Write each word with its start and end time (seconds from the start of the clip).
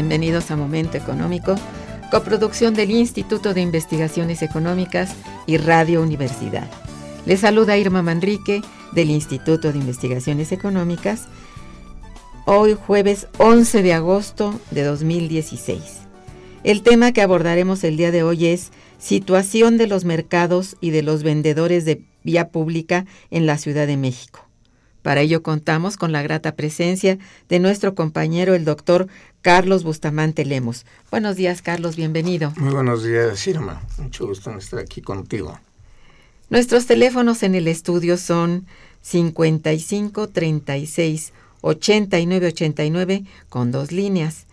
Bienvenidos 0.00 0.50
a 0.50 0.56
Momento 0.56 0.96
Económico, 0.96 1.56
coproducción 2.10 2.72
del 2.72 2.90
Instituto 2.90 3.52
de 3.52 3.60
Investigaciones 3.60 4.40
Económicas 4.40 5.14
y 5.46 5.58
Radio 5.58 6.00
Universidad. 6.00 6.70
Les 7.26 7.40
saluda 7.40 7.76
Irma 7.76 8.00
Manrique 8.00 8.62
del 8.92 9.10
Instituto 9.10 9.70
de 9.70 9.78
Investigaciones 9.78 10.52
Económicas. 10.52 11.28
Hoy 12.46 12.78
jueves 12.82 13.28
11 13.36 13.82
de 13.82 13.92
agosto 13.92 14.58
de 14.70 14.84
2016. 14.84 15.98
El 16.64 16.82
tema 16.82 17.12
que 17.12 17.20
abordaremos 17.20 17.84
el 17.84 17.98
día 17.98 18.10
de 18.10 18.22
hoy 18.22 18.46
es 18.46 18.70
situación 18.96 19.76
de 19.76 19.86
los 19.86 20.06
mercados 20.06 20.78
y 20.80 20.92
de 20.92 21.02
los 21.02 21.22
vendedores 21.22 21.84
de 21.84 22.00
vía 22.24 22.48
pública 22.48 23.04
en 23.30 23.44
la 23.44 23.58
Ciudad 23.58 23.86
de 23.86 23.98
México. 23.98 24.49
Para 25.02 25.22
ello 25.22 25.42
contamos 25.42 25.96
con 25.96 26.12
la 26.12 26.22
grata 26.22 26.54
presencia 26.54 27.18
de 27.48 27.58
nuestro 27.58 27.94
compañero 27.94 28.54
el 28.54 28.64
doctor 28.64 29.08
Carlos 29.40 29.82
Bustamante 29.82 30.44
Lemos. 30.44 30.84
Buenos 31.10 31.36
días, 31.36 31.62
Carlos, 31.62 31.96
bienvenido. 31.96 32.52
Muy 32.56 32.72
buenos 32.72 33.02
días, 33.02 33.46
Irma. 33.46 33.82
Mucho 33.98 34.26
gusto 34.26 34.50
en 34.50 34.58
estar 34.58 34.78
aquí 34.78 35.00
contigo. 35.00 35.58
Nuestros 36.50 36.86
teléfonos 36.86 37.42
en 37.42 37.54
el 37.54 37.68
estudio 37.68 38.16
son 38.16 38.66
55 39.02 40.28
36 40.28 41.32
89 41.62 42.46
89 42.48 43.24
con 43.48 43.70
dos 43.70 43.92
líneas. 43.92 44.46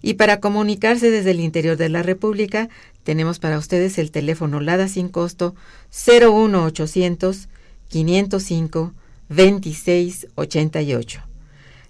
Y 0.00 0.14
para 0.14 0.40
comunicarse 0.40 1.12
desde 1.12 1.30
el 1.30 1.38
interior 1.38 1.76
de 1.76 1.88
la 1.88 2.02
República, 2.02 2.68
tenemos 3.04 3.38
para 3.38 3.58
ustedes 3.58 3.98
el 3.98 4.10
teléfono 4.10 4.60
LADA 4.60 4.88
sin 4.88 5.08
costo 5.08 5.54
01800 5.92 7.48
505 7.88 8.92
2688. 9.34 11.20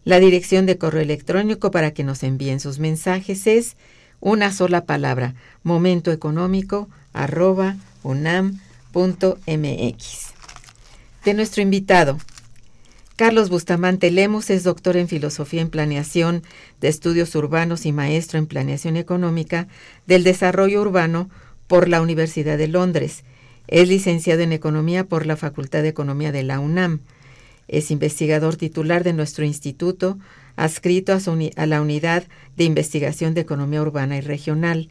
La 0.05 0.19
dirección 0.19 0.67
de 0.67 0.79
correo 0.79 1.03
electrónico 1.03 1.71
para 1.71 1.93
que 1.93 2.05
nos 2.05 2.23
envíen 2.23 2.61
sus 2.61 2.79
mensajes 2.79 3.47
es 3.47 3.77
una 4.21 4.53
sola 4.53 4.85
palabra, 4.85 5.35
momentoeconómico 5.63 6.89
arroba 7.13 7.77
unam.mx. 8.03 9.43
De 11.25 11.35
nuestro 11.35 11.63
invitado, 11.63 12.19
Carlos 13.17 13.51
Bustamante 13.51 14.11
Lemos 14.11 14.51
es 14.51 14.65
doctor 14.65 14.97
en 14.97 15.07
Filosofía 15.07 15.61
en 15.61 15.71
Planeación 15.71 16.43
de 16.81 16.89
Estudios 16.89 17.35
Urbanos 17.35 17.87
y 17.87 17.93
maestro 17.93 18.39
en 18.39 18.47
Planeación 18.47 18.97
Económica 18.97 19.69
del 20.07 20.25
Desarrollo 20.25 20.81
Urbano 20.81 21.31
por 21.69 21.89
la 21.89 22.01
Universidad 22.01 22.59
de 22.59 22.69
Londres. 22.69 23.23
Es 23.69 23.89
licenciado 23.89 24.43
en 24.43 24.53
Economía 24.53 25.05
por 25.05 25.27
la 25.27 25.37
Facultad 25.37 25.83
de 25.83 25.89
Economía 25.89 26.33
de 26.33 26.43
la 26.43 26.59
UNAM. 26.59 27.01
Es 27.69 27.91
investigador 27.91 28.57
titular 28.57 29.05
de 29.05 29.13
nuestro 29.13 29.45
instituto, 29.45 30.19
adscrito 30.57 31.13
a, 31.13 31.67
la 31.67 31.81
Unidad 31.81 32.25
de 32.57 32.65
Investigación 32.65 33.35
de 33.35 33.43
Economía 33.43 33.83
Urbana 33.83 34.17
y 34.17 34.21
Regional. 34.21 34.91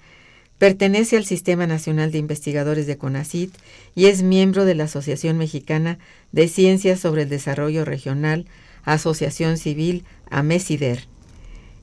Pertenece 0.57 1.17
al 1.17 1.25
Sistema 1.25 1.67
Nacional 1.67 2.11
de 2.11 2.19
Investigadores 2.19 2.87
de 2.87 2.97
CONACIT 2.97 3.53
y 3.95 4.05
es 4.05 4.21
miembro 4.21 4.65
de 4.65 4.75
la 4.75 4.85
Asociación 4.85 5.37
Mexicana 5.37 5.97
de 6.31 6.47
Ciencias 6.47 6.99
sobre 6.99 7.23
el 7.23 7.29
Desarrollo 7.29 7.83
Regional, 7.83 8.45
Asociación 8.83 9.57
Civil 9.57 10.03
AMESIDER. 10.29 11.07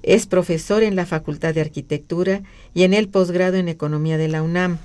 Es 0.03 0.27
profesor 0.27 0.82
en 0.82 0.94
la 0.97 1.06
Facultad 1.06 1.54
de 1.54 1.60
Arquitectura 1.60 2.43
y 2.72 2.84
en 2.84 2.94
el 2.94 3.09
posgrado 3.09 3.56
en 3.56 3.69
Economía 3.69 4.16
de 4.16 4.28
la 4.28 4.43
UNAM. 4.43 4.78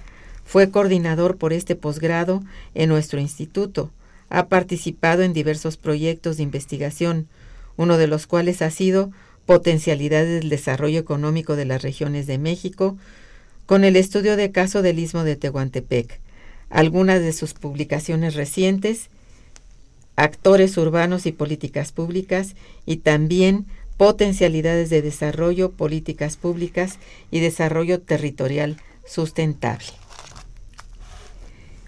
Fue 0.43 0.71
coordinador 0.71 1.37
por 1.37 1.53
este 1.53 1.75
posgrado 1.75 2.43
en 2.73 2.89
nuestro 2.89 3.19
instituto 3.19 3.91
ha 4.33 4.47
participado 4.47 5.21
en 5.21 5.31
diversos 5.31 5.77
proyectos 5.77 6.37
de 6.37 6.43
investigación, 6.43 7.27
uno 7.77 7.99
de 7.99 8.07
los 8.07 8.25
cuales 8.25 8.63
ha 8.63 8.71
sido 8.71 9.11
Potencialidades 9.45 10.39
del 10.39 10.49
Desarrollo 10.49 10.99
Económico 10.99 11.55
de 11.55 11.65
las 11.65 11.83
Regiones 11.83 12.25
de 12.25 12.39
México, 12.39 12.97
con 13.67 13.83
el 13.83 13.95
estudio 13.95 14.35
de 14.35 14.51
caso 14.51 14.81
del 14.81 14.97
Istmo 14.97 15.23
de 15.23 15.35
Tehuantepec. 15.35 16.19
Algunas 16.71 17.21
de 17.21 17.31
sus 17.31 17.53
publicaciones 17.53 18.33
recientes, 18.33 19.09
Actores 20.15 20.77
Urbanos 20.77 21.27
y 21.27 21.31
Políticas 21.31 21.91
Públicas, 21.91 22.55
y 22.87 22.97
también 22.97 23.67
Potencialidades 23.97 24.89
de 24.89 25.03
Desarrollo, 25.03 25.73
Políticas 25.73 26.37
Públicas 26.37 26.97
y 27.29 27.39
Desarrollo 27.39 28.01
Territorial 28.01 28.77
Sustentable. 29.05 30.02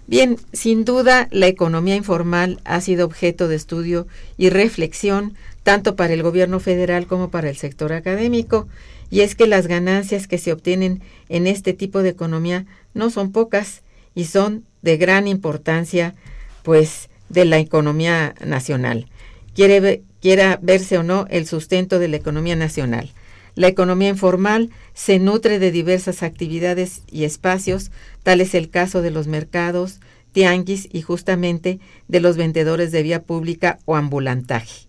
Bien, 0.08 0.36
sin 0.52 0.84
duda 0.84 1.26
la 1.32 1.48
economía 1.48 1.96
informal 1.96 2.60
ha 2.64 2.80
sido 2.80 3.04
objeto 3.04 3.48
de 3.48 3.56
estudio 3.56 4.06
y 4.36 4.50
reflexión 4.50 5.34
tanto 5.64 5.96
para 5.96 6.14
el 6.14 6.22
gobierno 6.22 6.60
federal 6.60 7.08
como 7.08 7.30
para 7.30 7.50
el 7.50 7.56
sector 7.56 7.92
académico, 7.92 8.68
y 9.10 9.20
es 9.20 9.34
que 9.34 9.48
las 9.48 9.66
ganancias 9.66 10.28
que 10.28 10.38
se 10.38 10.52
obtienen 10.52 11.02
en 11.28 11.48
este 11.48 11.72
tipo 11.72 12.02
de 12.02 12.10
economía 12.10 12.66
no 12.94 13.10
son 13.10 13.32
pocas 13.32 13.82
y 14.14 14.26
son 14.26 14.64
de 14.82 14.96
gran 14.96 15.26
importancia, 15.26 16.14
pues, 16.62 17.08
de 17.28 17.44
la 17.44 17.58
economía 17.58 18.34
nacional. 18.44 19.08
Quiere, 19.54 20.02
quiera 20.20 20.58
verse 20.62 20.98
o 20.98 21.02
no 21.02 21.26
el 21.30 21.46
sustento 21.46 21.98
de 21.98 22.08
la 22.08 22.16
economía 22.16 22.54
nacional. 22.54 23.10
La 23.56 23.68
economía 23.68 24.10
informal 24.10 24.68
se 24.92 25.18
nutre 25.18 25.58
de 25.58 25.72
diversas 25.72 26.22
actividades 26.22 27.00
y 27.10 27.24
espacios, 27.24 27.90
tal 28.22 28.42
es 28.42 28.54
el 28.54 28.68
caso 28.68 29.00
de 29.00 29.10
los 29.10 29.28
mercados, 29.28 29.98
tianguis 30.32 30.90
y 30.92 31.00
justamente 31.00 31.80
de 32.06 32.20
los 32.20 32.36
vendedores 32.36 32.92
de 32.92 33.02
vía 33.02 33.22
pública 33.22 33.78
o 33.86 33.96
ambulantaje. 33.96 34.86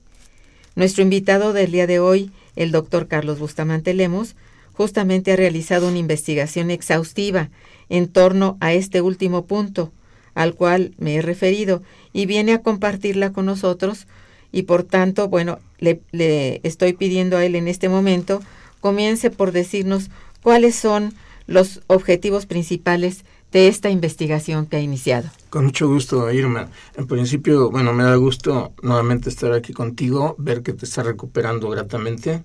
Nuestro 0.76 1.02
invitado 1.02 1.54
del 1.54 1.72
día 1.72 1.88
de 1.88 2.00
hoy, 2.00 2.30
el 2.58 2.72
doctor 2.72 3.08
Carlos 3.08 3.40
Bustamante 3.40 3.94
Lemos, 3.94 4.36
justamente 4.74 5.32
ha 5.32 5.38
realizado 5.38 5.88
una 5.88 5.98
investigación 5.98 6.70
exhaustiva 6.70 7.50
en 7.88 8.10
torno 8.10 8.58
a 8.60 8.74
este 8.74 9.00
último 9.00 9.46
punto, 9.46 9.94
al 10.36 10.56
cual 10.56 10.94
me 10.98 11.16
he 11.16 11.22
referido 11.22 11.84
y 12.12 12.26
viene 12.26 12.52
a 12.52 12.62
compartirla 12.62 13.32
con 13.32 13.46
nosotros 13.46 14.08
y 14.52 14.64
por 14.64 14.84
tanto, 14.84 15.30
bueno, 15.30 15.60
le, 15.80 16.02
le 16.12 16.60
estoy 16.64 16.92
pidiendo 16.92 17.38
a 17.38 17.46
él 17.46 17.56
en 17.56 17.70
este 17.70 17.88
momento 17.88 18.42
comience 18.80 19.30
por 19.30 19.52
decirnos 19.52 20.10
cuáles 20.42 20.76
son 20.76 21.14
los 21.48 21.82
objetivos 21.88 22.46
principales 22.46 23.24
de 23.52 23.68
esta 23.68 23.90
investigación 23.90 24.66
que 24.66 24.78
ha 24.78 24.82
iniciado. 24.82 25.30
Con 25.50 25.66
mucho 25.66 25.88
gusto, 25.88 26.30
Irma. 26.32 26.70
En 26.98 27.08
principio, 27.08 27.72
bueno, 27.72 27.94
me 27.94 28.04
da 28.04 28.16
gusto 28.16 28.74
nuevamente 28.82 29.30
estar 29.30 29.54
aquí 29.54 29.74
contigo, 29.74 30.36
ver 30.38 30.62
que 30.62 30.74
te 30.74 30.86
estás 30.86 31.06
recuperando 31.06 31.70
gratamente 31.70 32.44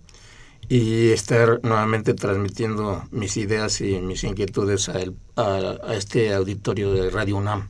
y 0.69 1.11
estar 1.11 1.61
nuevamente 1.64 2.14
transmitiendo 2.14 3.05
mis 3.11 3.37
ideas 3.37 3.81
y 3.81 4.00
mis 4.00 4.23
inquietudes 4.25 4.88
a, 4.88 5.00
a, 5.37 5.94
este 5.94 6.32
auditorio 6.32 6.93
de 6.93 7.11
Radio 7.11 7.37
UNAM. 7.37 7.69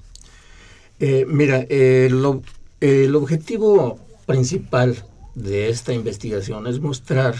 Eh, 1.00 1.24
mira, 1.26 1.66
el, 1.68 2.42
el 2.80 3.16
objetivo 3.16 3.98
principal 4.26 5.02
de 5.34 5.70
esta 5.70 5.94
investigación 5.94 6.66
es 6.66 6.80
mostrar 6.80 7.34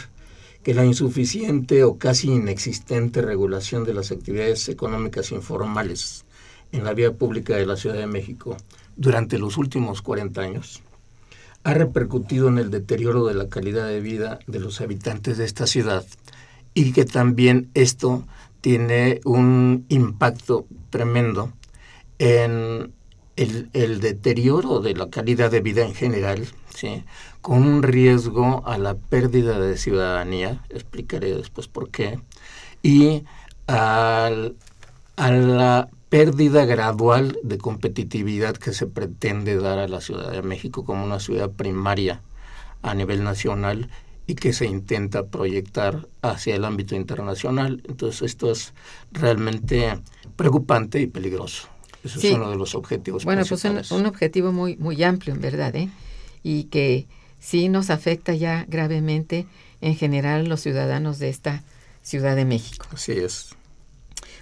que 0.63 0.75
la 0.75 0.85
insuficiente 0.85 1.85
o 1.85 1.99
casi 1.99 2.31
inexistente 2.31 3.23
regulación 3.23 3.85
de 3.85 3.95
las 3.95 4.13
actividades 4.13 4.69
económicas 4.69 5.33
informales 5.33 6.25
en 6.71 6.85
la 6.85 6.95
vía 6.95 7.13
pública 7.13 7.57
de 7.57 7.67
la 7.67 7.77
Ciudad 7.77 7.97
de 7.97 8.07
México 8.07 8.57
durante 8.97 9.39
los 9.39 9.57
últimos 9.57 10.03
40 10.03 10.41
años 10.41 10.83
ha 11.65 11.75
repercutido 11.75 12.49
en 12.49 12.59
el 12.59 12.71
deterioro 12.71 13.27
de 13.27 13.35
la 13.35 13.49
calidad 13.49 13.87
de 13.87 14.01
vida 14.01 14.41
de 14.47 14.59
los 14.59 14.81
habitantes 14.81 15.39
de 15.39 15.45
esta 15.45 15.67
ciudad 15.67 16.05
y 16.75 16.93
que 16.93 17.05
también 17.05 17.71
esto 17.75 18.25
tiene 18.61 19.21
un 19.25 19.85
impacto 19.89 20.67
tremendo 20.91 21.53
en 22.19 22.93
el, 23.37 23.69
el 23.73 24.01
deterioro 24.01 24.81
de 24.81 24.95
la 24.95 25.11
calidad 25.11 25.51
de 25.51 25.61
vida 25.61 25.85
en 25.85 25.95
general, 25.95 26.47
¿sí? 26.75 27.05
con 27.41 27.65
un 27.65 27.83
riesgo 27.83 28.63
a 28.67 28.79
la 28.79 28.95
pérdida 28.95 29.59
de 29.59 29.77
ciudadanía, 29.77 30.63
explicaré 30.71 31.35
después 31.35 31.69
por 31.69 31.91
qué, 31.91 32.21
y 32.83 33.25
al, 33.67 34.57
a 35.17 35.31
la 35.31 35.89
pérdida 36.09 36.67
gradual 36.67 37.39
de 37.43 37.59
competitividad 37.59 38.57
que 38.57 38.73
se 38.73 38.87
pretende 38.87 39.57
dar 39.57 39.79
a 39.79 39.89
la 39.89 40.01
Ciudad 40.01 40.31
de 40.31 40.43
México 40.43 40.85
como 40.85 41.05
una 41.05 41.21
ciudad 41.21 41.51
primaria 41.51 42.21
a 42.83 42.95
nivel 42.95 43.25
nacional 43.25 43.89
y 44.27 44.35
que 44.35 44.53
se 44.53 44.67
intenta 44.67 45.27
proyectar 45.27 46.09
hacia 46.21 46.55
el 46.55 46.65
ámbito 46.65 46.95
internacional. 46.95 47.83
Entonces 47.89 48.23
esto 48.23 48.53
es 48.53 48.75
realmente 49.13 49.99
preocupante 50.37 51.01
y 51.01 51.07
peligroso. 51.07 51.69
Eso 52.05 52.19
es 52.19 52.35
uno 52.35 52.51
de 52.51 52.57
los 52.57 52.75
objetivos. 52.75 53.25
Bueno, 53.25 53.43
pues 53.49 53.65
un, 53.65 53.81
un, 53.91 54.07
objetivo 54.07 54.53
muy, 54.53 54.77
muy 54.77 55.03
amplio 55.03 55.35
en 55.35 55.41
verdad, 55.41 55.75
¿eh? 55.77 55.89
Y 56.43 56.65
que 56.65 57.07
sí 57.41 57.69
nos 57.69 57.91
afecta 57.91 58.35
ya 58.35 58.65
gravemente 58.69 59.47
en 59.81 59.97
general 59.97 60.49
los 60.49 60.61
ciudadanos 60.61 61.19
de 61.19 61.29
esta 61.29 61.63
Ciudad 62.03 62.35
de 62.35 62.45
México. 62.45 62.87
Así 62.93 63.13
es. 63.13 63.55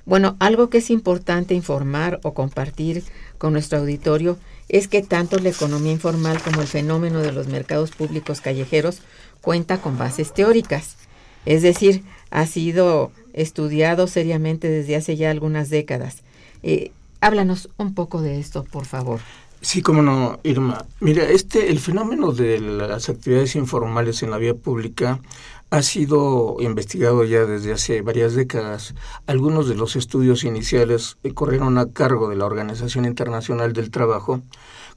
Bueno, 0.07 0.37
algo 0.39 0.71
que 0.71 0.79
es 0.79 0.91
importante 0.91 1.55
informar 1.55 2.21
o 2.23 2.33
compartir 2.33 3.05
con 3.39 3.53
nuestro 3.53 3.79
auditorio 3.79 4.39
es 4.69 4.89
que 4.89 5.03
tanto 5.03 5.39
la 5.39 5.51
economía 5.51 5.93
informal 5.93 6.41
como 6.43 6.63
el 6.63 6.69
fenómeno 6.69 7.21
de 7.21 7.33
los 7.33 7.49
mercados 7.49 7.91
públicos 7.91 8.41
callejeros 8.41 9.03
cuenta 9.41 9.81
con 9.81 9.99
bases 9.99 10.33
teóricas. 10.33 10.97
Es 11.45 11.63
decir, 11.63 12.03
ha 12.31 12.47
sido 12.47 13.13
estudiado 13.33 14.07
seriamente 14.07 14.69
desde 14.69 14.97
hace 14.97 15.17
ya 15.17 15.31
algunas 15.31 15.71
décadas. 15.71 16.19
Eh, 16.63 16.93
háblanos 17.21 17.69
un 17.77 17.95
poco 17.95 18.23
de 18.23 18.39
esto, 18.39 18.65
por 18.65 18.87
favor. 18.87 19.21
Sí, 19.63 19.83
cómo 19.83 20.01
no, 20.01 20.41
Irma. 20.43 20.87
Mira, 21.01 21.25
este, 21.29 21.71
el 21.71 21.81
fenómeno 21.81 22.33
de 22.33 22.61
las 22.61 23.11
actividades 23.11 23.57
informales 23.57 24.23
en 24.23 24.31
la 24.31 24.39
vía 24.39 24.55
pública 24.55 25.21
ha 25.69 25.83
sido 25.83 26.57
investigado 26.61 27.25
ya 27.25 27.45
desde 27.45 27.73
hace 27.73 28.01
varias 28.01 28.35
décadas. 28.35 28.95
Algunos 29.27 29.69
de 29.69 29.75
los 29.75 29.97
estudios 29.97 30.45
iniciales 30.45 31.19
corrieron 31.35 31.77
a 31.77 31.93
cargo 31.93 32.29
de 32.29 32.37
la 32.37 32.47
Organización 32.47 33.05
Internacional 33.05 33.75
del 33.75 33.91
Trabajo, 33.91 34.41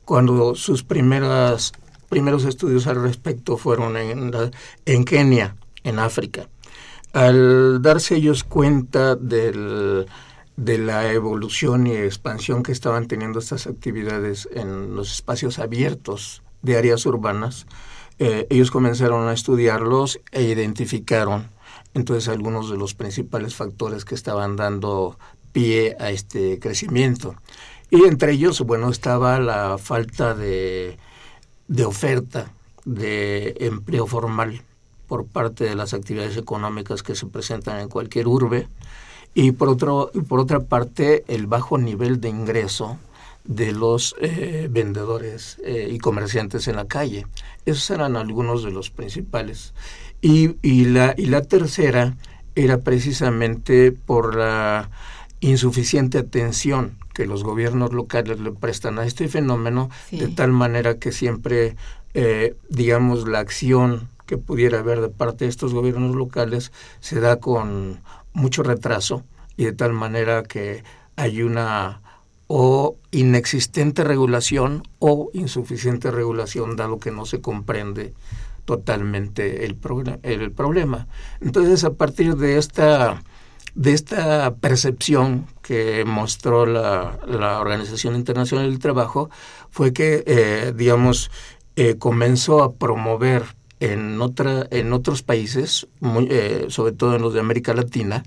cuando 0.06 0.56
sus 0.56 0.84
primeras, 0.84 1.74
primeros 2.08 2.46
estudios 2.46 2.88
al 2.88 3.02
respecto 3.04 3.58
fueron 3.58 3.98
en, 3.98 4.32
en 4.86 5.06
Kenia, 5.06 5.58
en 5.84 6.00
África. 6.00 6.48
Al 7.12 7.82
darse 7.82 8.16
ellos 8.16 8.44
cuenta 8.44 9.16
del 9.16 10.08
de 10.56 10.78
la 10.78 11.12
evolución 11.12 11.88
y 11.88 11.94
expansión 11.94 12.64
que 12.64 12.72
estaban 12.72 13.08
teniendo 13.08 13.40
estas 13.40 13.68
actividades 13.68 14.48
en 14.54 14.96
los 14.96 15.12
espacios 15.12 15.60
abiertos 15.60 16.44
de 16.62 16.78
áreas 16.78 17.06
urbanas, 17.06 17.66
eh, 18.20 18.48
ellos 18.50 18.72
comenzaron 18.72 19.28
a 19.28 19.34
estudiarlos 19.34 20.20
e 20.32 20.44
identificaron 20.44 21.50
entonces 21.94 22.30
algunos 22.30 22.70
de 22.70 22.78
los 22.78 22.94
principales 22.94 23.56
factores 23.56 24.06
que 24.06 24.16
estaban 24.16 24.56
dando 24.56 25.18
pie 25.52 25.96
a 26.00 26.10
este 26.10 26.60
crecimiento. 26.60 27.36
Y 27.90 28.06
entre 28.06 28.32
ellos, 28.32 28.62
bueno, 28.62 28.90
estaba 28.90 29.40
la 29.40 29.78
falta 29.78 30.34
de, 30.34 30.98
de 31.68 31.86
oferta 31.86 32.52
de 32.86 33.56
empleo 33.60 34.08
formal 34.08 34.64
por 35.08 35.28
parte 35.28 35.66
de 35.66 35.76
las 35.76 35.94
actividades 35.94 36.38
económicas 36.38 37.04
que 37.04 37.16
se 37.16 37.28
presentan 37.28 37.80
en 37.80 37.90
cualquier 37.90 38.28
urbe, 38.28 38.68
y 39.34 39.52
por, 39.52 39.70
otro, 39.70 40.12
por 40.28 40.40
otra 40.40 40.62
parte 40.62 41.24
el 41.28 41.48
bajo 41.48 41.78
nivel 41.78 42.22
de 42.22 42.30
ingreso 42.30 42.98
de 43.44 43.72
los 43.72 44.16
eh, 44.22 44.68
vendedores 44.72 45.58
eh, 45.66 45.90
y 45.92 45.98
comerciantes 45.98 46.68
en 46.68 46.78
la 46.78 46.86
calle. 46.86 47.28
Esos 47.66 47.90
eran 47.90 48.16
algunos 48.16 48.64
de 48.64 48.72
los 48.72 48.90
principales. 48.90 49.74
Y, 50.22 50.56
y, 50.62 50.86
la, 50.86 51.14
y 51.18 51.26
la 51.26 51.42
tercera 51.42 52.16
era 52.56 52.78
precisamente 52.80 53.92
por 53.92 54.36
la 54.36 54.90
insuficiente 55.42 56.20
atención 56.20 56.98
que 57.14 57.26
los 57.26 57.44
gobiernos 57.44 57.94
locales 57.94 58.40
le 58.40 58.52
prestan 58.52 58.98
a 58.98 59.06
este 59.06 59.28
fenómeno, 59.28 59.90
de 60.12 60.30
tal 60.30 60.52
manera 60.52 60.98
que 60.98 61.12
siempre, 61.12 61.76
eh, 62.14 62.56
digamos, 62.70 63.28
la 63.28 63.40
acción 63.40 64.08
que 64.26 64.38
pudiera 64.38 64.80
haber 64.80 65.02
de 65.02 65.10
parte 65.10 65.46
de 65.46 65.50
estos 65.50 65.74
gobiernos 65.74 66.16
locales 66.16 66.72
se 67.02 67.20
da 67.20 67.38
con 67.38 68.00
mucho 68.34 68.64
retraso 68.64 69.24
y 69.58 69.66
de 69.66 69.74
tal 69.74 69.94
manera 69.94 70.44
que 70.44 70.84
hay 71.16 71.42
una 71.42 72.02
o 72.48 72.98
inexistente 73.12 74.04
regulación 74.04 74.84
o 75.00 75.30
insuficiente 75.34 76.12
regulación 76.12 76.76
dado 76.76 77.00
que 77.00 77.12
no 77.12 77.26
se 77.26 77.42
comprende 77.42 78.14
totalmente 78.66 79.66
el, 79.66 79.76
problema. 79.76 81.08
Entonces, 81.42 81.84
a 81.84 81.94
partir 81.94 82.36
de 82.36 82.58
esta, 82.58 83.22
de 83.76 83.94
esta 83.94 84.56
percepción 84.56 85.48
que 85.62 86.06
mostró 86.06 86.66
la, 86.66 87.20
la 87.28 87.60
Organización 87.60 88.16
Internacional 88.16 88.70
del 88.70 88.80
Trabajo, 88.80 89.30
fue 89.70 89.92
que, 89.92 90.24
eh, 90.26 90.74
digamos, 90.76 91.32
eh, 91.76 91.98
comenzó 91.98 92.64
a 92.64 92.74
promover 92.74 93.44
en, 93.84 94.22
otra, 94.22 94.66
en 94.72 94.94
otros 94.94 95.24
países, 95.24 95.88
eh, 96.30 96.68
sobre 96.70 96.94
todo 96.94 97.16
en 97.16 97.22
los 97.22 97.34
de 97.34 97.42
América 97.42 97.74
Latina, 97.74 98.24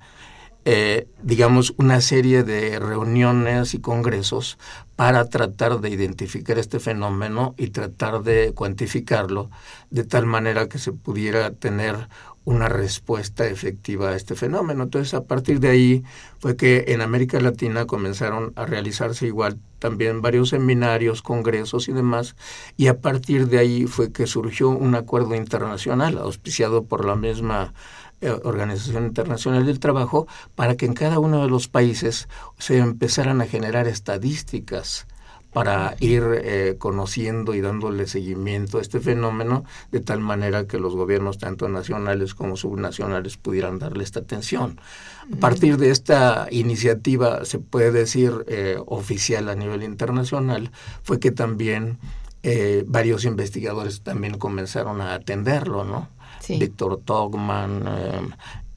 eh, 0.66 1.06
digamos, 1.22 1.72
una 1.78 2.00
serie 2.02 2.42
de 2.42 2.78
reuniones 2.78 3.72
y 3.72 3.80
congresos 3.80 4.58
para 4.96 5.24
tratar 5.30 5.80
de 5.80 5.88
identificar 5.88 6.58
este 6.58 6.78
fenómeno 6.78 7.54
y 7.56 7.68
tratar 7.68 8.22
de 8.22 8.52
cuantificarlo 8.52 9.48
de 9.90 10.04
tal 10.04 10.26
manera 10.26 10.68
que 10.68 10.78
se 10.78 10.92
pudiera 10.92 11.52
tener 11.52 12.08
una 12.46 12.68
respuesta 12.68 13.46
efectiva 13.46 14.10
a 14.10 14.16
este 14.16 14.36
fenómeno. 14.36 14.84
Entonces, 14.84 15.14
a 15.14 15.24
partir 15.24 15.58
de 15.58 15.68
ahí 15.68 16.04
fue 16.38 16.56
que 16.56 16.84
en 16.88 17.00
América 17.02 17.40
Latina 17.40 17.86
comenzaron 17.86 18.52
a 18.54 18.64
realizarse 18.64 19.26
igual 19.26 19.58
también 19.80 20.22
varios 20.22 20.50
seminarios, 20.50 21.22
congresos 21.22 21.88
y 21.88 21.92
demás, 21.92 22.36
y 22.76 22.86
a 22.86 23.00
partir 23.00 23.48
de 23.48 23.58
ahí 23.58 23.86
fue 23.86 24.12
que 24.12 24.28
surgió 24.28 24.70
un 24.70 24.94
acuerdo 24.94 25.34
internacional 25.34 26.18
auspiciado 26.18 26.84
por 26.84 27.04
la 27.04 27.16
misma 27.16 27.74
eh, 28.20 28.30
Organización 28.30 29.06
Internacional 29.06 29.66
del 29.66 29.80
Trabajo 29.80 30.28
para 30.54 30.76
que 30.76 30.86
en 30.86 30.94
cada 30.94 31.18
uno 31.18 31.42
de 31.42 31.50
los 31.50 31.66
países 31.66 32.28
se 32.58 32.78
empezaran 32.78 33.40
a 33.40 33.46
generar 33.46 33.88
estadísticas 33.88 35.06
para 35.56 35.96
ir 36.00 36.22
eh, 36.34 36.74
conociendo 36.78 37.54
y 37.54 37.62
dándole 37.62 38.06
seguimiento 38.06 38.76
a 38.76 38.82
este 38.82 39.00
fenómeno 39.00 39.64
de 39.90 40.00
tal 40.00 40.20
manera 40.20 40.66
que 40.66 40.78
los 40.78 40.94
gobiernos 40.94 41.38
tanto 41.38 41.66
nacionales 41.70 42.34
como 42.34 42.58
subnacionales 42.58 43.38
pudieran 43.38 43.78
darle 43.78 44.04
esta 44.04 44.20
atención. 44.20 44.78
A 45.32 45.36
partir 45.40 45.78
de 45.78 45.90
esta 45.90 46.46
iniciativa, 46.50 47.46
se 47.46 47.58
puede 47.58 47.90
decir 47.90 48.44
eh, 48.48 48.76
oficial 48.84 49.48
a 49.48 49.54
nivel 49.54 49.82
internacional, 49.82 50.70
fue 51.02 51.18
que 51.18 51.30
también 51.30 51.98
varios 52.86 53.24
investigadores 53.24 54.02
también 54.02 54.38
comenzaron 54.38 55.00
a 55.00 55.14
atenderlo, 55.14 55.82
¿no? 55.82 56.08
Víctor 56.48 57.00
Togman, 57.04 57.84
eh, 57.88 58.20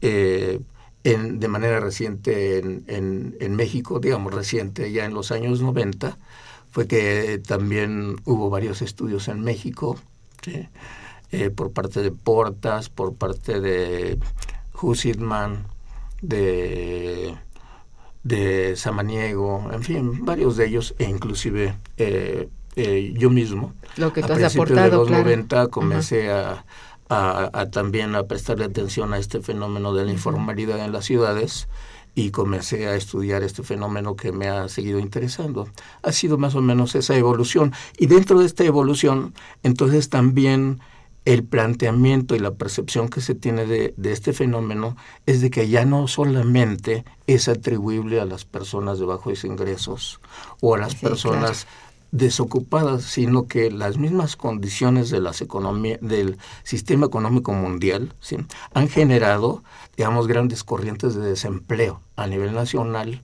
eh, 0.01 0.59
en, 1.03 1.39
de 1.39 1.48
manera 1.48 1.79
reciente 1.79 2.59
en, 2.59 2.83
en, 3.39 3.55
México, 3.55 4.00
digamos 4.00 4.33
reciente 4.33 4.91
ya 4.91 5.05
en 5.05 5.13
los 5.13 5.31
años 5.31 5.62
90, 5.62 6.17
fue 6.71 6.88
que 6.88 7.41
también 7.45 8.17
hubo 8.25 8.49
varios 8.49 8.81
estudios 8.81 9.27
en 9.27 9.41
México, 9.41 9.97
eh, 11.31 11.49
por 11.49 11.71
parte 11.71 12.01
de 12.01 12.11
Portas, 12.11 12.89
por 12.89 13.15
parte 13.15 13.59
de 13.59 14.17
Hussitman, 14.81 15.65
de, 16.21 17.35
de 18.23 18.75
Samaniego, 18.75 19.69
en 19.71 19.83
fin, 19.83 20.25
varios 20.25 20.57
de 20.57 20.67
ellos, 20.67 20.95
e 20.97 21.05
inclusive 21.05 21.75
eh, 21.97 22.49
eh, 22.75 23.13
yo 23.17 23.29
mismo. 23.29 23.73
Lo 23.97 24.13
que 24.13 24.21
tú 24.21 24.33
a 24.33 24.35
has 24.35 24.55
aportado, 24.55 24.89
de 24.89 24.97
los 24.97 25.07
claro. 25.07 25.23
90 25.23 25.67
comencé 25.67 26.31
a, 26.31 26.65
a, 27.09 27.69
también 27.71 28.15
a 28.15 28.23
prestarle 28.23 28.65
atención 28.65 29.13
a 29.13 29.17
este 29.17 29.41
fenómeno 29.41 29.93
de 29.93 30.05
la 30.05 30.11
informalidad 30.11 30.83
en 30.83 30.91
las 30.91 31.05
ciudades 31.05 31.67
y 32.19 32.31
comencé 32.31 32.85
a 32.88 32.95
estudiar 32.95 33.43
este 33.43 33.63
fenómeno 33.63 34.17
que 34.17 34.33
me 34.33 34.49
ha 34.49 34.67
seguido 34.67 34.99
interesando. 34.99 35.69
Ha 36.03 36.11
sido 36.11 36.38
más 36.38 36.53
o 36.53 36.61
menos 36.61 36.93
esa 36.95 37.15
evolución. 37.15 37.71
Y 37.97 38.07
dentro 38.07 38.39
de 38.39 38.45
esta 38.45 38.65
evolución, 38.65 39.33
entonces 39.63 40.09
también 40.09 40.81
el 41.23 41.45
planteamiento 41.45 42.35
y 42.35 42.39
la 42.39 42.51
percepción 42.51 43.07
que 43.07 43.21
se 43.21 43.35
tiene 43.35 43.65
de, 43.65 43.93
de, 43.95 44.11
este 44.11 44.33
fenómeno 44.33 44.97
es 45.25 45.39
de 45.39 45.49
que 45.49 45.69
ya 45.69 45.85
no 45.85 46.09
solamente 46.09 47.05
es 47.25 47.47
atribuible 47.47 48.19
a 48.19 48.25
las 48.25 48.43
personas 48.43 48.99
de 48.99 49.05
bajos 49.05 49.45
ingresos 49.45 50.19
o 50.59 50.75
a 50.75 50.77
las 50.77 50.93
Sí, 50.93 51.05
personas 51.05 51.67
desocupadas, 52.11 53.03
sino 53.03 53.47
que 53.47 53.69
las 53.69 53.97
mismas 53.97 54.35
condiciones 54.35 55.09
de 55.09 55.21
las 55.21 55.41
economía, 55.41 55.97
del 56.01 56.38
sistema 56.63 57.05
económico 57.05 57.53
mundial 57.53 58.13
¿sí? 58.19 58.38
han 58.73 58.89
generado, 58.89 59.63
digamos, 59.99 60.27
grandes 60.27 60.63
corrientes 60.63 61.13
de 61.13 61.27
desempleo 61.27 61.99
a 62.15 62.25
nivel 62.25 62.53
nacional, 62.53 63.21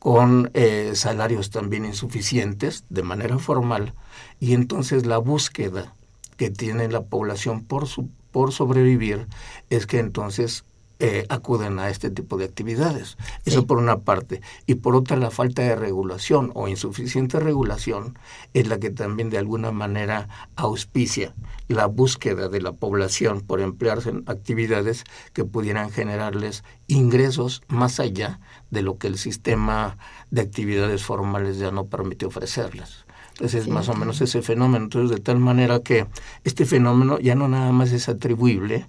con 0.00 0.50
eh, 0.52 0.90
salarios 0.96 1.50
también 1.50 1.84
insuficientes 1.84 2.82
de 2.88 3.04
manera 3.04 3.38
formal, 3.38 3.94
y 4.40 4.54
entonces 4.54 5.06
la 5.06 5.18
búsqueda 5.18 5.94
que 6.36 6.50
tiene 6.50 6.88
la 6.88 7.02
población 7.02 7.62
por, 7.62 7.86
su, 7.86 8.10
por 8.32 8.50
sobrevivir 8.50 9.28
es 9.70 9.86
que 9.86 10.00
entonces 10.00 10.64
eh, 11.00 11.26
acuden 11.28 11.78
a 11.78 11.90
este 11.90 12.10
tipo 12.10 12.36
de 12.36 12.44
actividades. 12.44 13.16
Sí. 13.44 13.50
Eso 13.50 13.66
por 13.66 13.78
una 13.78 14.00
parte. 14.00 14.40
Y 14.66 14.76
por 14.76 14.96
otra, 14.96 15.16
la 15.16 15.30
falta 15.30 15.62
de 15.62 15.76
regulación 15.76 16.50
o 16.54 16.66
insuficiente 16.66 17.38
regulación 17.38 18.18
es 18.52 18.66
la 18.66 18.78
que 18.78 18.90
también 18.90 19.30
de 19.30 19.38
alguna 19.38 19.70
manera 19.70 20.28
auspicia 20.56 21.34
la 21.68 21.86
búsqueda 21.86 22.48
de 22.48 22.60
la 22.60 22.72
población 22.72 23.42
por 23.42 23.60
emplearse 23.60 24.10
en 24.10 24.24
actividades 24.26 25.04
que 25.32 25.44
pudieran 25.44 25.90
generarles 25.90 26.64
ingresos 26.88 27.62
más 27.68 28.00
allá 28.00 28.40
de 28.70 28.82
lo 28.82 28.98
que 28.98 29.06
el 29.06 29.18
sistema 29.18 29.98
de 30.30 30.40
actividades 30.40 31.04
formales 31.04 31.58
ya 31.58 31.70
no 31.70 31.86
permite 31.86 32.26
ofrecerles. 32.26 33.04
Entonces 33.32 33.64
Sí, 33.64 33.70
más 33.70 33.88
o 33.88 33.94
menos 33.94 34.20
ese 34.20 34.42
fenómeno. 34.42 34.86
Entonces 34.86 35.16
de 35.16 35.22
tal 35.22 35.38
manera 35.38 35.80
que 35.80 36.06
este 36.42 36.66
fenómeno 36.66 37.20
ya 37.20 37.36
no 37.36 37.46
nada 37.46 37.70
más 37.70 37.92
es 37.92 38.08
atribuible 38.08 38.86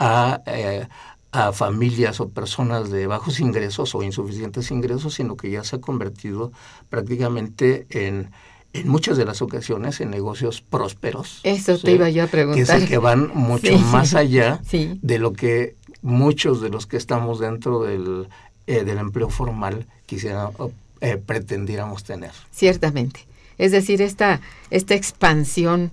a, 0.00 0.40
eh, 0.46 0.88
a 1.36 1.52
familias 1.52 2.20
o 2.20 2.28
personas 2.28 2.90
de 2.90 3.06
bajos 3.06 3.40
ingresos 3.40 3.94
o 3.94 4.02
insuficientes 4.02 4.70
ingresos, 4.70 5.14
sino 5.14 5.36
que 5.36 5.50
ya 5.50 5.64
se 5.64 5.76
ha 5.76 5.80
convertido 5.80 6.52
prácticamente 6.90 7.86
en, 7.90 8.30
en 8.72 8.88
muchas 8.88 9.16
de 9.16 9.24
las 9.24 9.42
ocasiones 9.42 10.00
en 10.00 10.10
negocios 10.10 10.60
prósperos. 10.60 11.40
Eso 11.42 11.76
¿sí? 11.76 11.82
te 11.84 11.92
iba 11.92 12.08
yo 12.10 12.22
a 12.24 12.26
Que 12.26 12.40
es 12.40 12.46
preguntar. 12.46 12.80
el 12.80 12.88
que 12.88 12.98
van 12.98 13.30
mucho 13.34 13.66
Sí. 13.66 13.84
más 13.90 14.14
allá 14.14 14.60
Sí. 14.66 14.98
de 15.02 15.18
lo 15.18 15.32
que 15.32 15.74
muchos 16.02 16.60
de 16.60 16.68
los 16.68 16.86
que 16.86 16.96
estamos 16.96 17.38
dentro 17.40 17.82
del, 17.82 18.28
eh, 18.66 18.84
del 18.84 18.98
empleo 18.98 19.30
formal 19.30 19.86
quisieran 20.06 20.50
eh, 21.00 21.16
pretendiéramos 21.16 22.04
tener. 22.04 22.32
Ciertamente. 22.52 23.26
Es 23.58 23.72
decir, 23.72 24.00
esta, 24.02 24.40
esta 24.70 24.94
expansión 24.94 25.90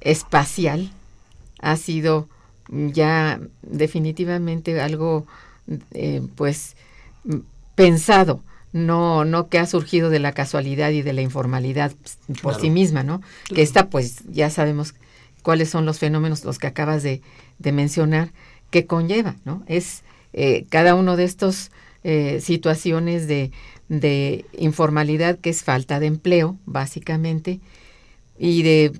espacial 0.00 0.90
ha 1.60 1.76
sido 1.76 2.28
ya 2.68 3.40
definitivamente 3.62 4.80
algo 4.80 5.26
eh, 5.92 6.22
pues 6.34 6.76
pensado, 7.74 8.42
no, 8.72 9.24
no 9.24 9.48
que 9.48 9.58
ha 9.58 9.66
surgido 9.66 10.10
de 10.10 10.18
la 10.18 10.32
casualidad 10.32 10.90
y 10.90 11.02
de 11.02 11.12
la 11.12 11.22
informalidad 11.22 11.92
por 12.42 12.52
Claro. 12.52 12.60
sí 12.60 12.70
misma, 12.70 13.02
¿no? 13.02 13.22
Que 13.54 13.62
esta 13.62 13.88
pues 13.88 14.22
ya 14.28 14.50
sabemos 14.50 14.94
cuáles 15.42 15.70
son 15.70 15.86
los 15.86 15.98
fenómenos, 15.98 16.44
los 16.44 16.58
que 16.58 16.66
acabas 16.66 17.02
de, 17.02 17.22
de 17.58 17.72
mencionar, 17.72 18.32
que 18.70 18.86
conlleva, 18.86 19.36
¿no? 19.44 19.62
Es 19.66 20.02
eh, 20.32 20.66
cada 20.68 20.94
uno 20.94 21.16
de 21.16 21.24
estos 21.24 21.70
eh, 22.04 22.40
situaciones 22.40 23.26
de, 23.28 23.50
de 23.88 24.44
informalidad 24.58 25.38
que 25.38 25.50
es 25.50 25.62
falta 25.62 26.00
de 26.00 26.06
empleo, 26.06 26.56
básicamente, 26.66 27.60
y 28.38 28.62
de 28.62 28.92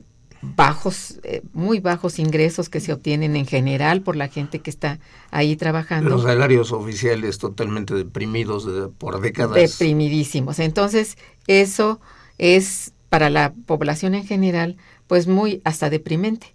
bajos, 0.43 1.19
eh, 1.25 1.43
muy 1.53 1.81
bajos 1.81 2.19
ingresos 2.19 2.69
que 2.69 2.81
se 2.81 2.93
obtienen 2.93 3.37
en 3.37 3.47
general 3.47 4.03
por 4.03 4.17
la 4.17 4.29
gente 4.29 4.61
que 4.61 4.71
está 4.71 4.99
ahí 5.31 5.57
trabajando. 5.57 6.11
Los 6.11 6.23
salarios 6.23 6.73
oficiales 6.73 7.39
totalmente 7.39 7.95
deprimidos 7.95 8.67
de- 8.67 8.89
por 8.89 9.21
décadas. 9.21 9.55
deprimidísimos. 9.57 10.59
Entonces, 10.59 11.17
eso 11.47 12.01
es 12.39 12.93
para 13.09 13.31
la 13.31 13.53
población 13.67 14.15
en 14.15 14.27
general, 14.27 14.77
pues 15.07 15.27
muy 15.27 15.61
hasta 15.65 15.91
deprimente. 15.91 16.55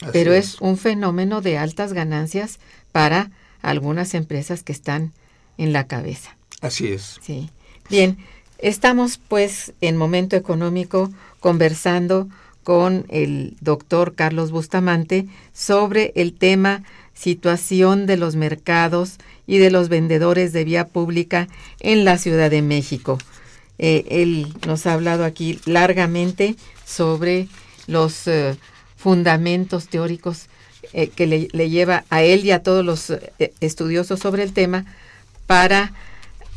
Así 0.00 0.10
Pero 0.12 0.32
es. 0.32 0.60
un 0.60 0.76
fenómeno 0.78 1.40
de 1.40 1.58
altas 1.58 1.92
ganancias 1.92 2.58
para 2.92 3.30
algunas 3.62 4.14
empresas 4.14 4.62
que 4.62 4.72
están 4.72 5.12
en 5.58 5.72
la 5.72 5.86
cabeza. 5.88 6.36
Así 6.60 6.86
es. 6.88 7.18
Sí. 7.20 7.50
Bien, 7.90 8.16
estamos 8.58 9.18
pues 9.18 9.72
en 9.80 9.96
momento 9.96 10.36
económico 10.36 11.10
conversando 11.40 12.28
con 12.68 13.06
el 13.08 13.56
doctor 13.62 14.14
Carlos 14.14 14.50
Bustamante 14.50 15.26
sobre 15.54 16.12
el 16.16 16.34
tema 16.34 16.82
situación 17.14 18.04
de 18.04 18.18
los 18.18 18.36
mercados 18.36 19.16
y 19.46 19.56
de 19.56 19.70
los 19.70 19.88
vendedores 19.88 20.52
de 20.52 20.64
vía 20.64 20.86
pública 20.86 21.48
en 21.80 22.04
la 22.04 22.18
Ciudad 22.18 22.50
de 22.50 22.60
México. 22.60 23.16
Eh, 23.78 24.04
él 24.10 24.52
nos 24.66 24.84
ha 24.84 24.92
hablado 24.92 25.24
aquí 25.24 25.58
largamente 25.64 26.56
sobre 26.84 27.48
los 27.86 28.26
eh, 28.26 28.54
fundamentos 28.98 29.88
teóricos 29.88 30.48
eh, 30.92 31.08
que 31.08 31.26
le, 31.26 31.48
le 31.52 31.70
lleva 31.70 32.04
a 32.10 32.22
él 32.22 32.44
y 32.44 32.50
a 32.50 32.62
todos 32.62 32.84
los 32.84 33.14
estudiosos 33.60 34.20
sobre 34.20 34.42
el 34.42 34.52
tema 34.52 34.84
para 35.46 35.94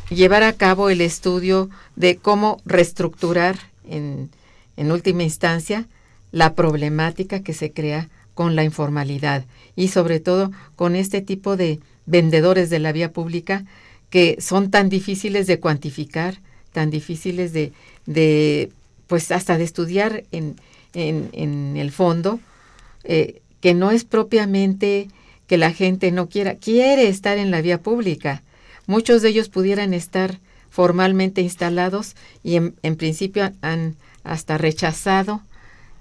llevar 0.10 0.44
a 0.44 0.51
cabo 0.51 0.89
el 0.89 1.00
estudio 1.00 1.70
de 1.96 2.18
cómo 2.18 2.62
reestructurar 2.65 3.58
en 3.88 4.30
última 4.77 5.24
instancia 5.24 5.88
la 6.31 6.55
problemática 6.55 7.41
que 7.41 7.53
se 7.53 7.71
crea 7.71 8.09
con 8.33 8.55
la 8.55 8.63
informalidad 8.63 9.45
y 9.75 9.89
sobre 9.89 10.19
todo 10.19 10.51
con 10.75 10.95
este 10.95 11.21
tipo 11.21 11.57
de 11.57 11.79
vendedores 12.05 12.69
de 12.69 12.79
la 12.79 12.91
vía 12.91 13.11
pública 13.11 13.65
que 14.09 14.38
son 14.39 14.71
tan 14.71 14.89
difíciles 14.89 15.47
de 15.47 15.59
cuantificar, 15.59 16.39
tan 16.73 16.89
difíciles 16.89 17.53
de, 17.53 18.71
pues 19.07 19.31
hasta 19.31 19.57
de 19.57 19.63
estudiar 19.63 20.23
en, 20.31 20.55
en, 20.93 21.77
el 21.77 21.91
fondo, 21.91 22.39
eh, 23.03 23.41
que 23.61 23.73
no 23.73 23.91
es 23.91 24.03
propiamente 24.03 25.07
que 25.47 25.57
la 25.57 25.71
gente 25.71 26.11
no 26.11 26.27
quiera, 26.27 26.55
quiere 26.55 27.07
estar 27.07 27.38
en 27.38 27.51
la 27.51 27.61
vía 27.61 27.81
pública. 27.81 28.43
Muchos 28.85 29.21
de 29.21 29.29
ellos 29.29 29.50
pudieran 29.50 29.93
estar 29.93 30.39
formalmente 30.69 31.41
instalados 31.41 32.15
y 32.43 32.55
en 32.55 32.95
principio 32.97 33.51
han 33.61 33.95
hasta 34.23 34.57
rechazado 34.57 35.41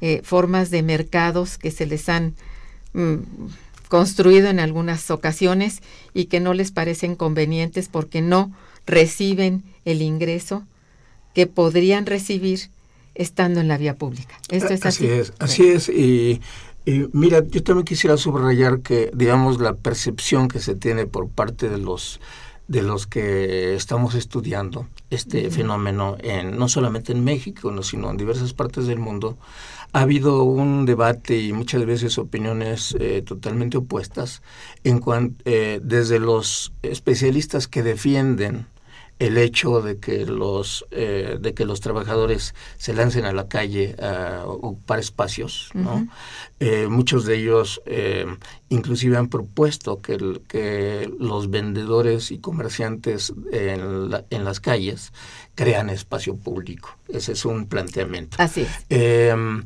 eh, 0.00 0.20
formas 0.24 0.70
de 0.70 0.82
mercados 0.82 1.58
que 1.58 1.70
se 1.70 1.86
les 1.86 2.08
han 2.08 2.34
mm, 2.92 3.16
construido 3.88 4.48
en 4.48 4.60
algunas 4.60 5.10
ocasiones 5.10 5.80
y 6.14 6.26
que 6.26 6.40
no 6.40 6.54
les 6.54 6.70
parecen 6.70 7.16
convenientes 7.16 7.88
porque 7.88 8.22
no 8.22 8.52
reciben 8.86 9.62
el 9.84 10.02
ingreso 10.02 10.64
que 11.34 11.46
podrían 11.46 12.06
recibir 12.06 12.70
estando 13.14 13.60
en 13.60 13.68
la 13.68 13.78
vía 13.78 13.94
pública. 13.96 14.38
Esto 14.48 14.72
es 14.72 14.86
así. 14.86 15.06
así 15.06 15.12
es, 15.12 15.32
así 15.38 15.68
es. 15.68 15.88
Y, 15.88 16.40
y 16.86 17.08
mira, 17.12 17.44
yo 17.46 17.62
también 17.62 17.84
quisiera 17.84 18.16
subrayar 18.16 18.80
que, 18.80 19.10
digamos, 19.14 19.60
la 19.60 19.74
percepción 19.74 20.48
que 20.48 20.60
se 20.60 20.74
tiene 20.74 21.06
por 21.06 21.28
parte 21.28 21.68
de 21.68 21.78
los 21.78 22.20
de 22.70 22.82
los 22.82 23.08
que 23.08 23.74
estamos 23.74 24.14
estudiando 24.14 24.86
este 25.10 25.50
fenómeno 25.50 26.16
en 26.20 26.56
no 26.56 26.68
solamente 26.68 27.10
en 27.10 27.24
México, 27.24 27.72
no, 27.72 27.82
sino 27.82 28.12
en 28.12 28.16
diversas 28.16 28.52
partes 28.52 28.86
del 28.86 29.00
mundo, 29.00 29.36
ha 29.92 30.00
habido 30.02 30.44
un 30.44 30.86
debate 30.86 31.38
y 31.40 31.52
muchas 31.52 31.84
veces 31.84 32.18
opiniones 32.18 32.96
eh, 33.00 33.22
totalmente 33.22 33.76
opuestas 33.76 34.42
en 34.84 35.00
cuan- 35.00 35.36
eh, 35.44 35.80
desde 35.82 36.18
los 36.18 36.72
especialistas 36.82 37.66
que 37.68 37.82
defienden 37.82 38.66
el 39.20 39.36
hecho 39.36 39.82
de 39.82 39.98
que 39.98 40.24
los 40.24 40.86
eh, 40.90 41.36
de 41.38 41.54
que 41.54 41.66
los 41.66 41.80
trabajadores 41.80 42.54
se 42.78 42.94
lancen 42.94 43.26
a 43.26 43.32
la 43.32 43.48
calle 43.48 43.94
a 44.02 44.44
ocupar 44.46 44.98
espacios 44.98 45.70
¿no? 45.74 46.08
Eh, 46.58 46.88
muchos 46.88 47.26
de 47.26 47.36
ellos 47.36 47.82
eh, 47.84 48.26
inclusive 48.70 49.18
han 49.18 49.28
propuesto 49.28 50.00
que, 50.00 50.40
que 50.48 51.12
los 51.18 51.50
vendedores 51.50 52.32
y 52.32 52.38
comerciantes 52.38 53.32
en, 53.52 54.10
en, 54.30 54.44
las 54.44 54.60
calles 54.60 55.12
crean 55.54 55.90
espacio 55.90 56.36
público. 56.36 56.96
Ese 57.08 57.32
es 57.32 57.44
un 57.44 57.66
planteamiento. 57.66 58.36
Así 58.40 58.62
es. 58.62 58.70
Em, 58.88 59.62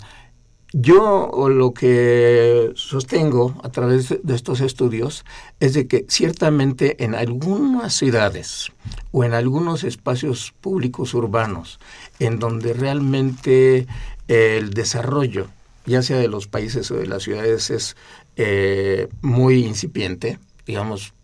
yo 0.76 1.30
lo 1.48 1.72
que 1.72 2.72
sostengo 2.74 3.54
a 3.62 3.68
través 3.68 4.12
de 4.20 4.34
estos 4.34 4.60
estudios 4.60 5.24
es 5.60 5.72
de 5.72 5.86
que 5.86 6.04
ciertamente 6.08 7.04
en 7.04 7.14
algunas 7.14 7.94
ciudades 7.94 8.72
o 9.12 9.22
en 9.22 9.34
algunos 9.34 9.84
espacios 9.84 10.52
públicos 10.60 11.14
urbanos 11.14 11.78
en 12.18 12.40
donde 12.40 12.72
realmente 12.72 13.86
el 14.26 14.70
desarrollo, 14.70 15.46
ya 15.86 16.02
sea 16.02 16.18
de 16.18 16.26
los 16.26 16.48
países 16.48 16.90
o 16.90 16.96
de 16.96 17.06
las 17.06 17.22
ciudades, 17.22 17.70
es 17.70 17.96
eh, 18.34 19.06
muy 19.22 19.64
incipiente, 19.64 20.40
digamos, 20.66 21.14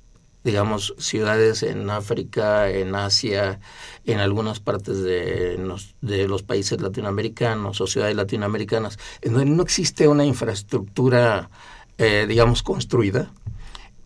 digamos, 0.45 0.95
ciudades 0.99 1.63
en 1.63 1.91
África, 1.91 2.71
en 2.71 2.95
Asia, 2.95 3.61
en 4.05 4.19
algunas 4.19 4.61
partes 4.61 5.03
de 5.03 5.59
los, 5.59 6.43
países 6.43 6.81
latinoamericanos 6.81 7.81
o 7.81 7.87
ciudades 7.87 8.17
latinoamericanas, 8.17 8.99
en 9.21 9.35
donde 9.35 9.51
no 9.51 9.63
existe 9.63 10.09
una 10.09 10.25
infraestructura, 10.25 11.51
eh, 11.99 12.27
digamos, 12.29 12.63
construida. 12.63 13.31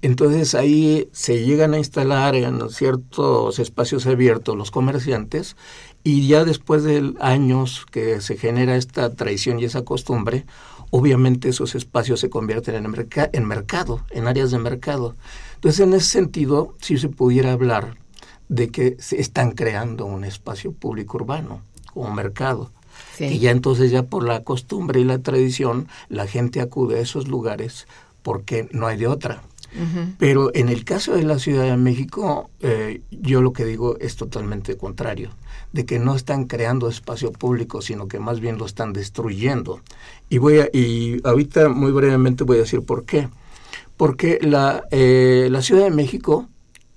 Entonces 0.02 0.54
ahí 0.54 1.08
se 1.12 1.46
llegan 1.46 1.72
a 1.72 1.78
instalar 1.78 2.34
en 2.34 2.68
ciertos 2.68 3.58
espacios 3.58 4.06
abiertos 4.06 4.54
los 4.54 4.70
comerciantes 4.70 5.56
y 6.02 6.28
ya 6.28 6.44
después 6.44 6.84
de 6.84 7.14
años 7.20 7.86
que 7.90 8.20
se 8.20 8.36
genera 8.36 8.76
esta 8.76 9.14
tradición 9.14 9.58
y 9.58 9.64
esa 9.64 9.82
costumbre, 9.82 10.44
obviamente 10.90 11.48
esos 11.48 11.74
espacios 11.74 12.20
se 12.20 12.28
convierten 12.28 12.74
en, 12.74 13.08
en 13.32 13.44
mercado, 13.46 14.04
en 14.10 14.28
áreas 14.28 14.50
de 14.50 14.58
mercado. 14.58 15.14
Entonces, 15.64 15.86
en 15.86 15.94
ese 15.94 16.10
sentido, 16.10 16.74
si 16.78 16.98
se 16.98 17.08
pudiera 17.08 17.52
hablar 17.52 17.96
de 18.50 18.68
que 18.68 18.98
se 18.98 19.18
están 19.18 19.52
creando 19.52 20.04
un 20.04 20.22
espacio 20.24 20.72
público 20.72 21.16
urbano, 21.16 21.62
un 21.94 22.14
mercado. 22.14 22.70
Y 23.18 23.38
ya 23.38 23.50
entonces, 23.50 23.90
ya 23.90 24.02
por 24.02 24.24
la 24.24 24.44
costumbre 24.44 25.00
y 25.00 25.04
la 25.04 25.20
tradición, 25.20 25.88
la 26.10 26.26
gente 26.26 26.60
acude 26.60 26.98
a 26.98 27.00
esos 27.00 27.28
lugares 27.28 27.86
porque 28.22 28.68
no 28.72 28.86
hay 28.86 28.98
de 28.98 29.06
otra. 29.06 29.42
Pero 30.18 30.54
en 30.54 30.68
el 30.68 30.84
caso 30.84 31.14
de 31.14 31.22
la 31.22 31.38
Ciudad 31.38 31.64
de 31.64 31.78
México, 31.78 32.50
eh, 32.60 33.00
yo 33.10 33.40
lo 33.40 33.54
que 33.54 33.64
digo 33.64 33.96
es 34.00 34.16
totalmente 34.16 34.76
contrario, 34.76 35.30
de 35.72 35.86
que 35.86 35.98
no 35.98 36.14
están 36.14 36.44
creando 36.44 36.90
espacio 36.90 37.32
público, 37.32 37.80
sino 37.80 38.06
que 38.06 38.18
más 38.18 38.38
bien 38.38 38.58
lo 38.58 38.66
están 38.66 38.92
destruyendo. 38.92 39.80
Y 40.28 40.36
voy 40.36 40.58
a, 40.58 40.68
y 40.74 41.22
ahorita 41.24 41.70
muy 41.70 41.90
brevemente 41.90 42.44
voy 42.44 42.58
a 42.58 42.60
decir 42.60 42.82
por 42.82 43.06
qué 43.06 43.30
porque 43.96 44.38
la, 44.42 44.84
eh, 44.90 45.48
la 45.50 45.62
Ciudad 45.62 45.84
de 45.84 45.90
México, 45.90 46.48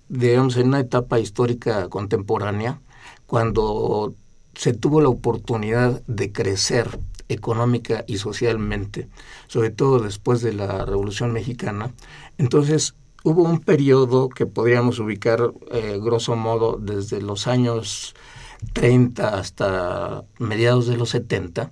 digamos, 0.09 0.57
en 0.57 0.67
una 0.67 0.79
etapa 0.79 1.19
histórica 1.19 1.89
contemporánea, 1.89 2.81
cuando 3.25 4.13
se 4.55 4.73
tuvo 4.73 5.01
la 5.01 5.09
oportunidad 5.09 6.01
de 6.07 6.31
crecer 6.31 6.99
económica 7.29 8.03
y 8.07 8.17
socialmente, 8.17 9.09
sobre 9.47 9.69
todo 9.69 9.99
después 9.99 10.41
de 10.41 10.53
la 10.53 10.85
Revolución 10.85 11.31
Mexicana, 11.33 11.93
entonces 12.37 12.95
hubo 13.23 13.43
un 13.43 13.59
periodo 13.59 14.29
que 14.29 14.45
podríamos 14.45 14.99
ubicar, 14.99 15.51
eh, 15.71 15.99
grosso 16.01 16.35
modo, 16.35 16.77
desde 16.81 17.21
los 17.21 17.47
años 17.47 18.15
30 18.73 19.37
hasta 19.37 20.23
mediados 20.39 20.87
de 20.87 20.97
los 20.97 21.09
70, 21.09 21.71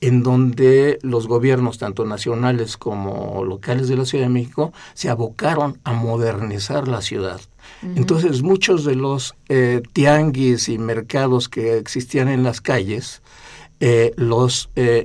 en 0.00 0.22
donde 0.22 0.98
los 1.02 1.26
gobiernos, 1.26 1.78
tanto 1.78 2.04
nacionales 2.04 2.76
como 2.76 3.44
locales 3.44 3.88
de 3.88 3.96
la 3.96 4.04
Ciudad 4.04 4.24
de 4.24 4.30
México, 4.30 4.72
se 4.94 5.08
abocaron 5.08 5.78
a 5.84 5.92
modernizar 5.92 6.88
la 6.88 7.02
ciudad. 7.02 7.40
Entonces, 7.82 8.42
muchos 8.42 8.84
de 8.84 8.94
los 8.94 9.34
eh, 9.48 9.82
tianguis 9.92 10.68
y 10.68 10.78
mercados 10.78 11.48
que 11.48 11.76
existían 11.76 12.28
en 12.28 12.42
las 12.42 12.60
calles, 12.60 13.22
eh, 13.80 14.12
los, 14.16 14.70
eh, 14.74 15.04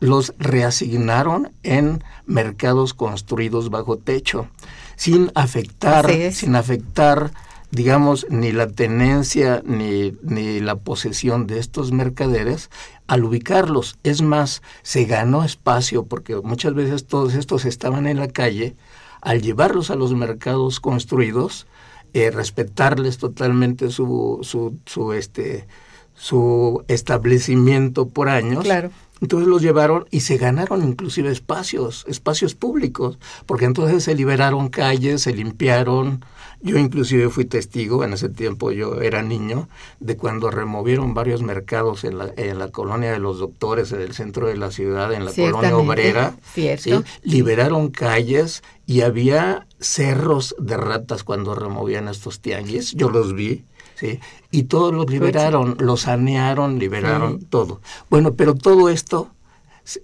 los 0.00 0.34
reasignaron 0.38 1.50
en 1.62 2.04
mercados 2.26 2.92
construidos 2.92 3.70
bajo 3.70 3.96
techo, 3.96 4.48
sin 4.96 5.30
afectar, 5.34 6.10
sin 6.32 6.56
afectar 6.56 7.30
digamos, 7.70 8.26
ni 8.30 8.52
la 8.52 8.66
tenencia 8.68 9.62
ni, 9.64 10.14
ni, 10.22 10.60
la 10.60 10.76
posesión 10.76 11.46
de 11.46 11.58
estos 11.58 11.92
mercaderes 11.92 12.70
al 13.06 13.24
ubicarlos. 13.24 13.98
Es 14.02 14.22
más, 14.22 14.62
se 14.82 15.04
ganó 15.04 15.44
espacio 15.44 16.04
porque 16.04 16.36
muchas 16.36 16.74
veces 16.74 17.06
todos 17.06 17.34
estos 17.34 17.64
estaban 17.64 18.06
en 18.06 18.18
la 18.18 18.28
calle. 18.28 18.74
Al 19.20 19.42
llevarlos 19.42 19.90
a 19.90 19.96
los 19.96 20.14
mercados 20.14 20.80
construidos, 20.80 21.66
eh, 22.12 22.30
respetarles 22.30 23.18
totalmente 23.18 23.90
su, 23.90 24.40
su, 24.42 24.76
su, 24.86 25.12
este, 25.12 25.66
su 26.14 26.84
establecimiento 26.88 28.08
por 28.08 28.28
años. 28.28 28.64
Claro. 28.64 28.90
Entonces 29.20 29.48
los 29.48 29.60
llevaron 29.60 30.06
y 30.10 30.20
se 30.20 30.38
ganaron 30.38 30.82
inclusive 30.82 31.30
espacios, 31.30 32.06
espacios 32.08 32.54
públicos, 32.54 33.18
porque 33.44 33.66
entonces 33.66 34.02
se 34.02 34.14
liberaron 34.14 34.70
calles, 34.70 35.22
se 35.22 35.34
limpiaron, 35.34 36.24
yo 36.62 36.78
inclusive 36.78 37.30
fui 37.30 37.44
testigo, 37.44 38.04
en 38.04 38.12
ese 38.12 38.28
tiempo 38.28 38.70
yo 38.70 39.00
era 39.00 39.22
niño, 39.22 39.68
de 39.98 40.16
cuando 40.16 40.50
removieron 40.50 41.14
varios 41.14 41.42
mercados 41.42 42.04
en 42.04 42.18
la, 42.18 42.32
en 42.36 42.58
la 42.58 42.68
colonia 42.68 43.12
de 43.12 43.18
los 43.18 43.38
doctores, 43.38 43.92
en 43.92 44.02
el 44.02 44.12
centro 44.12 44.46
de 44.46 44.56
la 44.56 44.70
ciudad, 44.70 45.12
en 45.12 45.24
la 45.24 45.32
colonia 45.32 45.76
obrera. 45.76 46.36
¿sí? 46.54 46.92
Liberaron 47.22 47.90
calles 47.90 48.62
y 48.86 49.00
había 49.00 49.66
cerros 49.80 50.54
de 50.58 50.76
ratas 50.76 51.24
cuando 51.24 51.54
removían 51.54 52.08
estos 52.08 52.40
tianguis. 52.40 52.92
Yo 52.92 53.08
los 53.08 53.34
vi. 53.34 53.64
¿sí? 53.94 54.20
Y 54.50 54.64
todos 54.64 54.92
los 54.92 55.08
liberaron, 55.08 55.76
los 55.78 56.02
sanearon, 56.02 56.78
liberaron 56.78 57.40
todo. 57.40 57.80
Bueno, 58.10 58.34
pero 58.34 58.54
todo 58.54 58.88
esto 58.90 59.30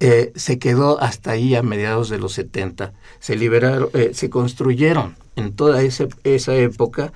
eh, 0.00 0.32
se 0.34 0.58
quedó 0.58 1.00
hasta 1.00 1.32
ahí 1.32 1.54
a 1.54 1.62
mediados 1.62 2.08
de 2.08 2.18
los 2.18 2.32
70. 2.32 2.92
Se 3.20 3.36
liberaron, 3.36 3.88
eh, 3.94 4.10
se 4.14 4.30
construyeron 4.30 5.16
en 5.36 5.54
toda 5.54 5.82
esa, 5.82 6.06
esa 6.24 6.54
época, 6.54 7.12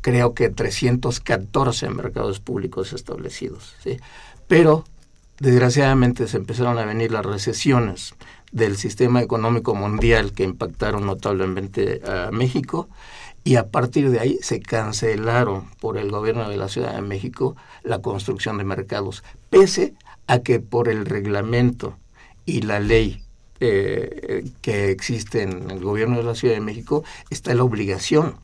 creo 0.00 0.34
que 0.34 0.48
314 0.48 1.90
mercados 1.90 2.40
públicos 2.40 2.92
establecidos. 2.92 3.74
¿sí? 3.82 3.98
Pero, 4.48 4.84
desgraciadamente, 5.38 6.28
se 6.28 6.36
empezaron 6.36 6.78
a 6.78 6.84
venir 6.84 7.10
las 7.10 7.26
recesiones 7.26 8.14
del 8.52 8.76
sistema 8.76 9.22
económico 9.22 9.74
mundial 9.74 10.32
que 10.32 10.44
impactaron 10.44 11.06
notablemente 11.06 12.02
a 12.06 12.30
México 12.30 12.88
y 13.44 13.56
a 13.56 13.70
partir 13.70 14.10
de 14.10 14.20
ahí 14.20 14.38
se 14.42 14.60
cancelaron 14.60 15.68
por 15.80 15.98
el 15.98 16.10
gobierno 16.10 16.48
de 16.48 16.56
la 16.56 16.68
Ciudad 16.68 16.94
de 16.94 17.02
México 17.02 17.56
la 17.82 18.00
construcción 18.00 18.58
de 18.58 18.64
mercados, 18.64 19.24
pese 19.50 19.94
a 20.04 20.11
que 20.40 20.60
por 20.60 20.88
el 20.88 21.06
reglamento 21.06 21.96
y 22.44 22.62
la 22.62 22.80
ley 22.80 23.22
eh, 23.60 24.50
que 24.60 24.90
existe 24.90 25.42
en 25.42 25.70
el 25.70 25.80
gobierno 25.80 26.16
de 26.16 26.24
la 26.24 26.34
Ciudad 26.34 26.54
de 26.54 26.60
México 26.60 27.04
está 27.30 27.54
la 27.54 27.62
obligación 27.62 28.34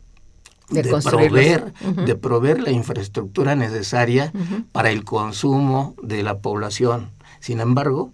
de, 0.71 0.83
proveer, 1.03 1.73
de 2.07 2.15
proveer 2.15 2.61
la 2.61 2.71
infraestructura 2.71 3.55
necesaria 3.55 4.33
para 4.73 4.91
el 4.91 5.05
consumo 5.05 5.95
de 6.03 6.23
la 6.23 6.39
población. 6.39 7.11
Sin 7.41 7.61
embargo, 7.61 8.13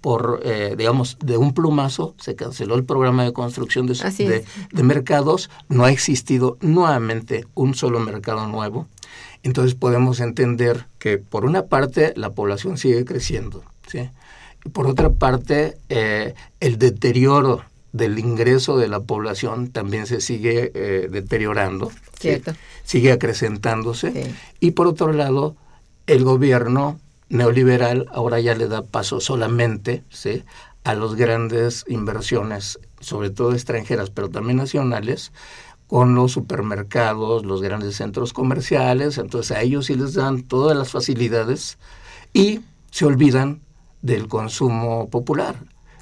por, 0.00 0.40
eh, 0.44 0.74
digamos, 0.76 1.18
de 1.20 1.36
un 1.36 1.54
plumazo 1.54 2.14
se 2.18 2.36
canceló 2.36 2.76
el 2.76 2.84
programa 2.84 3.24
de 3.24 3.32
construcción 3.32 3.86
de, 3.86 3.94
de, 3.94 4.44
de, 4.72 4.82
mercados, 4.82 5.50
no 5.68 5.84
ha 5.84 5.90
existido 5.90 6.56
nuevamente 6.60 7.46
un 7.54 7.74
solo 7.74 7.98
mercado 8.00 8.46
nuevo. 8.46 8.86
Entonces 9.42 9.74
podemos 9.74 10.20
entender 10.20 10.86
que 10.98 11.18
por 11.18 11.44
una 11.44 11.66
parte 11.66 12.12
la 12.16 12.30
población 12.30 12.76
sigue 12.76 13.04
creciendo, 13.04 13.62
¿sí? 13.86 14.10
por 14.72 14.86
otra 14.86 15.10
parte, 15.10 15.78
eh, 15.88 16.34
el 16.60 16.78
deterioro 16.78 17.62
del 17.92 18.18
ingreso 18.18 18.76
de 18.76 18.88
la 18.88 19.00
población 19.00 19.70
también 19.70 20.06
se 20.06 20.20
sigue 20.20 20.72
eh, 20.74 21.08
deteriorando, 21.10 21.90
sigue 22.84 23.12
acrecentándose. 23.12 24.34
Y 24.60 24.72
por 24.72 24.86
otro 24.86 25.12
lado, 25.12 25.56
el 26.06 26.24
gobierno 26.24 27.00
neoliberal 27.28 28.06
ahora 28.12 28.40
ya 28.40 28.54
le 28.54 28.68
da 28.68 28.82
paso 28.82 29.20
solamente 29.20 30.02
¿sí? 30.10 30.44
a 30.84 30.94
las 30.94 31.14
grandes 31.14 31.84
inversiones, 31.88 32.78
sobre 33.00 33.30
todo 33.30 33.52
extranjeras, 33.52 34.10
pero 34.10 34.28
también 34.28 34.58
nacionales, 34.58 35.32
con 35.88 36.14
los 36.14 36.32
supermercados, 36.32 37.44
los 37.44 37.62
grandes 37.62 37.96
centros 37.96 38.32
comerciales, 38.32 39.18
entonces 39.18 39.56
a 39.56 39.62
ellos 39.62 39.86
sí 39.86 39.94
les 39.94 40.14
dan 40.14 40.42
todas 40.42 40.76
las 40.76 40.90
facilidades 40.90 41.78
y 42.32 42.60
se 42.90 43.06
olvidan 43.06 43.60
del 44.02 44.28
consumo 44.28 45.08
popular. 45.08 45.56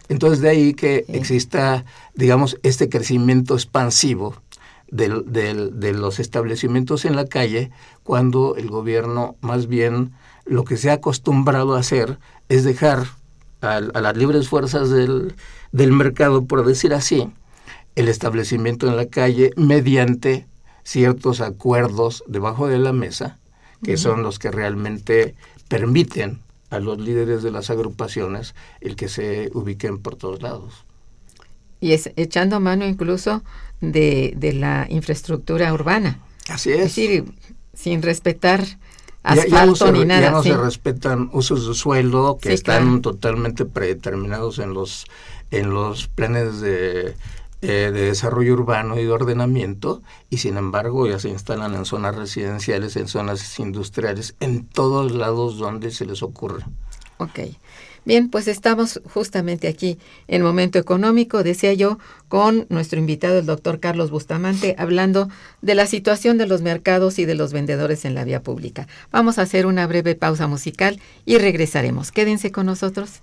Entonces 0.09 0.41
de 0.41 0.51
ahí 0.51 0.75
que 0.75 1.05
exista, 1.09 1.85
digamos, 2.15 2.59
este 2.63 2.89
crecimiento 2.89 3.55
expansivo 3.55 4.35
de 4.89 5.93
los 5.95 6.21
establecimientos 6.21 7.05
en 7.05 7.17
la 7.17 7.27
calle 7.27 7.71
cuando 8.05 8.57
el 8.57 8.69
gobierno 8.69 9.37
más 9.41 9.67
bien 9.67 10.13
lo 10.45 10.65
que 10.65 10.77
se 10.77 10.91
ha 10.91 10.95
acostumbrado 10.95 11.75
a 11.75 11.81
hacer 11.81 12.19
es 12.49 12.65
dejar 12.65 13.07
a, 13.61 13.81
las 13.81 14.17
libres 14.17 14.49
fuerzas 14.49 14.91
del, 14.91 15.35
del 15.73 15.93
mercado, 15.93 16.45
por 16.45 16.65
decir 16.65 16.95
así, 16.95 17.29
el 17.97 18.09
establecimiento 18.09 18.87
en 18.87 18.97
la 18.97 19.07
calle 19.07 19.51
mediante 19.57 20.47
ciertos 20.85 21.41
acuerdos 21.41 22.23
debajo 22.29 22.69
de 22.69 22.79
la 22.79 22.93
mesa, 22.93 23.39
que 23.83 23.97
son 23.97 24.23
los 24.23 24.39
que 24.39 24.51
realmente 24.51 25.35
permiten 25.69 26.39
a 26.71 26.79
los 26.79 26.99
líderes 26.99 27.43
de 27.43 27.51
las 27.51 27.71
agrupaciones 27.71 28.55
el 28.81 28.97
que 28.97 29.09
se 29.09 29.51
ubiquen 29.55 29.99
por 29.99 30.17
todos 30.17 30.43
lados. 30.43 30.85
Y 31.81 31.93
es 31.93 32.11
echando 32.17 32.61
mano 32.61 32.87
incluso 32.87 33.43
de, 33.81 34.33
de 34.37 34.53
la 34.53 34.87
infraestructura 34.89 35.73
urbana. 35.73 36.21
Así 36.49 36.71
es. 36.71 36.77
Es 36.77 36.83
decir, 36.85 37.25
sin 37.75 38.03
respetar 38.03 38.65
asfalto 39.23 39.93
ni 39.93 40.05
nada. 40.05 40.23
Ya 40.23 40.31
no 40.31 40.43
se 40.43 40.57
respetan 40.57 41.31
usos 41.33 41.67
de 41.67 41.75
suelo 41.75 42.39
que 42.41 42.53
están 42.53 43.03
totalmente 43.03 43.65
predeterminados 43.65 44.59
en 44.59 44.73
los, 44.73 45.07
en 45.51 45.71
los 45.71 46.09
planes 46.09 46.61
de, 46.61 47.15
eh, 47.69 47.91
de 47.91 48.07
desarrollo 48.07 48.53
urbano 48.53 48.97
y 48.97 49.03
de 49.03 49.11
ordenamiento 49.11 50.01
y 50.31 50.39
sin 50.39 50.57
embargo 50.57 51.09
ya 51.09 51.19
se 51.19 51.31
instalan 51.31 51.75
en 51.75 51.85
zonas 51.85 52.15
residenciales, 52.15 52.95
en 52.95 53.09
zonas 53.09 53.59
industriales, 53.59 54.37
en 54.39 54.67
todos 54.67 55.11
lados 55.11 55.59
donde 55.59 55.91
se 55.91 56.07
les 56.07 56.23
ocurre. 56.23 56.65
Ok. 57.19 57.41
Bien, 58.05 58.31
pues 58.31 58.47
estamos 58.47 59.01
justamente 59.13 59.67
aquí 59.67 59.99
en 60.29 60.43
Momento 60.43 60.79
Económico, 60.79 61.43
decía 61.43 61.75
yo, 61.75 61.99
con 62.29 62.67
nuestro 62.69 63.01
invitado, 63.01 63.41
el 63.41 63.47
doctor 63.47 63.81
Carlos 63.81 64.13
Bustamante, 64.13 64.77
hablando 64.79 65.29
de 65.61 65.75
la 65.75 65.87
situación 65.87 66.39
de 66.39 66.47
los 66.47 66.63
mercados 66.63 67.19
y 67.19 67.25
de 67.25 67.35
los 67.35 67.53
vendedores 67.53 68.05
en 68.05 68.15
la 68.15 68.23
vía 68.23 68.45
pública. 68.45 68.87
Vamos 69.11 69.39
a 69.39 69.43
hacer 69.43 69.67
una 69.67 69.89
breve 69.89 70.15
pausa 70.15 70.47
musical 70.47 71.01
y 71.25 71.39
regresaremos. 71.39 72.13
Quédense 72.13 72.53
con 72.53 72.67
nosotros. 72.67 73.23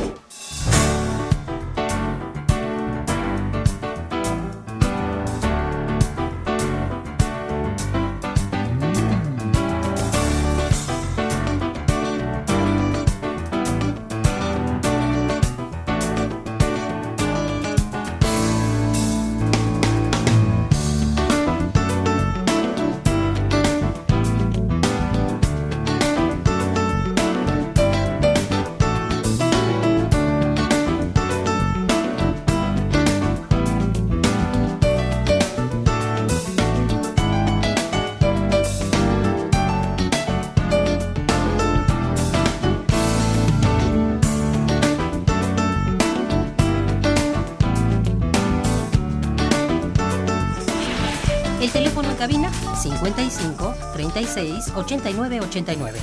55 53.41 53.73
36 53.93 54.71
89 54.75 55.39
89. 55.41 55.99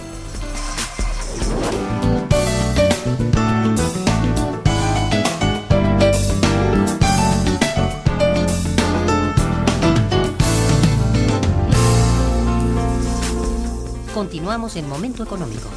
Continuamos 14.14 14.74
en 14.74 14.88
Momento 14.88 15.22
Económico. 15.22 15.68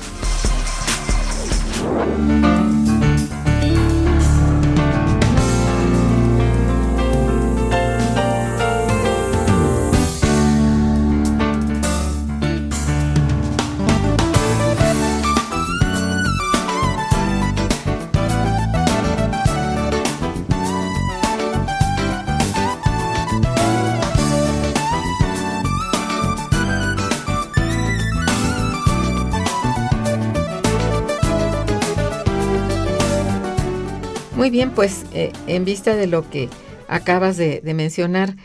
Muy 34.52 34.58
bien, 34.58 34.72
pues 34.72 35.06
eh, 35.14 35.32
en 35.48 35.64
vista 35.64 35.96
de 35.96 36.08
lo 36.08 36.30
que 36.30 36.50
acabas 36.90 37.38
de, 37.38 37.62
mencionar, 37.74 38.36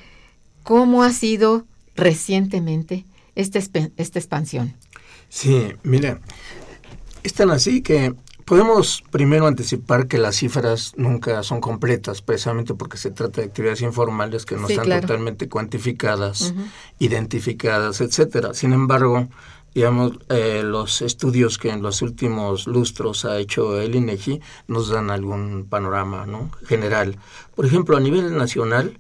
¿cómo 0.63 1.03
ha 1.03 1.11
sido 1.11 1.67
recientemente 1.97 3.05
esta, 3.35 3.59
esta 3.59 4.19
expansión? 4.21 4.77
Sí, 5.29 5.73
mira, 5.83 6.21
es 7.25 7.35
tan 7.35 7.51
así 7.51 7.83
que 7.83 8.15
podemos 8.45 9.03
primero 9.11 9.49
anticipar 9.49 10.07
que 10.07 10.19
las 10.19 10.37
cifras 10.37 10.93
nunca 10.97 11.43
son 11.43 11.61
completas, 11.61 12.23
precisamente 12.23 12.75
porque 12.75 12.99
se 12.99 13.11
trata 13.11 13.41
de 13.41 13.49
actividades 13.49 13.83
informales 13.83 14.47
que 14.47 14.55
no 14.55 14.69
están 14.69 14.89
totalmente 15.01 15.49
cuantificadas, 15.49 16.55
identificadas, 17.01 18.01
etcétera. 18.01 18.55
Sin 18.55 18.73
embargo, 18.73 19.27
digamos, 19.77 20.13
eh, 20.31 20.63
los 20.65 21.03
estudios 21.03 21.59
que 21.59 21.69
en 21.69 21.83
los 21.83 22.01
últimos 22.01 22.67
lustros 22.67 23.27
ha 23.27 23.39
hecho 23.39 23.79
el 23.79 23.95
INEGI 23.95 24.41
nos 24.69 24.89
dan 24.89 25.11
algún 25.11 25.67
panorama 25.69 26.25
¿no? 26.25 26.51
general. 26.67 27.19
Por 27.55 27.67
ejemplo, 27.67 27.95
a 27.99 28.01
nivel 28.01 28.39
nacional, 28.39 28.99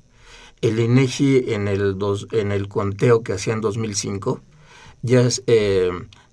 el 0.60 0.78
INEGI 0.78 1.54
en 1.54 1.66
el, 1.66 1.96
dos, 1.96 2.28
en 2.30 2.52
el 2.52 2.68
conteo 2.68 3.22
que 3.22 3.32
hacía 3.32 3.54
en 3.54 3.62
2005, 3.62 4.42
ya, 5.00 5.26
eh, 5.46 5.92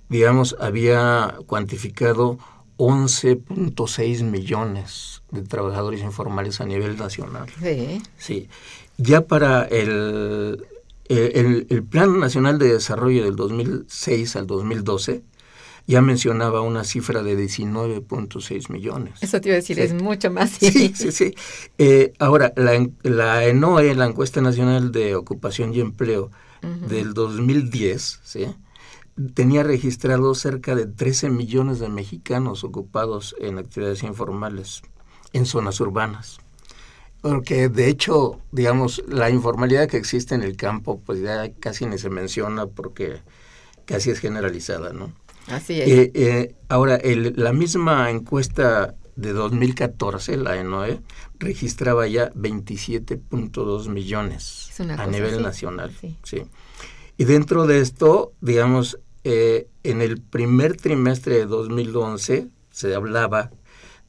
digamos, 0.10 0.58
había 0.60 1.38
cuantificado 1.46 2.38
11.6 2.76 4.24
millones 4.26 5.24
de 5.32 5.44
trabajadores 5.44 6.02
informales 6.02 6.60
a 6.60 6.66
nivel 6.66 6.98
nacional. 6.98 7.48
Sí. 7.62 8.02
Sí. 8.18 8.50
Ya 8.98 9.22
para 9.22 9.64
el 9.64 10.66
eh, 11.10 11.66
el, 11.70 11.84
Plan 11.84 12.20
Nacional 12.20 12.60
de 12.60 12.74
Desarrollo 12.74 13.24
del 13.24 13.36
2006 13.36 14.36
al 14.36 14.48
2012 14.48 15.24
ya 15.86 16.02
mencionaba 16.02 16.62
una 16.62 16.86
cifra 16.86 17.24
de 17.24 17.38
19.6 17.38 18.72
millones. 18.72 19.22
Eso 19.22 19.42
te 19.42 19.50
iba 19.50 19.56
a 19.56 19.60
decir, 19.60 19.80
es 19.80 19.94
mucho 19.94 20.32
más. 20.32 20.52
Sí, 20.52 20.94
sí, 20.96 21.12
sí. 21.12 21.36
Eh, 21.78 22.14
ahora, 22.20 22.54
la, 22.56 22.88
la 23.04 23.46
ENOE, 23.46 23.94
la 23.94 24.06
Encuesta 24.06 24.40
Nacional 24.42 24.94
de 24.94 25.16
Ocupación 25.16 25.74
y 25.74 25.82
Empleo 25.82 26.32
del 26.88 27.14
2010, 27.14 28.22
¿sí? 28.24 28.46
tenía 29.34 29.64
registrado 29.64 30.34
cerca 30.34 30.76
de 30.76 30.86
13 30.86 31.30
millones 31.30 31.80
de 31.80 31.90
mexicanos 31.90 32.64
ocupados 32.64 33.36
en 33.40 33.58
actividades 33.58 34.04
informales 34.04 34.82
en 35.34 35.46
zonas 35.46 35.80
urbanas. 35.80 36.40
Porque 37.24 37.70
de 37.70 37.88
hecho, 37.88 38.42
digamos, 38.52 39.02
la 39.08 39.30
informalidad 39.30 39.88
que 39.88 39.96
existe 39.96 40.36
en 40.36 40.44
el 40.44 40.58
campo, 40.58 41.00
pues 41.06 41.22
ya 41.22 41.54
casi 41.54 41.86
ni 41.86 41.98
se 41.98 42.10
menciona 42.10 42.68
porque 42.68 43.22
casi 43.86 44.10
es 44.10 44.20
generalizada, 44.20 44.92
¿no? 44.92 45.14
Así 45.48 45.80
es. 45.80 45.88
Eh, 45.88 46.12
eh, 46.16 46.56
ahora, 46.68 46.98
el, 46.98 47.34
la 47.38 47.54
misma 47.54 48.10
encuesta 48.10 48.96
de 49.16 49.32
2014, 49.32 50.36
la 50.36 50.58
ENOE, 50.58 51.00
registraba 51.40 52.08
ya 52.08 52.30
27.2 52.34 53.88
millones 53.88 54.70
a 54.98 55.08
nivel 55.08 55.42
nacional. 55.42 55.96
Sí. 56.24 56.44
Y 57.16 57.24
dentro 57.24 57.68
de 57.68 57.80
esto, 57.80 58.34
digamos, 58.42 59.00
eh, 59.24 59.70
en 59.84 60.02
el 60.02 60.20
primer 60.20 60.76
trimestre 60.76 61.36
de 61.38 61.46
2011 61.46 62.50
se 62.70 62.96
hablaba 62.96 63.52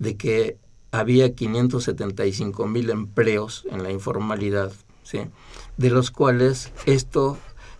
de 0.00 0.16
que 0.16 0.59
había 0.98 1.35
575 1.35 2.66
mil 2.66 2.90
empleos 2.90 3.66
en 3.70 3.83
la 3.83 3.90
informalidad, 3.90 4.72
¿sí? 5.02 5.20
de 5.76 5.90
los 5.90 6.11
cuales 6.11 6.72
esto, 6.87 7.37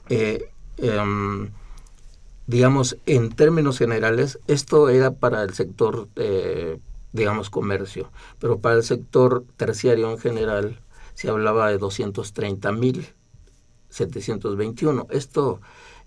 eh, 0.09 0.51
em, 0.79 1.51
digamos, 2.47 2.97
en 3.07 3.31
términos 3.31 3.79
generales, 3.79 4.39
esto 4.49 4.89
era 4.89 5.13
para 5.13 5.43
el 5.43 5.55
sector 5.55 6.09
eh, 6.17 6.79
digamos, 7.13 7.49
comercio, 7.49 8.11
pero 8.41 8.59
para 8.59 8.75
el 8.75 8.83
sector 8.83 9.45
terciario 9.57 10.11
en 10.11 10.19
general 10.19 10.81
se 11.15 11.31
hablaba 11.31 11.69
de 11.69 11.79
230 11.79 12.73
mil 12.73 13.07
721. 13.89 15.07
Esto, 15.11 15.61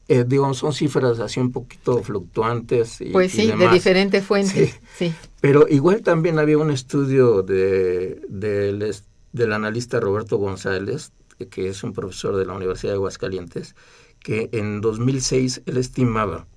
eh, 0.10 0.24
digamos, 0.26 0.58
son 0.58 0.74
cifras 0.74 1.20
así 1.20 1.40
un 1.40 1.52
poquito 1.52 2.02
fluctuantes. 2.02 3.02
Y, 3.02 3.12
pues 3.12 3.32
sí, 3.32 3.52
de 3.52 3.68
diferentes 3.70 4.24
fuentes. 4.24 4.80
Sí, 4.98 5.14
Pero 5.42 5.68
igual 5.68 6.02
también 6.02 6.40
había 6.40 6.58
un 6.58 6.72
estudio 6.72 7.44
de, 7.44 8.22
del 8.30 9.54
analista 9.54 10.00
Roberto 10.00 10.38
González, 10.38 11.12
que 11.50 11.68
es 11.68 11.84
un 11.84 11.94
profesor 11.94 12.36
de 12.38 12.46
la 12.46 12.54
Universidad 12.54 12.94
de 12.94 12.98
Aguascalientes, 12.98 13.76
que 14.20 14.50
en 14.54 14.82
2006 14.82 15.64
él 15.66 15.78
estimaba 15.78 16.48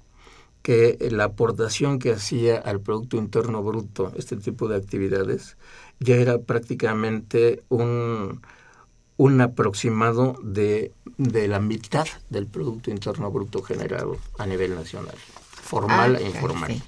que 0.62 0.98
la 1.10 1.24
aportación 1.24 1.98
que 1.98 2.12
hacía 2.12 2.58
al 2.58 2.80
Producto 2.80 3.16
Interno 3.16 3.62
Bruto 3.62 4.12
este 4.16 4.36
tipo 4.36 4.68
de 4.68 4.76
actividades 4.76 5.56
ya 6.00 6.16
era 6.16 6.38
prácticamente 6.38 7.62
un, 7.68 8.42
un 9.16 9.40
aproximado 9.40 10.36
de, 10.42 10.92
de, 11.20 11.48
la 11.48 11.60
mitad 11.60 12.06
del 12.30 12.46
Producto 12.46 12.90
Interno 12.90 13.30
Bruto 13.30 13.62
generado 13.62 14.16
a 14.38 14.46
nivel 14.46 14.74
nacional, 14.74 15.14
formal 15.50 16.16
ah, 16.16 16.20
e 16.20 16.26
informal. 16.26 16.82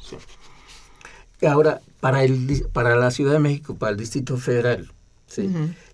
Ahora, 1.47 1.81
para, 2.01 2.25
el, 2.25 2.66
para 2.73 2.97
la 2.97 3.11
Ciudad 3.11 3.33
de 3.33 3.40
México, 3.40 3.75
para 3.75 3.92
el 3.92 3.99
Distrito 3.99 4.37
Federal, 4.37 4.92
¿sí? 5.27 5.51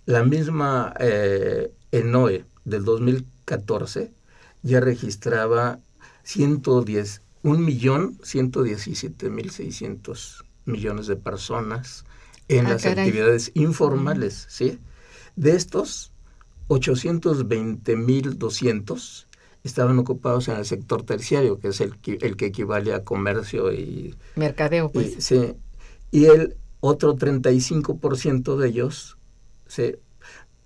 la 0.07 0.25
misma 0.25 0.95
eh, 1.01 1.73
ENOE 1.91 2.45
del 2.65 2.85
2014 2.85 4.13
ya 4.63 4.81
registraba 4.81 5.79
110 6.23 7.23
1.117.600 7.45 10.45
millones 10.65 11.07
de 11.07 11.15
personas 11.17 12.05
en 12.49 12.67
ah, 12.67 12.71
las 12.71 12.85
actividades 12.87 13.53
informales, 13.55 14.47
¿sí? 14.49 14.81
De 15.37 15.55
estos, 15.55 16.11
820.200 16.69 19.27
estaban 19.65 19.99
ocupados 19.99 20.47
en 20.49 20.57
el 20.57 20.65
sector 20.65 21.03
terciario, 21.03 21.59
que 21.59 21.69
es 21.69 21.81
el, 21.81 21.95
el 22.21 22.37
que 22.37 22.47
equivale 22.47 22.95
a 22.95 23.05
comercio 23.05 23.73
y... 23.73 24.15
Mercadeo, 24.37 24.91
pues. 24.91 25.17
Y, 25.17 25.21
sí, 25.21 25.55
y 26.11 26.25
el 26.27 26.57
otro 26.81 27.17
35% 27.17 28.57
de 28.57 28.69
ellos, 28.69 29.19
sí, 29.67 29.97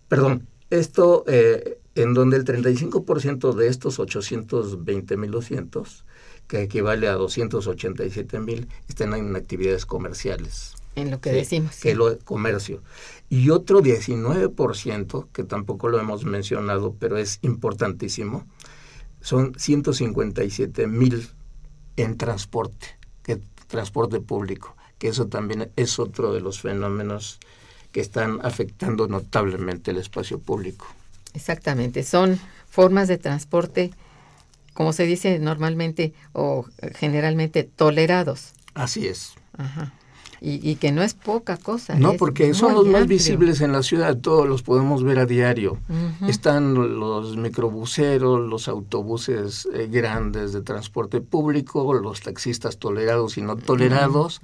perdón, 0.08 0.46
esto 0.70 1.24
eh, 1.26 1.78
en 1.94 2.14
donde 2.14 2.36
el 2.36 2.44
35% 2.44 3.54
de 3.54 3.68
estos 3.68 3.98
820.200 3.98 6.04
que 6.46 6.62
equivale 6.62 7.08
a 7.08 7.14
287 7.14 8.40
mil, 8.40 8.68
están 8.88 9.14
en 9.14 9.34
actividades 9.36 9.86
comerciales. 9.86 10.74
En 10.94 11.10
lo 11.10 11.20
que 11.20 11.32
decimos. 11.32 11.76
Que 11.80 11.94
lo 11.94 12.18
comercio. 12.18 12.82
Y 13.30 13.50
otro 13.50 13.82
19%, 13.82 15.28
que 15.32 15.44
tampoco 15.44 15.88
lo 15.88 15.98
hemos 15.98 16.24
mencionado, 16.24 16.94
pero 16.98 17.16
es 17.16 17.38
importantísimo, 17.42 18.46
son 19.20 19.54
157 19.56 20.86
mil 20.86 21.30
en 21.96 22.16
transporte, 22.18 22.98
que 23.22 23.40
transporte 23.68 24.20
público, 24.20 24.76
que 24.98 25.08
eso 25.08 25.28
también 25.28 25.70
es 25.76 25.98
otro 25.98 26.32
de 26.32 26.40
los 26.40 26.60
fenómenos 26.60 27.40
que 27.90 28.00
están 28.00 28.40
afectando 28.42 29.08
notablemente 29.08 29.92
el 29.92 29.98
espacio 29.98 30.38
público. 30.38 30.86
Exactamente, 31.34 32.02
son 32.02 32.38
formas 32.68 33.08
de 33.08 33.16
transporte 33.16 33.92
como 34.74 34.92
se 34.92 35.04
dice 35.04 35.38
normalmente 35.38 36.14
o 36.32 36.66
generalmente, 36.94 37.64
tolerados. 37.64 38.52
Así 38.74 39.06
es. 39.06 39.34
Ajá. 39.56 39.92
Y, 40.44 40.74
que 40.76 40.90
no 40.90 41.02
es 41.02 41.14
poca 41.14 41.56
cosa. 41.56 41.94
No, 41.94 42.14
porque 42.14 42.52
son 42.52 42.74
los 42.74 42.86
más 42.86 43.06
visibles 43.06 43.60
en 43.60 43.70
la 43.70 43.84
ciudad, 43.84 44.16
todos 44.16 44.48
los 44.48 44.62
podemos 44.62 45.04
ver 45.04 45.20
a 45.20 45.26
diario. 45.26 45.78
Están 46.26 46.74
los 46.74 47.36
microbuseros, 47.36 48.40
los 48.48 48.66
autobuses 48.66 49.68
eh, 49.72 49.88
grandes 49.90 50.52
de 50.52 50.62
transporte 50.62 51.20
público, 51.20 51.94
los 51.94 52.20
taxistas 52.20 52.78
tolerados 52.78 53.38
y 53.38 53.42
no 53.42 53.56
tolerados, 53.56 54.40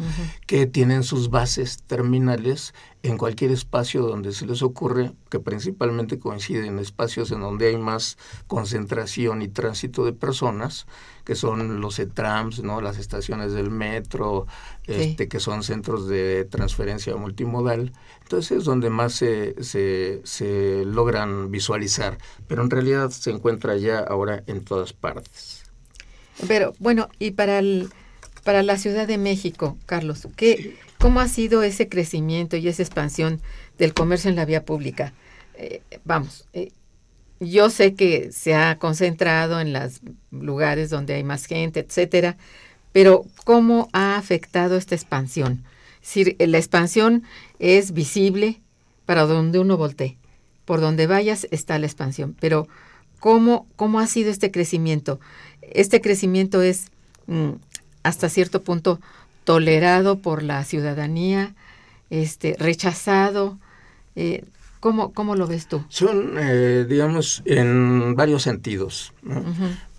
que 0.47 0.67
tienen 0.67 1.03
sus 1.03 1.31
bases 1.31 1.83
terminales 1.83 2.75
en 3.03 3.17
cualquier 3.17 3.53
espacio 3.53 4.03
donde 4.03 4.33
se 4.33 4.47
les 4.47 4.63
ocurre, 4.63 5.13
que 5.31 5.39
principalmente 5.39 6.19
coinciden 6.19 6.65
en 6.65 6.79
espacios 6.79 7.31
en 7.31 7.41
donde 7.41 7.69
hay 7.69 7.77
más 7.77 8.19
concentración 8.47 9.43
y 9.43 9.49
tránsito 9.49 10.05
de 10.05 10.13
personas, 10.13 10.87
que 11.25 11.35
son 11.35 11.81
los 11.81 11.99
ETRAMS, 11.99 12.63
¿no? 12.63 12.81
las 12.81 12.99
estaciones 12.99 13.53
del 13.53 13.71
metro, 13.71 14.47
este, 14.87 15.29
que 15.29 15.41
son 15.41 15.63
centros 15.63 16.09
de 16.09 16.45
transferencia 16.45 17.15
multimodal. 17.17 17.93
Entonces 18.23 18.59
es 18.59 18.65
donde 18.65 18.91
más 18.91 19.13
se, 19.13 19.63
se, 19.63 20.21
se 20.25 20.85
logran 20.85 21.51
visualizar, 21.51 22.19
pero 22.47 22.63
en 22.63 22.71
realidad 22.71 23.11
se 23.11 23.31
encuentra 23.31 23.77
ya 23.77 24.01
ahora 24.01 24.43
en 24.47 24.65
todas 24.65 24.93
partes. 24.93 25.63
Pero 26.47 26.73
bueno, 26.79 27.09
y 27.19 27.33
para 27.33 27.59
el, 27.59 27.91
para 28.45 28.63
la 28.63 28.77
Ciudad 28.79 29.07
de 29.07 29.19
México, 29.19 29.77
Carlos, 29.87 30.27
¿qué, 30.37 30.77
¿Cómo 30.99 31.21
ha 31.21 31.29
sido 31.29 31.63
ese 31.63 31.89
crecimiento 31.89 32.57
y 32.57 32.69
esa 32.69 32.83
expansión 32.83 33.41
del 33.79 33.95
comercio 33.95 34.31
en 34.31 34.37
la 34.37 34.45
vía 34.45 34.65
pública? 34.65 35.13
Eh, 35.55 35.83
vamos, 36.05 36.47
eh, 36.53 36.73
yo 37.41 37.71
sé 37.71 37.95
que 37.95 38.33
se 38.33 38.55
ha 38.55 38.79
concentrado 38.79 39.61
en 39.61 39.73
los 39.73 40.01
lugares 40.31 40.91
donde 40.91 41.15
hay 41.15 41.25
más 41.25 41.47
gente, 41.47 41.81
etcétera, 41.81 42.37
pero 42.93 43.25
¿cómo 43.45 43.89
ha 43.93 44.17
afectado 44.17 44.77
esta 44.77 44.95
expansión? 44.95 45.65
Si 46.01 46.37
la 46.39 46.59
expansión 46.59 47.23
es 47.59 47.93
visible 47.93 48.61
para 49.07 49.25
donde 49.25 49.59
uno 49.59 49.77
voltee. 49.77 50.17
Por 50.65 50.81
donde 50.81 51.07
vayas 51.07 51.47
está 51.51 51.79
la 51.79 51.87
expansión. 51.87 52.37
Pero 52.41 52.69
¿cómo, 53.21 53.67
cómo 53.77 54.01
ha 54.01 54.07
sido 54.07 54.31
este 54.31 54.51
crecimiento? 54.51 55.21
Este 55.63 56.01
crecimiento 56.01 56.61
es 56.61 56.87
mm, 57.27 57.53
hasta 58.03 58.29
cierto 58.29 58.63
punto 58.63 59.01
tolerado 59.49 60.19
por 60.19 60.43
la 60.43 60.63
ciudadanía, 60.63 61.55
este, 62.11 62.55
rechazado. 62.59 63.57
Eh, 64.15 64.45
¿cómo, 64.79 65.15
¿Cómo 65.15 65.37
lo 65.37 65.47
ves 65.47 65.67
tú? 65.69 65.83
Son, 65.89 66.35
eh, 66.37 66.85
digamos, 66.87 67.41
en 67.47 68.15
varios 68.15 68.43
sentidos. 68.43 69.15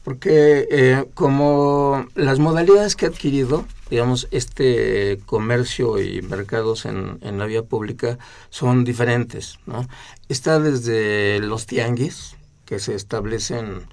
Porque 0.04 0.68
eh, 0.70 1.04
como 1.16 2.06
las 2.14 2.38
modalidades 2.38 2.96
que 2.96 3.08
ha 3.08 3.10
adquirido, 3.10 3.66
digamos, 3.90 4.28
este 4.30 5.20
comercio 5.26 6.00
y 6.00 6.22
mercados 6.22 6.86
en, 6.86 7.18
en 7.22 7.40
la 7.40 7.48
vía 7.48 7.64
pública 7.64 8.20
son 8.52 8.84
diferentes. 8.84 9.58
¿no? 9.66 9.88
Está 10.28 10.60
desde 10.60 11.40
los 11.40 11.66
tianguis, 11.66 12.36
que 12.66 12.78
se 12.78 12.94
establecen 12.94 13.88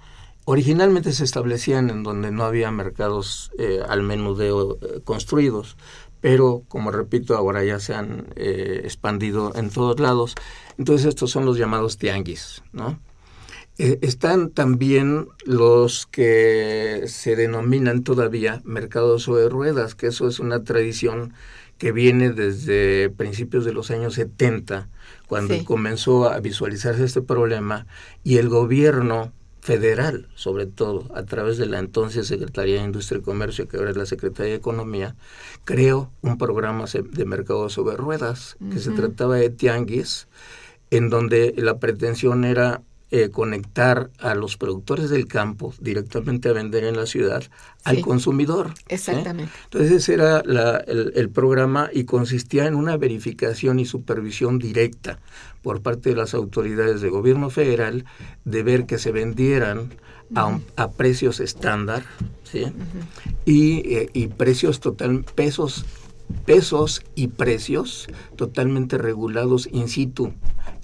Originalmente 0.49 1.13
se 1.13 1.25
establecían 1.25 1.91
en 1.91 2.05
donde 2.05 2.31
no 2.31 2.45
había 2.45 2.71
mercados 2.71 3.51
eh, 3.59 3.81
al 3.89 4.05
menudeo 4.05 4.79
eh, 4.81 5.01
construidos, 5.03 5.77
pero 6.21 6.63
como 6.69 6.93
repito, 6.93 7.37
ahora 7.37 7.65
ya 7.65 7.81
se 7.81 7.95
han 7.95 8.29
eh, 8.37 8.83
expandido 8.85 9.53
en 9.57 9.71
todos 9.71 9.99
lados. 9.99 10.37
Entonces 10.79 11.09
estos 11.09 11.33
son 11.33 11.47
los 11.47 11.59
llamados 11.59 11.99
tianguis, 11.99 12.63
¿no? 12.73 12.99
están 13.79 14.49
también 14.53 15.29
los 15.45 16.07
que 16.07 17.03
se 17.09 17.37
denominan 17.37 18.05
todavía 18.05 18.63
mercados 18.65 19.25
sobre 19.25 19.51
ruedas, 19.51 19.95
que 19.95 20.07
eso 20.07 20.29
es 20.29 20.41
una 20.41 20.65
tradición 20.65 21.35
que 21.77 21.93
viene 21.93 22.31
desde 22.31 23.11
principios 23.11 23.67
de 23.67 23.75
los 23.75 23.91
años 23.91 24.15
70, 24.15 24.89
cuando 25.27 25.63
comenzó 25.67 26.31
a 26.31 26.41
visualizarse 26.41 27.05
este 27.05 27.21
problema 27.21 27.87
y 28.25 28.39
el 28.39 28.49
gobierno 28.49 29.35
federal, 29.66 30.29
sobre 30.37 30.66
todo, 30.66 31.07
a 31.12 31.24
través 31.24 31.59
de 31.59 31.66
la 31.66 31.81
entonces 31.81 32.29
Secretaría 32.29 32.76
de 32.76 32.85
Industria 32.85 33.18
y 33.18 33.22
Comercio, 33.22 33.66
que 33.66 33.79
ahora 33.79 33.90
es 33.90 33.96
la 33.96 34.07
Secretaría 34.07 34.52
de 34.52 34.59
Economía, 34.59 35.16
creó 35.64 36.12
un 36.22 36.38
programa 36.38 36.85
de 36.85 37.24
mercado 37.24 37.68
sobre 37.68 37.96
ruedas, 37.96 38.57
que 38.70 38.79
se 38.79 38.92
trataba 38.92 39.35
de 39.35 39.50
tianguis, 39.50 40.29
en 40.92 41.11
donde 41.11 41.52
la 41.57 41.81
pretensión 41.81 42.44
era 42.44 42.83
eh, 43.11 43.31
conectar 43.31 44.11
a 44.20 44.37
los 44.37 44.57
productores 44.57 45.11
del 45.11 45.26
campo 45.26 45.74
directamente 45.81 46.48
a 46.48 46.52
vender 46.52 46.85
en 46.85 46.96
la 46.96 47.07
ciudad 47.07 47.42
al 47.83 48.00
consumidor. 48.02 48.68
¿eh? 48.68 48.94
Exactamente. 48.94 49.52
Entonces 49.64 49.90
ese 49.90 50.14
era 50.14 50.40
el, 50.40 51.31
programa 51.31 51.90
y 51.92 52.05
consistía 52.05 52.66
en 52.66 52.76
una 52.76 52.96
verificación 52.96 53.81
y 53.81 53.85
supervisión 53.85 54.61
directa 54.61 55.18
por 55.66 55.83
parte 55.83 56.11
de 56.11 56.14
las 56.14 56.33
autoridades 56.33 57.00
de 57.00 57.09
gobierno 57.09 57.50
federal 57.50 58.05
de 58.44 58.62
ver 58.62 58.87
que 58.87 58.98
se 58.98 59.11
vendieran 59.11 59.94
a, 60.37 60.90
precios 60.92 61.40
estándar 61.40 62.05
y, 63.44 63.94
eh, 63.96 64.09
y 64.12 64.29
precios 64.29 64.79
total, 64.79 65.24
pesos 65.35 65.85
pesos 66.44 67.02
y 67.16 67.29
precios 67.29 68.07
totalmente 68.37 68.96
regulados 68.96 69.68
in 69.72 69.88
situ. 69.88 70.35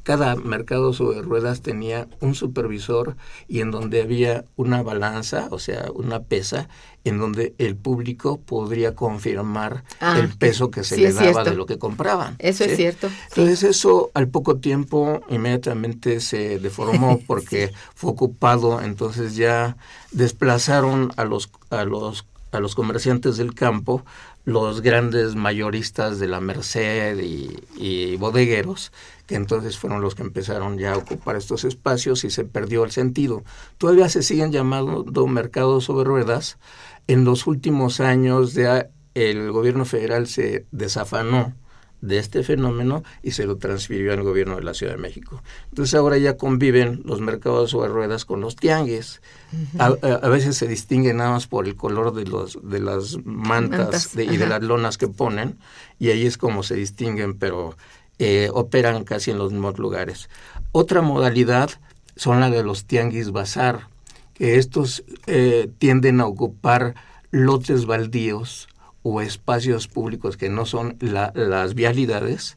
Cada 0.03 0.35
mercado 0.35 0.93
sobre 0.93 1.23
ruedas 1.23 1.63
tenía 1.63 2.09
un 2.21 2.35
supervisor 2.35 3.17
y 3.47 3.61
en 3.61 3.71
donde 3.71 4.03
había 4.03 4.47
una 4.57 4.83
balanza, 4.83 5.47
o 5.53 5.61
sea, 5.61 5.93
una 5.95 6.25
pesa, 6.25 6.69
en 7.05 7.19
donde 7.19 7.55
el 7.59 7.77
público 7.77 8.39
podría 8.41 8.95
confirmar 8.95 9.85
Ah, 10.01 10.19
el 10.19 10.29
peso 10.31 10.71
que 10.71 10.85
se 10.85 10.97
sí, 10.97 11.01
le 11.03 11.13
daba 11.13 11.43
de 11.45 11.55
lo 11.55 11.67
que 11.67 11.79
compraban. 11.79 12.37
Eso 12.39 12.65
es 12.65 12.77
cierto. 12.77 13.09
sí. 13.09 13.15
Entonces 13.29 13.63
eso 13.65 14.11
al 14.15 14.29
poco 14.29 14.57
tiempo 14.59 15.21
inmediatamente 15.29 16.21
se 16.21 16.59
deformó 16.59 17.19
porque 17.27 17.73
fue 17.95 18.11
ocupado, 18.13 18.81
entonces 18.81 19.35
ya 19.37 19.77
desplazaron 20.13 21.13
a 21.17 21.25
los 21.25 21.51
a 21.71 21.85
los 21.85 22.27
a 22.53 22.61
los 22.61 22.75
comerciantes 22.75 23.39
del 23.39 23.55
campo, 23.55 24.05
los 24.45 24.81
grandes 24.81 25.35
mayoristas 25.37 26.19
de 26.19 26.29
la 26.29 26.41
Merced 26.41 27.19
y, 27.21 28.17
bodegueros, 28.17 28.93
que 29.27 29.37
entonces 29.37 29.79
fueron 29.79 30.01
los 30.01 30.15
que 30.15 30.23
empezaron 30.23 30.79
ya 30.79 30.93
a 30.93 30.97
ocupar 30.97 31.37
estos 31.37 31.65
espacios 31.65 32.25
y 32.25 32.31
se 32.31 32.45
perdió 32.45 32.85
el 32.85 32.91
sentido. 32.91 33.45
Todavía 33.79 34.09
se 34.09 34.23
siguen 34.23 34.53
llamando 34.53 35.27
mercados 35.27 35.85
sobre 35.85 36.05
ruedas. 36.05 36.59
En 37.07 37.25
los 37.25 37.47
últimos 37.47 38.01
años 38.01 38.55
ya 38.55 38.89
el 39.15 39.53
gobierno 39.53 39.85
federal 39.85 40.27
se 40.27 40.67
desafanó 40.71 41.55
de 42.03 42.19
este 42.19 42.43
fenómeno 42.43 43.03
y 43.23 43.31
se 43.31 43.47
lo 43.47 43.57
transfirió 43.57 44.13
al 44.13 44.23
gobierno 44.23 44.57
de 44.57 44.63
la 44.65 44.75
Ciudad 44.75 44.93
de 44.93 44.99
México. 44.99 45.43
Entonces 45.71 45.95
ahora 45.95 46.19
ya 46.19 46.37
conviven 46.37 47.01
los 47.07 47.21
mercados 47.21 47.71
sobre 47.71 47.89
ruedas 47.89 48.25
con 48.27 48.41
los 48.43 48.55
tianguis. 48.57 49.23
a, 49.79 49.87
a- 50.03 50.15
a 50.23 50.29
veces 50.29 50.57
se 50.57 50.67
distinguen 50.67 51.19
nada 51.19 51.31
más 51.31 51.47
por 51.47 51.67
el 51.67 51.77
color 51.77 52.13
de 52.15 52.25
los 52.25 52.59
de 52.63 52.81
las 52.81 53.19
mantas, 53.25 53.79
Mantas, 53.81 54.15
de- 54.17 54.25
y 54.25 54.37
de 54.37 54.47
las 54.49 54.63
lonas 54.63 54.99
que 54.99 55.09
ponen 55.09 55.59
y 55.99 56.11
ahí 56.11 56.27
es 56.27 56.37
como 56.39 56.63
se 56.63 56.75
distinguen, 56.75 57.39
pero 57.39 57.77
eh, 58.19 58.51
operan 58.53 59.05
casi 59.05 59.31
en 59.31 59.39
los 59.39 59.53
mismos 59.53 59.79
lugares. 59.79 60.29
Otra 60.73 61.03
modalidad 61.03 61.71
son 62.17 62.41
la 62.41 62.51
de 62.51 62.63
los 62.63 62.85
tianguis 62.85 63.31
bazar, 63.31 63.89
que 64.35 64.57
estos 64.59 65.05
eh, 65.27 65.71
tienden 65.79 66.21
a 66.21 66.27
ocupar 66.27 66.95
lotes 67.31 67.87
baldíos 67.87 68.69
o 69.03 69.21
espacios 69.21 69.89
públicos 69.89 70.37
que 70.37 70.49
no 70.49 70.67
son 70.67 70.97
la- 71.01 71.33
las 71.35 71.75
vialidades 71.75 72.57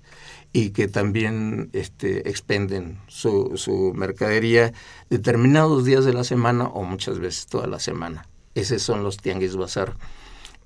y 0.54 0.70
que 0.70 0.88
también 0.88 1.70
este, 1.74 2.30
expenden 2.30 2.98
su, 3.08 3.54
su 3.56 3.94
mercadería 3.96 4.74
determinados 5.10 5.84
días 5.86 6.06
de 6.06 6.14
la 6.14 6.24
semana 6.24 6.66
o 6.68 6.84
muchas 6.84 7.20
veces 7.20 7.48
toda 7.48 7.68
la 7.68 7.80
semana. 7.80 8.28
Esos 8.54 8.82
son 8.82 9.04
los 9.04 9.18
tianguis 9.18 9.56
bazar. 9.58 9.98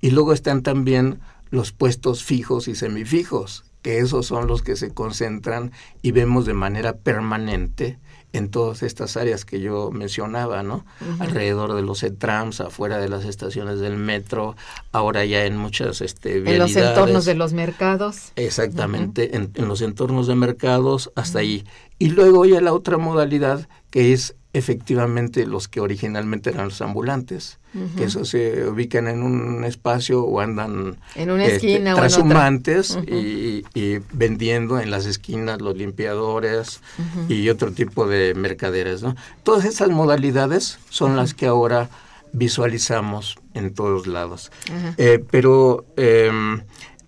Y 0.00 0.10
luego 0.10 0.32
están 0.32 0.62
también 0.62 1.20
los 1.50 1.72
puestos 1.72 2.22
fijos 2.22 2.68
y 2.68 2.74
semifijos, 2.76 3.64
que 3.82 3.98
esos 3.98 4.26
son 4.26 4.46
los 4.46 4.62
que 4.62 4.76
se 4.76 4.92
concentran 4.94 5.72
y 6.02 6.12
vemos 6.12 6.46
de 6.46 6.54
manera 6.54 6.96
permanente 6.96 7.98
en 8.32 8.48
todas 8.48 8.82
estas 8.82 9.16
áreas 9.16 9.44
que 9.44 9.60
yo 9.60 9.90
mencionaba, 9.90 10.62
¿no? 10.62 10.84
Alrededor 11.18 11.74
de 11.74 11.82
los 11.82 12.02
ETRAMS, 12.02 12.60
afuera 12.60 12.98
de 12.98 13.08
las 13.08 13.24
estaciones 13.24 13.80
del 13.80 13.96
metro, 13.96 14.56
ahora 14.92 15.24
ya 15.24 15.44
en 15.44 15.56
muchas 15.56 16.00
este, 16.00 16.38
En 16.38 16.58
los 16.58 16.76
entornos 16.76 17.24
de 17.24 17.34
los 17.34 17.52
mercados. 17.52 18.32
Exactamente, 18.36 19.36
en, 19.36 19.50
en 19.54 19.68
los 19.68 19.82
entornos 19.82 20.26
de 20.26 20.36
mercados, 20.36 21.10
hasta 21.16 21.40
ahí. 21.40 21.64
Y 21.98 22.10
luego 22.10 22.44
ya 22.46 22.60
la 22.60 22.72
otra 22.72 22.98
modalidad, 22.98 23.68
que 23.90 24.12
es 24.12 24.34
efectivamente 24.52 25.46
los 25.46 25.68
que 25.68 25.80
originalmente 25.80 26.50
eran 26.50 26.66
los 26.66 26.80
ambulantes, 26.82 27.58
que 27.96 28.02
esos 28.04 28.28
se 28.28 28.66
ubican 28.68 29.06
en 29.06 29.22
un 29.22 29.62
espacio 29.64 30.24
o 30.24 30.40
andan 30.40 30.96
En 31.14 31.30
una 31.30 31.44
este, 31.44 31.56
esquina 31.74 31.94
o 31.94 31.98
en 31.98 32.04
otra. 32.04 32.08
trashumantes 32.08 32.90
Ujú. 32.96 33.04
y, 33.14 33.64
y 33.74 33.98
vendiendo 34.12 34.80
en 34.80 34.90
las 34.90 35.06
esquinas 35.06 35.60
los 35.60 35.76
limpiadores 35.76 36.80
y 37.28 37.48
otro 37.48 37.70
tipo 37.70 38.08
de 38.08 38.34
mercaderes. 38.34 39.02
¿no? 39.02 39.14
Todas 39.44 39.64
esas 39.66 39.88
modalidades 39.90 40.80
son 40.88 41.14
las 41.14 41.32
que 41.32 41.46
ahora 41.46 41.88
visualizamos 42.32 43.38
en 43.54 43.72
todos 43.74 44.06
lados. 44.08 44.50
Eh, 44.96 45.24
pero 45.30 45.84
em, 45.96 46.62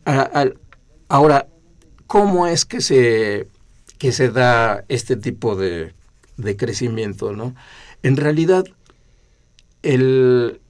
a- 0.04 0.46
ahora, 1.08 1.48
¿cómo 2.06 2.46
es 2.46 2.64
que 2.64 2.80
se, 2.80 3.48
que 3.98 4.12
se 4.12 4.30
da 4.30 4.84
este 4.88 5.16
tipo 5.16 5.56
de, 5.56 5.92
de 6.36 6.56
crecimiento? 6.56 7.32
¿no? 7.32 7.54
En 8.02 8.16
realidad, 8.16 8.64
el, 9.82 10.60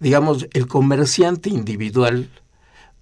digamos, 0.00 0.46
el 0.52 0.66
comerciante 0.66 1.50
individual 1.50 2.30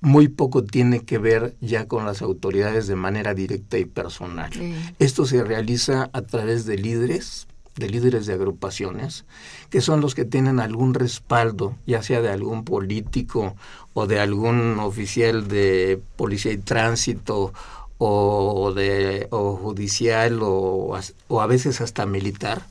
muy 0.00 0.28
poco 0.28 0.62
tiene 0.62 1.00
que 1.00 1.18
ver 1.18 1.56
ya 1.60 1.88
con 1.88 2.04
las 2.04 2.20
autoridades 2.22 2.86
de 2.86 2.94
manera 2.94 3.34
directa 3.34 3.78
y 3.78 3.86
personal. 3.86 4.52
Sí. 4.52 4.74
Esto 4.98 5.24
se 5.24 5.42
realiza 5.42 6.10
a 6.12 6.22
través 6.22 6.66
de 6.66 6.76
líderes, 6.76 7.46
de 7.76 7.88
líderes 7.88 8.26
de 8.26 8.34
agrupaciones, 8.34 9.24
que 9.70 9.80
son 9.80 10.00
los 10.00 10.14
que 10.14 10.26
tienen 10.26 10.60
algún 10.60 10.94
respaldo, 10.94 11.76
ya 11.86 12.02
sea 12.02 12.20
de 12.20 12.30
algún 12.30 12.64
político 12.64 13.56
o 13.94 14.06
de 14.06 14.20
algún 14.20 14.78
oficial 14.78 15.48
de 15.48 16.00
policía 16.16 16.52
y 16.52 16.58
tránsito 16.58 17.54
o 17.98 18.72
de 18.74 19.28
o 19.30 19.56
judicial 19.56 20.40
o, 20.42 20.98
o 21.28 21.40
a 21.40 21.46
veces 21.46 21.80
hasta 21.80 22.06
militar 22.06 22.66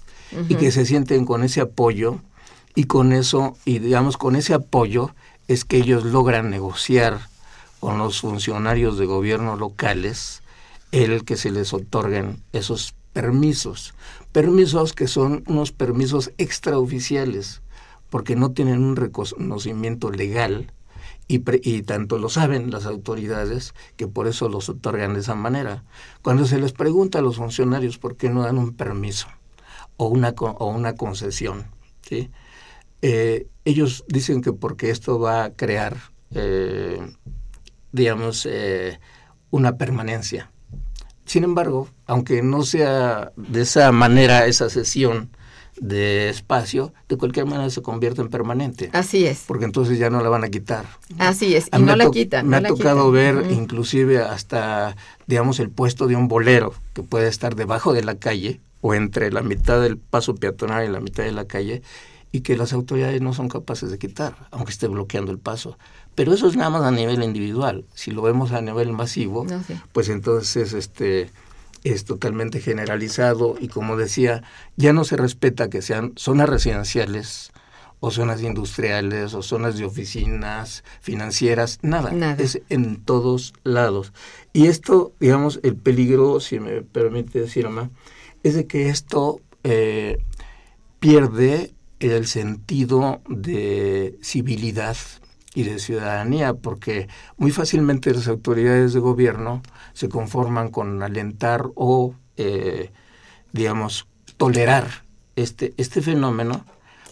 y 0.49 0.55
que 0.55 0.71
se 0.71 0.85
sienten 0.85 1.25
con 1.25 1.43
ese 1.43 1.61
apoyo 1.61 2.19
y 2.75 2.85
con 2.85 3.13
eso 3.13 3.55
y 3.65 3.79
digamos 3.79 4.17
con 4.17 4.35
ese 4.35 4.53
apoyo 4.53 5.11
es 5.47 5.65
que 5.65 5.77
ellos 5.77 6.05
logran 6.05 6.49
negociar 6.49 7.19
con 7.79 7.97
los 7.97 8.21
funcionarios 8.21 8.97
de 8.97 9.05
gobierno 9.05 9.55
locales 9.55 10.41
el 10.91 11.25
que 11.25 11.37
se 11.37 11.51
les 11.51 11.73
otorguen 11.73 12.41
esos 12.53 12.93
permisos. 13.13 13.93
Permisos 14.31 14.93
que 14.93 15.07
son 15.07 15.43
unos 15.47 15.71
permisos 15.71 16.31
extraoficiales, 16.37 17.61
porque 18.09 18.35
no 18.35 18.51
tienen 18.51 18.83
un 18.83 18.95
reconocimiento 18.95 20.11
legal 20.11 20.71
y, 21.27 21.81
tanto 21.83 22.17
lo 22.17 22.29
saben 22.29 22.71
las 22.71 22.85
autoridades 22.85 23.73
que 23.95 24.07
por 24.07 24.27
eso 24.27 24.49
los 24.49 24.69
otorgan 24.69 25.13
de 25.13 25.21
esa 25.21 25.35
manera. 25.35 25.83
Cuando 26.21 26.45
se 26.45 26.59
les 26.59 26.73
pregunta 26.73 27.19
a 27.19 27.21
los 27.21 27.37
funcionarios 27.37 27.97
por 27.97 28.17
qué 28.17 28.29
no 28.29 28.43
dan 28.43 28.57
un 28.57 28.73
permiso 28.73 29.27
o 29.97 30.07
una, 30.07 30.33
o 30.37 30.67
una 30.67 30.95
concesión. 30.95 31.65
Eh, 33.01 33.47
ellos 33.65 34.05
dicen 34.07 34.41
que 34.41 34.53
porque 34.53 34.89
esto 34.89 35.19
va 35.19 35.45
a 35.45 35.53
crear, 35.53 35.97
eh, 36.31 36.99
digamos, 37.91 38.45
eh, 38.45 38.99
una 39.49 39.77
permanencia. 39.77 40.51
Sin 41.25 41.43
embargo, 41.43 41.89
aunque 42.05 42.43
no 42.43 42.63
sea 42.63 43.31
de 43.35 43.61
esa 43.61 43.91
manera 43.91 44.45
esa 44.45 44.69
sesión 44.69 45.32
de 45.79 46.29
espacio, 46.29 46.93
de 47.09 47.17
cualquier 47.17 47.45
manera 47.45 47.69
se 47.69 47.81
convierte 47.81 48.21
en 48.21 48.29
permanente, 48.29 48.89
Así 48.93 49.25
es. 49.25 49.43
porque 49.47 49.65
entonces 49.65 49.97
ya 49.99 50.09
no 50.09 50.21
la 50.21 50.29
van 50.29 50.43
a 50.43 50.49
quitar. 50.49 50.85
Así 51.17 51.55
es. 51.55 51.67
Y 51.75 51.81
no 51.81 51.95
la 51.95 52.09
quitan. 52.11 52.47
Me 52.47 52.59
no 52.61 52.65
ha 52.67 52.69
tocado 52.69 53.11
ver 53.11 53.37
Ujú. 53.37 53.53
inclusive 53.53 54.19
hasta, 54.19 54.95
digamos, 55.27 55.59
el 55.59 55.69
puesto 55.69 56.07
de 56.07 56.15
un 56.15 56.27
bolero 56.27 56.73
que 56.93 57.03
puede 57.03 57.27
estar 57.27 57.55
debajo 57.55 57.93
de 57.93 58.03
la 58.03 58.15
calle 58.15 58.59
o 58.81 58.93
entre 58.93 59.31
la 59.31 59.41
mitad 59.41 59.81
del 59.81 59.97
paso 59.97 60.35
peatonal 60.35 60.85
y 60.85 60.89
la 60.91 60.99
mitad 60.99 61.23
de 61.23 61.31
la 61.31 61.45
calle 61.45 61.81
y 62.31 62.41
que 62.41 62.57
las 62.57 62.73
autoridades 62.73 63.21
no 63.21 63.33
son 63.33 63.47
capaces 63.47 63.91
de 63.91 63.97
quitar, 63.99 64.35
aunque 64.51 64.71
esté 64.71 64.87
bloqueando 64.87 65.31
el 65.31 65.37
paso. 65.39 65.77
Pero 66.15 66.33
eso 66.33 66.47
es 66.47 66.55
nada 66.55 66.69
más 66.69 66.81
a 66.83 66.91
nivel 66.91 67.23
individual. 67.23 67.85
Si 67.93 68.11
lo 68.11 68.21
vemos 68.21 68.51
a 68.51 68.61
nivel 68.61 68.91
masivo, 68.91 69.45
No, 69.45 69.63
sí. 69.63 69.75
pues 69.91 70.09
entonces 70.09 70.73
este 70.73 71.29
es 71.83 72.05
totalmente 72.05 72.59
generalizado 72.59 73.55
y 73.59 73.67
como 73.67 73.97
decía, 73.97 74.43
ya 74.77 74.93
no 74.93 75.03
se 75.03 75.17
respeta 75.17 75.69
que 75.69 75.81
sean 75.81 76.13
zonas 76.15 76.49
residenciales 76.49 77.51
o 77.99 78.11
zonas 78.11 78.41
industriales 78.41 79.33
o 79.33 79.41
zonas 79.41 79.77
de 79.77 79.85
oficinas 79.85 80.83
financieras, 80.99 81.79
nada, 81.81 82.11
Nada. 82.11 82.41
es 82.43 82.61
en 82.69 82.97
todos 82.97 83.53
lados. 83.63 84.11
Y 84.51 84.67
esto, 84.67 85.13
digamos, 85.19 85.59
el 85.63 85.75
peligro, 85.77 86.39
si 86.41 86.59
me 86.59 86.81
permite 86.81 87.39
decir, 87.39 87.65
Ama, 87.65 87.91
es 88.43 88.55
de 88.55 88.67
que 88.67 88.89
esto 88.89 89.39
eh, 89.63 90.17
pierde 90.99 91.73
el 91.99 92.27
sentido 92.27 93.21
de 93.29 94.17
civilidad 94.21 94.97
y 95.55 95.63
de 95.63 95.79
ciudadanía, 95.79 96.53
porque 96.53 97.07
muy 97.37 97.51
fácilmente 97.51 98.13
las 98.13 98.27
autoridades 98.27 98.93
de 98.93 98.99
gobierno 98.99 99.61
se 99.93 100.09
conforman 100.09 100.69
con 100.69 101.03
alentar 101.03 101.69
o, 101.75 102.15
eh, 102.37 102.91
digamos, 103.51 104.07
tolerar 104.37 105.05
este, 105.35 105.73
este 105.77 106.01
fenómeno, 106.01 106.65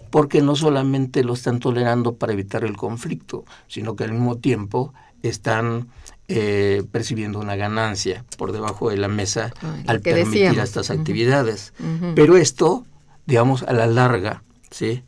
porque 0.10 0.42
no 0.42 0.56
solamente 0.56 1.24
lo 1.24 1.34
están 1.34 1.60
tolerando 1.60 2.16
para 2.16 2.34
evitar 2.34 2.64
el 2.64 2.76
conflicto, 2.76 3.46
sino 3.68 3.96
que 3.96 4.04
al 4.04 4.12
mismo 4.12 4.38
tiempo 4.38 4.94
están 5.24 5.88
eh, 6.28 6.84
percibiendo 6.92 7.40
una 7.40 7.56
ganancia 7.56 8.26
por 8.38 8.52
debajo 8.52 8.90
de 8.90 8.98
la 8.98 9.08
mesa 9.08 9.54
al 9.86 10.02
permitir 10.02 10.32
decíamos. 10.32 10.64
estas 10.64 10.90
actividades. 10.90 11.74
Pero 12.16 12.38
esto, 12.38 12.86
digamos, 13.26 13.64
a 13.64 13.74
la 13.74 13.86
larga, 13.86 14.44
¿sí? 14.70 15.04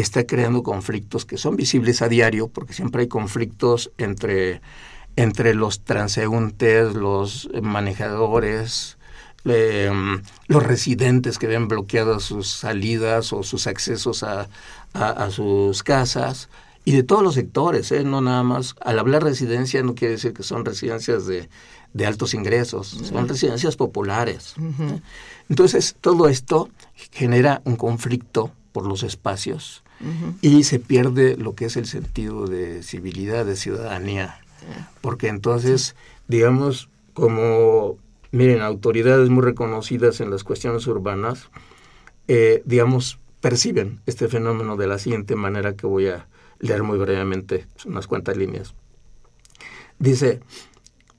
Está 0.00 0.26
creando 0.26 0.62
conflictos 0.62 1.24
que 1.24 1.38
son 1.38 1.56
visibles 1.56 2.02
a 2.02 2.08
diario, 2.08 2.48
porque 2.48 2.74
siempre 2.74 3.02
hay 3.02 3.08
conflictos 3.08 3.90
entre, 3.96 4.60
entre 5.16 5.54
los 5.54 5.80
transeúntes, 5.80 6.94
los 6.94 7.48
manejadores, 7.62 8.98
eh, 9.46 9.90
los 10.48 10.62
residentes 10.62 11.38
que 11.38 11.46
ven 11.46 11.68
bloqueadas 11.68 12.24
sus 12.24 12.48
salidas 12.48 13.32
o 13.32 13.42
sus 13.42 13.66
accesos 13.66 14.22
a, 14.22 14.48
a, 14.92 15.30
sus 15.30 15.82
casas 15.82 16.50
y 16.84 16.92
de 16.92 17.02
todos 17.02 17.22
los 17.22 17.34
sectores, 17.34 17.90
¿eh? 17.90 18.04
no 18.04 18.20
nada 18.20 18.42
más. 18.42 18.74
Al 18.82 18.98
hablar 18.98 19.24
residencia 19.24 19.82
no 19.82 19.94
quiere 19.94 20.14
decir 20.14 20.34
que 20.34 20.42
son 20.42 20.66
residencias 20.66 21.26
de, 21.26 21.48
de 21.94 22.06
altos 22.06 22.34
ingresos, 22.34 22.88
son 22.88 23.28
residencias 23.28 23.76
populares. 23.76 24.56
Entonces, 25.48 25.96
todo 26.02 26.28
esto 26.28 26.68
genera 27.12 27.62
un 27.64 27.76
conflicto 27.76 28.52
por 28.72 28.86
los 28.86 29.02
espacios 29.02 29.82
y 30.42 30.64
se 30.64 30.78
pierde 30.78 31.36
lo 31.36 31.54
que 31.54 31.66
es 31.66 31.76
el 31.76 31.86
sentido 31.86 32.46
de 32.46 32.82
civilidad, 32.82 33.46
de 33.46 33.56
ciudadanía. 33.56 34.40
Porque 35.00 35.28
entonces, 35.28 35.96
digamos, 36.28 36.88
como, 37.14 37.96
miren, 38.30 38.60
autoridades 38.60 39.30
muy 39.30 39.42
reconocidas 39.42 40.20
en 40.20 40.30
las 40.30 40.44
cuestiones 40.44 40.86
urbanas, 40.86 41.50
eh, 42.28 42.62
digamos, 42.64 43.18
perciben 43.40 44.00
este 44.06 44.28
fenómeno 44.28 44.76
de 44.76 44.86
la 44.86 44.98
siguiente 44.98 45.36
manera 45.36 45.76
que 45.76 45.86
voy 45.86 46.08
a 46.08 46.26
leer 46.58 46.82
muy 46.82 46.98
brevemente, 46.98 47.66
unas 47.84 48.06
cuantas 48.06 48.36
líneas. 48.36 48.74
Dice, 49.98 50.40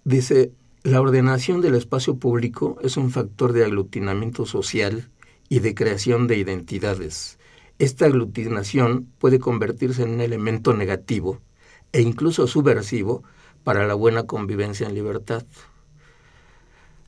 dice, 0.04 0.52
la 0.84 1.02
ordenación 1.02 1.62
del 1.62 1.76
espacio 1.76 2.18
público 2.18 2.78
es 2.84 2.98
un 2.98 3.12
factor 3.12 3.54
de 3.54 3.66
aglutinamiento 3.66 4.46
social 4.46 5.10
y 5.50 5.60
de 5.60 5.74
creación 5.74 6.28
de 6.28 6.38
identidades. 6.38 7.40
Esta 7.80 8.06
aglutinación 8.06 9.08
puede 9.20 9.40
convertirse 9.40 10.04
en 10.04 10.10
un 10.10 10.22
elemento 10.22 10.74
negativo 10.74 11.40
e 11.92 12.02
incluso 12.02 12.48
subversivo 12.48 13.24
para 13.64 13.86
la 13.86 13.94
buena 13.94 14.24
convivencia 14.24 14.88
en 14.88 14.96
libertad. 14.96 15.46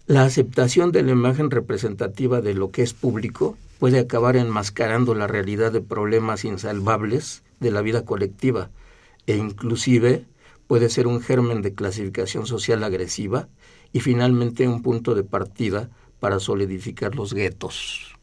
La 0.06 0.24
aceptación 0.24 0.92
de 0.92 1.04
la 1.04 1.12
imagen 1.12 1.52
representativa 1.52 2.42
de 2.42 2.54
lo 2.54 2.72
que 2.72 2.84
es 2.84 2.94
público 2.94 3.58
puede 3.80 4.00
acabar 4.00 4.36
enmascarando 4.36 5.16
la 5.16 5.28
realidad 5.28 5.72
de 5.72 5.82
problemas 5.82 6.46
insalvables 6.46 7.44
de 7.60 7.72
la 7.72 7.82
vida 7.82 8.06
colectiva 8.06 8.70
e 9.26 9.38
inclusive 9.38 10.26
puede 10.68 10.90
ser 10.90 11.08
un 11.08 11.22
germen 11.22 11.62
de 11.64 11.74
clasificación 11.74 12.46
social 12.46 12.84
agresiva 12.84 13.48
y 13.92 14.02
finalmente 14.02 14.68
un 14.68 14.84
punto 14.84 15.16
de 15.16 15.24
partida 15.24 15.90
para 16.20 16.40
solidificar 16.40 17.16
los 17.16 17.34
guetos. 17.34 18.19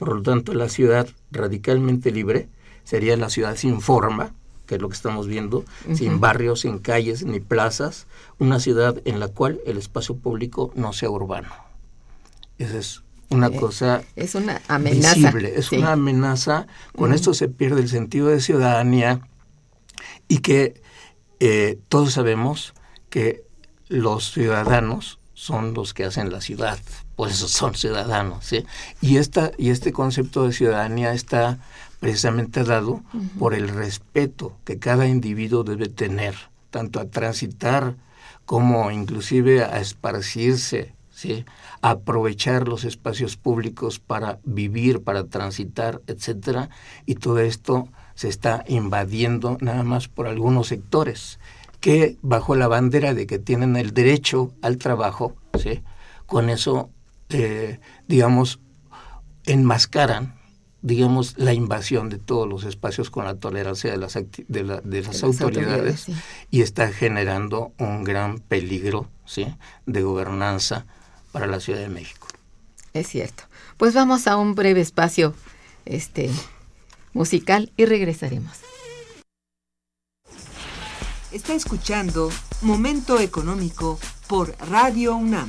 Por 0.00 0.16
lo 0.16 0.22
tanto, 0.22 0.54
la 0.54 0.70
ciudad 0.70 1.10
radicalmente 1.30 2.10
libre 2.10 2.48
sería 2.84 3.18
la 3.18 3.28
ciudad 3.28 3.54
sin 3.54 3.82
forma, 3.82 4.32
que 4.64 4.76
es 4.76 4.80
lo 4.80 4.88
que 4.88 4.94
estamos 4.94 5.26
viendo, 5.26 5.66
sin 5.92 6.20
barrios, 6.20 6.60
sin 6.60 6.78
calles 6.78 7.22
ni 7.22 7.38
plazas, 7.38 8.06
una 8.38 8.60
ciudad 8.60 8.96
en 9.04 9.20
la 9.20 9.28
cual 9.28 9.60
el 9.66 9.76
espacio 9.76 10.16
público 10.16 10.72
no 10.74 10.94
sea 10.94 11.10
urbano. 11.10 11.50
Esa 12.56 12.78
es 12.78 13.02
una 13.28 13.48
eh, 13.48 13.56
cosa 13.56 14.02
es 14.16 14.34
una 14.34 14.62
amenaza. 14.68 15.16
visible, 15.16 15.52
es 15.54 15.70
una 15.70 15.92
amenaza. 15.92 16.66
Con 16.96 17.12
esto 17.12 17.34
se 17.34 17.48
pierde 17.48 17.82
el 17.82 17.90
sentido 17.90 18.28
de 18.28 18.40
ciudadanía 18.40 19.20
y 20.28 20.38
que 20.38 20.80
eh, 21.40 21.78
todos 21.90 22.14
sabemos 22.14 22.72
que 23.10 23.44
los 23.88 24.32
ciudadanos 24.32 25.18
son 25.34 25.74
los 25.74 25.92
que 25.92 26.04
hacen 26.04 26.32
la 26.32 26.40
ciudad, 26.40 26.78
por 27.20 27.28
eso 27.28 27.48
son 27.48 27.74
ciudadanos. 27.74 28.46
¿sí? 28.46 28.64
Y, 29.02 29.18
esta, 29.18 29.52
y 29.58 29.68
este 29.68 29.92
concepto 29.92 30.46
de 30.46 30.54
ciudadanía 30.54 31.12
está 31.12 31.58
precisamente 31.98 32.64
dado 32.64 33.02
por 33.38 33.52
el 33.52 33.68
respeto 33.68 34.56
que 34.64 34.78
cada 34.78 35.06
individuo 35.06 35.62
debe 35.62 35.90
tener, 35.90 36.34
tanto 36.70 36.98
a 36.98 37.10
transitar 37.10 37.94
como 38.46 38.90
inclusive 38.90 39.62
a 39.62 39.80
esparcirse, 39.80 40.94
¿sí? 41.12 41.44
a 41.82 41.90
aprovechar 41.90 42.66
los 42.66 42.84
espacios 42.84 43.36
públicos 43.36 43.98
para 43.98 44.38
vivir, 44.44 45.02
para 45.02 45.24
transitar, 45.24 46.00
etcétera, 46.06 46.70
y 47.04 47.16
todo 47.16 47.40
esto 47.40 47.86
se 48.14 48.28
está 48.28 48.64
invadiendo 48.66 49.58
nada 49.60 49.82
más 49.82 50.08
por 50.08 50.26
algunos 50.26 50.68
sectores 50.68 51.38
que 51.80 52.16
bajo 52.22 52.54
la 52.54 52.66
bandera 52.66 53.12
de 53.12 53.26
que 53.26 53.38
tienen 53.38 53.76
el 53.76 53.92
derecho 53.92 54.54
al 54.62 54.78
trabajo, 54.78 55.36
¿sí? 55.62 55.82
con 56.24 56.48
eso, 56.48 56.88
eh, 57.30 57.80
digamos, 58.06 58.60
enmascaran 59.44 60.40
digamos, 60.82 61.34
la 61.36 61.52
invasión 61.52 62.08
de 62.08 62.18
todos 62.18 62.48
los 62.48 62.64
espacios 62.64 63.10
con 63.10 63.24
la 63.24 63.34
tolerancia 63.34 63.90
de 63.90 63.98
las, 63.98 64.14
de, 64.14 65.02
las, 65.02 65.22
autoridades, 65.22 66.06
y 66.50 66.62
está 66.62 66.88
generando 66.88 67.72
un 67.78 68.04
gran 68.04 68.38
peligro 68.38 69.08
¿sí? 69.26 69.46
de 69.86 70.02
gobernanza 70.02 70.86
para 71.32 71.46
la 71.46 71.60
Ciudad 71.60 71.80
de 71.80 71.88
México. 71.88 72.28
Es 72.94 73.08
cierto. 73.08 73.44
Pues 73.76 73.94
vamos 73.94 74.26
a 74.26 74.36
un 74.36 74.54
breve 74.54 74.80
espacio 74.80 75.34
este, 75.84 76.30
musical 77.12 77.72
y 77.76 77.84
regresaremos. 77.84 78.58
Está 81.30 81.54
escuchando 81.54 82.30
Momento 82.62 83.20
Económico 83.20 84.00
por 84.26 84.56
Radio 84.68 85.14
UNAM. 85.14 85.48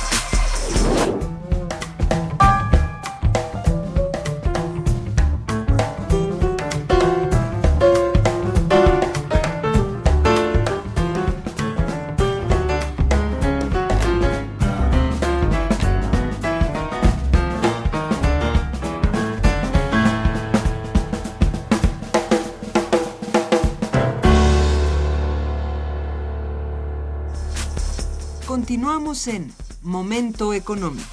Continuamos 28.51 29.27
en 29.27 29.53
Momento 29.81 30.53
Económico. 30.53 31.07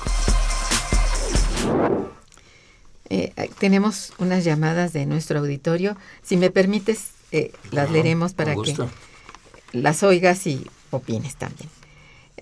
Eh, 3.08 3.32
tenemos 3.60 4.12
unas 4.18 4.42
llamadas 4.42 4.92
de 4.92 5.06
nuestro 5.06 5.38
auditorio. 5.38 5.96
Si 6.20 6.36
me 6.36 6.50
permites, 6.50 7.12
eh, 7.30 7.52
las 7.70 7.92
leeremos 7.92 8.32
para 8.34 8.56
que 8.56 8.74
las 9.70 10.02
oigas 10.02 10.48
y 10.48 10.66
opines 10.90 11.36
también. 11.36 11.68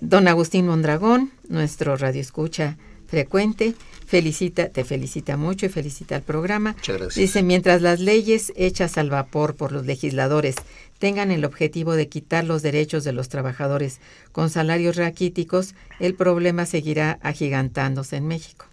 Don 0.01 0.27
Agustín 0.27 0.65
Mondragón, 0.65 1.31
nuestro 1.47 1.95
radio 1.95 2.19
escucha 2.19 2.75
frecuente, 3.05 3.75
felicita, 4.07 4.69
te 4.69 4.85
felicita 4.85 5.35
mucho 5.37 5.65
y 5.65 5.69
felicita 5.69 6.15
al 6.15 6.23
programa. 6.23 6.75
Dice, 7.13 7.43
mientras 7.43 7.81
las 7.81 7.99
leyes 7.99 8.53
hechas 8.55 8.97
al 8.97 9.09
vapor 9.09 9.55
por 9.55 9.73
los 9.73 9.85
legisladores 9.85 10.55
tengan 10.97 11.29
el 11.29 11.45
objetivo 11.45 11.93
de 11.93 12.07
quitar 12.07 12.45
los 12.45 12.61
derechos 12.61 13.03
de 13.03 13.11
los 13.11 13.29
trabajadores 13.29 13.99
con 14.31 14.49
salarios 14.49 14.95
raquíticos, 14.95 15.75
el 15.99 16.15
problema 16.15 16.65
seguirá 16.65 17.19
agigantándose 17.21 18.15
en 18.15 18.27
México. 18.27 18.65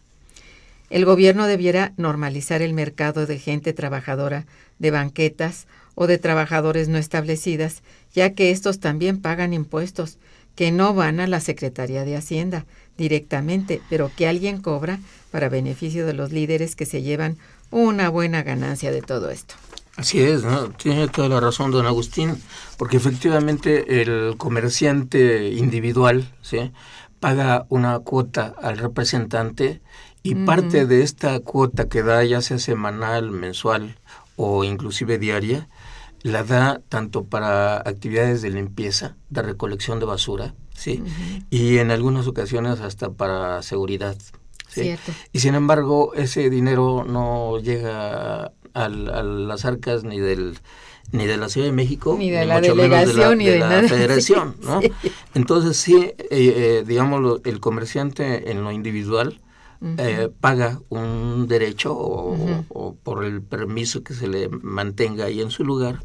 El 0.89 1.05
gobierno 1.05 1.47
debiera 1.47 1.93
normalizar 1.97 2.63
el 2.63 2.73
mercado 2.73 3.27
de 3.27 3.39
gente 3.39 3.73
trabajadora 3.73 4.47
de 4.79 4.93
banquetas 4.93 5.67
o 5.97 6.07
de 6.07 6.19
trabajadores 6.19 6.89
no 6.89 6.99
establecidas, 6.99 7.83
ya 8.15 8.35
que 8.35 8.53
estos 8.53 8.79
también 8.79 9.21
pagan 9.21 9.53
impuestos 9.53 10.19
que 10.55 10.71
no 10.71 10.95
van 10.95 11.19
a 11.19 11.27
la 11.27 11.41
Secretaría 11.41 12.05
de 12.05 12.17
Hacienda 12.17 12.65
directamente, 12.97 13.81
pero 13.91 14.11
que 14.17 14.29
alguien 14.29 14.61
cobra 14.61 15.01
para 15.35 15.49
beneficio 15.49 16.07
de 16.07 16.13
los 16.13 16.31
líderes 16.31 16.77
que 16.77 16.87
se 16.87 17.03
llevan 17.03 17.39
una 17.73 18.09
buena 18.09 18.45
ganancia 18.45 18.93
de 18.93 19.03
todo 19.03 19.31
esto. 19.31 19.57
Así 19.97 20.23
es, 20.23 20.45
¿no? 20.45 20.69
tiene 20.69 21.09
toda 21.09 21.29
la 21.29 21.41
razón 21.41 21.73
don 21.73 21.87
Agustín, 21.87 22.41
porque 22.79 22.99
efectivamente 22.99 24.01
el 24.01 24.37
comerciante 24.37 25.49
individual 25.49 26.33
¿sí? 26.41 26.71
paga 27.19 27.67
una 27.69 27.99
cuota 27.99 28.55
al 28.63 28.79
representante 28.79 29.83
y 30.23 30.37
parte 30.37 30.87
de 30.87 31.03
esta 31.03 31.41
cuota 31.41 31.89
que 31.89 32.05
da 32.05 32.23
ya 32.23 32.41
sea 32.41 32.61
semanal, 32.61 33.33
mensual 33.33 33.99
o 34.37 34.63
inclusive 34.63 35.19
diaria, 35.19 35.69
la 36.23 36.45
da 36.45 36.81
tanto 36.89 37.25
para 37.25 37.79
actividades 37.79 38.41
de 38.41 38.51
limpieza, 38.51 39.17
de 39.31 39.43
recolección 39.43 39.99
de 39.99 40.07
basura, 40.07 40.55
¿sí? 40.77 41.03
Y 41.51 41.79
en 41.79 41.91
algunas 41.91 42.29
ocasiones 42.29 42.79
hasta 42.79 43.11
para 43.11 43.61
seguridad. 43.63 44.17
¿Sí? 44.75 44.95
Y 45.33 45.41
sin 45.41 45.55
embargo, 45.55 46.13
ese 46.15 46.51
dinero 46.51 47.05
no 47.07 47.59
llega 47.59 48.53
a 48.75 48.89
las 48.89 49.65
arcas 49.65 50.05
ni 50.05 50.19
del 50.19 50.59
ni 51.13 51.27
de 51.27 51.37
la 51.37 51.49
Ciudad 51.49 51.69
de 51.69 51.73
México, 51.73 52.17
ni 52.19 52.31
de 52.31 52.45
la 52.45 52.61
delegación, 52.61 53.39
ni 53.39 53.47
de 53.47 53.59
la, 53.59 53.83
federación, 53.89 54.57
¿no? 54.63 54.81
Entonces 55.35 55.77
sí, 55.77 55.95
eh, 55.97 56.15
eh, 56.31 56.85
digamos, 56.87 57.41
el 57.45 57.61
comerciante 57.61 58.51
en 58.51 58.65
lo 58.65 58.73
individual 58.73 59.41
eh, 59.99 60.31
paga 60.41 60.81
un 60.89 61.47
derecho 61.47 61.95
o, 61.95 62.97
por 63.03 63.25
el 63.25 63.43
permiso 63.43 64.03
que 64.03 64.15
se 64.15 64.29
le 64.29 64.49
mantenga 64.49 65.27
ahí 65.27 65.41
en 65.41 65.51
su 65.51 65.63
lugar, 65.63 66.03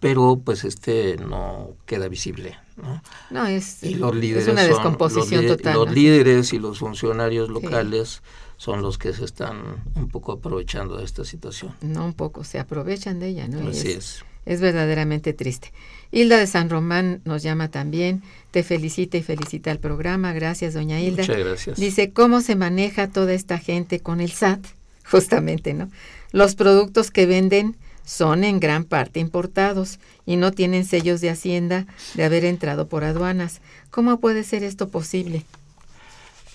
pero 0.00 0.40
pues 0.42 0.64
este 0.64 1.16
no 1.18 1.70
queda 1.86 2.08
visible. 2.08 2.58
No, 2.82 3.02
no 3.30 3.46
es, 3.46 3.82
los 3.82 4.14
líderes 4.14 4.48
una 4.48 4.62
descomposición 4.62 5.46
los, 5.46 5.56
total. 5.56 5.74
Los 5.74 5.92
líderes 5.92 6.52
y 6.52 6.58
los 6.58 6.78
funcionarios 6.78 7.48
locales 7.48 8.22
son 8.56 8.82
los 8.82 8.98
que 8.98 9.12
se 9.12 9.24
están 9.24 9.82
un 9.94 10.08
poco 10.08 10.32
aprovechando 10.32 10.96
de 10.96 11.04
esta 11.04 11.24
situación. 11.24 11.74
No 11.80 12.04
un 12.04 12.14
poco, 12.14 12.44
se 12.44 12.58
aprovechan 12.58 13.20
de 13.20 13.28
ella, 13.28 13.48
¿no? 13.48 13.68
Así 13.68 13.90
es. 13.92 14.24
Es 14.46 14.60
verdaderamente 14.60 15.32
triste. 15.32 15.72
Hilda 16.10 16.38
de 16.38 16.46
San 16.46 16.70
Román 16.70 17.20
nos 17.24 17.42
llama 17.42 17.70
también, 17.70 18.22
te 18.50 18.62
felicita 18.62 19.16
y 19.16 19.22
felicita 19.22 19.70
al 19.70 19.78
programa. 19.78 20.32
Gracias, 20.32 20.74
doña 20.74 21.00
Hilda. 21.00 21.22
Muchas 21.22 21.38
gracias. 21.38 21.78
Dice, 21.78 22.12
¿cómo 22.12 22.40
se 22.40 22.56
maneja 22.56 23.08
toda 23.08 23.34
esta 23.34 23.58
gente 23.58 24.00
con 24.00 24.20
el 24.20 24.32
SAT? 24.32 24.64
Justamente, 25.10 25.74
¿no? 25.74 25.90
Los 26.32 26.54
productos 26.54 27.10
que 27.10 27.26
venden 27.26 27.76
son 28.08 28.42
en 28.42 28.58
gran 28.58 28.84
parte 28.84 29.20
importados 29.20 29.98
y 30.24 30.36
no 30.36 30.50
tienen 30.50 30.86
sellos 30.86 31.20
de 31.20 31.28
hacienda 31.28 31.86
de 32.14 32.24
haber 32.24 32.46
entrado 32.46 32.88
por 32.88 33.04
aduanas. 33.04 33.60
¿Cómo 33.90 34.18
puede 34.18 34.44
ser 34.44 34.64
esto 34.64 34.88
posible? 34.88 35.44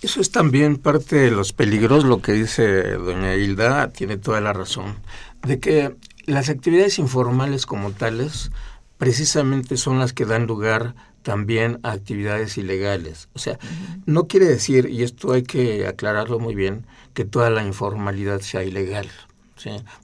Eso 0.02 0.20
es 0.20 0.32
también 0.32 0.78
parte 0.78 1.16
de 1.16 1.30
los 1.30 1.54
peligros, 1.54 2.06
lo 2.06 2.24
que 2.24 2.32
dice 2.32 2.94
doña 2.94 3.36
Hilda, 3.36 3.92
tiene 3.92 4.18
toda 4.18 4.42
la 4.42 4.52
razón, 4.52 4.96
de 5.44 5.60
que 5.60 5.96
las 6.26 6.50
actividades 6.50 6.98
informales 6.98 7.68
como 7.68 7.92
tales 7.92 8.50
precisamente 8.98 9.78
son 9.78 10.00
las 10.00 10.12
que 10.12 10.26
dan 10.26 10.48
lugar 10.48 10.96
también 11.22 11.80
a 11.84 11.92
actividades 11.92 12.58
ilegales. 12.58 13.30
O 13.34 13.40
sea, 13.40 13.60
no 14.08 14.28
quiere 14.28 14.48
decir, 14.48 14.90
y 14.90 15.04
esto 15.04 15.34
hay 15.34 15.44
que 15.44 15.86
aclararlo 15.86 16.40
muy 16.40 16.56
bien, 16.56 16.88
que 17.14 17.26
toda 17.26 17.52
la 17.52 17.64
informalidad 17.64 18.42
sea 18.42 18.64
ilegal. 18.64 19.08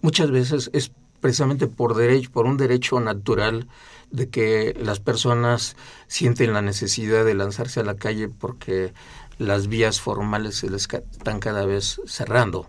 Muchas 0.02 0.32
veces 0.32 0.70
es 0.74 0.92
precisamente 1.20 1.68
por 1.68 1.96
derecho, 1.96 2.32
por 2.32 2.46
un 2.46 2.58
derecho 2.58 3.00
natural 3.00 3.68
de 4.12 4.30
que 4.30 4.76
las 4.82 5.00
personas 5.00 5.76
sienten 6.08 6.54
la 6.54 6.62
necesidad 6.62 7.26
de 7.26 7.36
lanzarse 7.36 7.80
a 7.80 7.84
la 7.84 7.96
calle 7.96 8.28
porque 8.28 8.94
las 9.38 9.68
vías 9.68 10.02
formales 10.02 10.56
se 10.56 10.70
les 10.70 10.88
están 10.92 11.40
cada 11.40 11.66
vez 11.66 12.02
cerrando, 12.06 12.68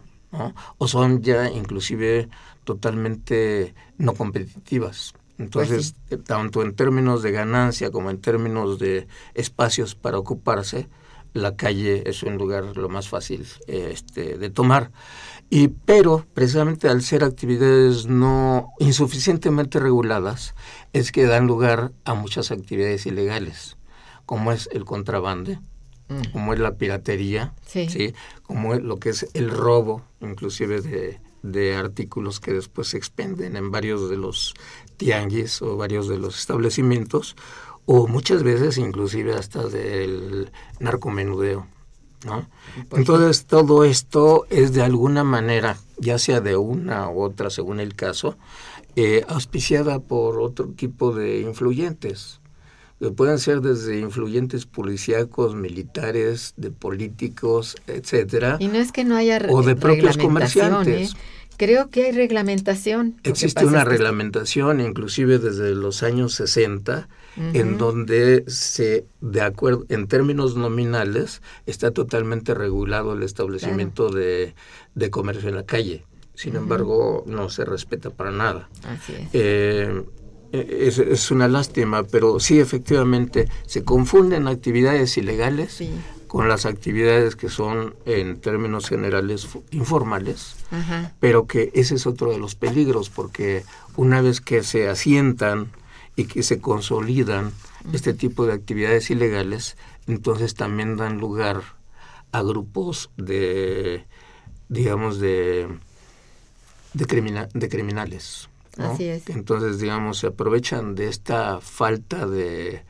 o 0.78 0.88
son 0.88 1.22
ya 1.22 1.50
inclusive 1.50 2.28
totalmente 2.64 3.74
no 3.98 4.14
competitivas. 4.14 5.14
Entonces, 5.38 5.94
pues 6.08 6.22
tanto 6.24 6.62
en 6.62 6.74
términos 6.74 7.22
de 7.22 7.32
ganancia 7.32 7.90
como 7.90 8.10
en 8.10 8.20
términos 8.20 8.78
de 8.78 9.08
espacios 9.34 9.94
para 9.94 10.18
ocuparse, 10.18 10.88
la 11.32 11.56
calle 11.56 12.02
es 12.06 12.22
un 12.22 12.36
lugar 12.36 12.76
lo 12.76 12.88
más 12.88 13.08
fácil 13.08 13.46
este, 13.66 14.36
de 14.36 14.50
tomar. 14.50 14.90
Y, 15.52 15.66
pero 15.68 16.24
precisamente 16.32 16.88
al 16.88 17.02
ser 17.02 17.24
actividades 17.24 18.06
no 18.06 18.68
insuficientemente 18.78 19.80
reguladas, 19.80 20.54
es 20.92 21.10
que 21.10 21.24
dan 21.24 21.48
lugar 21.48 21.90
a 22.04 22.14
muchas 22.14 22.52
actividades 22.52 23.04
ilegales, 23.04 23.76
como 24.26 24.52
es 24.52 24.68
el 24.72 24.84
contrabando, 24.84 25.60
mm. 26.08 26.30
como 26.32 26.54
es 26.54 26.60
la 26.60 26.76
piratería, 26.76 27.52
sí. 27.66 28.14
como 28.44 28.74
es 28.74 28.82
lo 28.82 28.98
que 28.98 29.10
es 29.10 29.28
el 29.34 29.50
robo, 29.50 30.04
inclusive 30.20 30.82
de, 30.82 31.20
de 31.42 31.74
artículos 31.74 32.38
que 32.38 32.52
después 32.52 32.86
se 32.86 32.96
expenden 32.96 33.56
en 33.56 33.72
varios 33.72 34.08
de 34.08 34.16
los 34.16 34.54
tianguis 34.98 35.62
o 35.62 35.76
varios 35.76 36.06
de 36.06 36.18
los 36.18 36.38
establecimientos, 36.38 37.34
o 37.86 38.06
muchas 38.06 38.44
veces 38.44 38.78
inclusive 38.78 39.34
hasta 39.34 39.66
del 39.66 40.52
narcomenudeo. 40.78 41.66
¿No? 42.24 42.48
Entonces 42.92 43.46
todo 43.46 43.84
esto 43.84 44.46
es 44.50 44.72
de 44.72 44.82
alguna 44.82 45.24
manera, 45.24 45.76
ya 45.98 46.18
sea 46.18 46.40
de 46.40 46.56
una 46.56 47.08
u 47.10 47.22
otra 47.22 47.50
según 47.50 47.80
el 47.80 47.94
caso, 47.94 48.36
eh, 48.96 49.24
auspiciada 49.28 50.00
por 50.00 50.40
otro 50.40 50.66
tipo 50.68 51.12
de 51.12 51.40
influyentes. 51.40 52.40
Que 52.98 53.10
pueden 53.10 53.38
ser 53.38 53.62
desde 53.62 53.98
influyentes 53.98 54.66
policíacos, 54.66 55.54
militares, 55.54 56.52
de 56.58 56.70
políticos, 56.70 57.76
etcétera. 57.86 58.58
Y 58.60 58.68
no 58.68 58.74
es 58.74 58.92
que 58.92 59.04
no 59.04 59.16
haya 59.16 59.40
o 59.48 59.62
de 59.62 59.74
propios 59.74 60.18
comerciantes. 60.18 61.12
¿eh? 61.12 61.16
Creo 61.60 61.90
que 61.90 62.06
hay 62.06 62.12
reglamentación. 62.12 63.20
Existe 63.22 63.66
una 63.66 63.84
reglamentación, 63.84 64.80
inclusive 64.80 65.38
desde 65.38 65.74
los 65.74 66.02
años 66.02 66.32
60, 66.32 67.06
en 67.36 67.76
donde 67.76 68.44
se, 68.46 69.04
de 69.20 69.42
acuerdo, 69.42 69.84
en 69.90 70.06
términos 70.06 70.56
nominales, 70.56 71.42
está 71.66 71.90
totalmente 71.90 72.54
regulado 72.54 73.12
el 73.12 73.22
establecimiento 73.22 74.08
de, 74.08 74.54
comercio 75.10 75.50
en 75.50 75.56
la 75.56 75.66
calle. 75.66 76.06
Sin 76.32 76.56
embargo, 76.56 77.24
no 77.26 77.50
se 77.50 77.66
respeta 77.66 78.08
para 78.08 78.30
nada. 78.30 78.70
Así 78.84 79.12
es. 79.12 79.28
Eh, 79.34 80.02
es, 80.52 80.98
es, 80.98 81.30
una 81.30 81.46
lástima, 81.46 82.04
pero 82.04 82.40
sí, 82.40 82.58
efectivamente, 82.58 83.50
se 83.66 83.84
confunden 83.84 84.48
actividades 84.48 85.18
ilegales 85.18 85.74
sí 85.74 85.90
con 86.30 86.48
las 86.48 86.64
actividades 86.64 87.34
que 87.34 87.48
son 87.48 87.96
en 88.04 88.40
términos 88.40 88.88
generales 88.88 89.48
informales, 89.72 90.54
pero 91.18 91.48
que 91.48 91.72
ese 91.74 91.96
es 91.96 92.06
otro 92.06 92.30
de 92.30 92.38
los 92.38 92.54
peligros 92.54 93.10
porque 93.10 93.64
una 93.96 94.20
vez 94.20 94.40
que 94.40 94.62
se 94.62 94.88
asientan 94.88 95.72
y 96.14 96.26
que 96.26 96.44
se 96.44 96.60
consolidan 96.60 97.50
este 97.92 98.14
tipo 98.14 98.46
de 98.46 98.52
actividades 98.52 99.10
ilegales, 99.10 99.76
entonces 100.06 100.54
también 100.54 100.96
dan 100.96 101.18
lugar 101.18 101.62
a 102.30 102.42
grupos 102.42 103.10
de, 103.16 104.04
digamos, 104.68 105.18
de, 105.18 105.66
de, 106.94 107.48
de 107.52 107.68
criminales. 107.68 108.48
Así 108.78 109.08
es. 109.08 109.28
Entonces, 109.30 109.80
digamos, 109.80 110.18
se 110.18 110.28
aprovechan 110.28 110.94
de 110.94 111.08
esta 111.08 111.60
falta 111.60 112.28
de, 112.28 112.84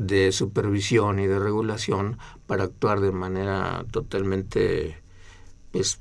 de 0.00 0.32
supervisión 0.32 1.18
y 1.18 1.26
de 1.26 1.38
regulación 1.38 2.16
para 2.46 2.64
actuar 2.64 3.00
de 3.00 3.12
manera 3.12 3.84
totalmente, 3.90 4.96
pues, 5.72 6.00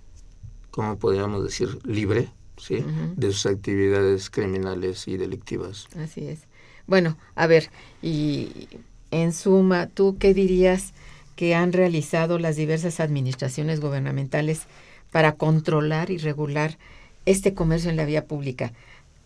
¿cómo 0.72 0.98
podríamos 0.98 1.44
decir? 1.44 1.80
Libre, 1.84 2.30
¿sí? 2.56 2.86
De 3.18 3.34
sus 3.34 3.46
actividades 3.46 4.30
criminales 4.30 5.06
y 5.10 5.18
delictivas. 5.18 5.88
Así 6.02 6.30
es. 6.30 6.40
Bueno, 6.88 7.18
a 7.36 7.46
ver, 7.46 7.72
y 8.02 8.70
en 9.12 9.34
suma, 9.34 9.88
¿tú 9.88 10.16
qué 10.18 10.34
dirías 10.34 10.94
que 11.36 11.54
han 11.54 11.74
realizado 11.74 12.40
las 12.40 12.56
diversas 12.56 13.02
administraciones 13.02 13.82
gubernamentales 13.82 14.62
para 15.12 15.34
controlar 15.34 16.10
y 16.10 16.20
regular 16.20 16.78
este 17.26 17.54
comercio 17.54 17.90
en 17.90 17.98
la 17.98 18.06
vía 18.06 18.28
pública? 18.28 18.72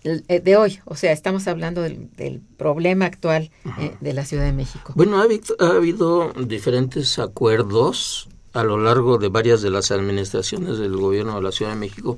Eh, 0.03 0.41
de 0.41 0.57
hoy, 0.57 0.79
o 0.85 0.95
sea, 0.95 1.13
estamos 1.13 1.47
hablando 1.47 1.81
del, 1.81 2.41
problema 2.57 3.05
actual 3.05 3.51
eh, 3.79 3.95
de 4.01 4.13
la 4.13 4.25
Ciudad 4.25 4.43
de 4.43 4.51
México. 4.51 4.91
Bueno, 4.95 5.17
ha 5.17 5.23
habido, 5.23 6.33
diferentes 6.33 7.19
acuerdos 7.19 8.27
a 8.51 8.63
lo 8.63 8.77
largo 8.77 9.17
de 9.17 9.29
varias 9.29 9.61
de 9.61 9.69
las 9.69 9.91
administraciones 9.91 10.77
del 10.77 10.97
gobierno 10.97 11.35
de 11.35 11.41
la 11.41 11.51
Ciudad 11.51 11.71
de 11.71 11.77
México, 11.77 12.17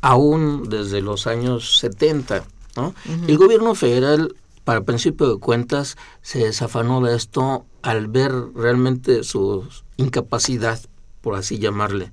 aún 0.00 0.68
desde 0.68 1.00
los 1.00 1.26
años 1.26 1.78
70. 1.78 2.44
¿no? 2.76 2.94
El 3.26 3.38
gobierno 3.38 3.74
federal, 3.74 4.34
para 4.64 4.82
principio 4.82 5.32
de 5.32 5.40
cuentas, 5.40 5.96
se 6.20 6.40
desafanó 6.40 7.00
de 7.00 7.16
esto 7.16 7.64
al 7.80 8.08
ver 8.08 8.32
realmente 8.54 9.24
su 9.24 9.66
incapacidad, 9.96 10.80
por 11.20 11.34
así 11.34 11.58
llamarle, 11.58 12.12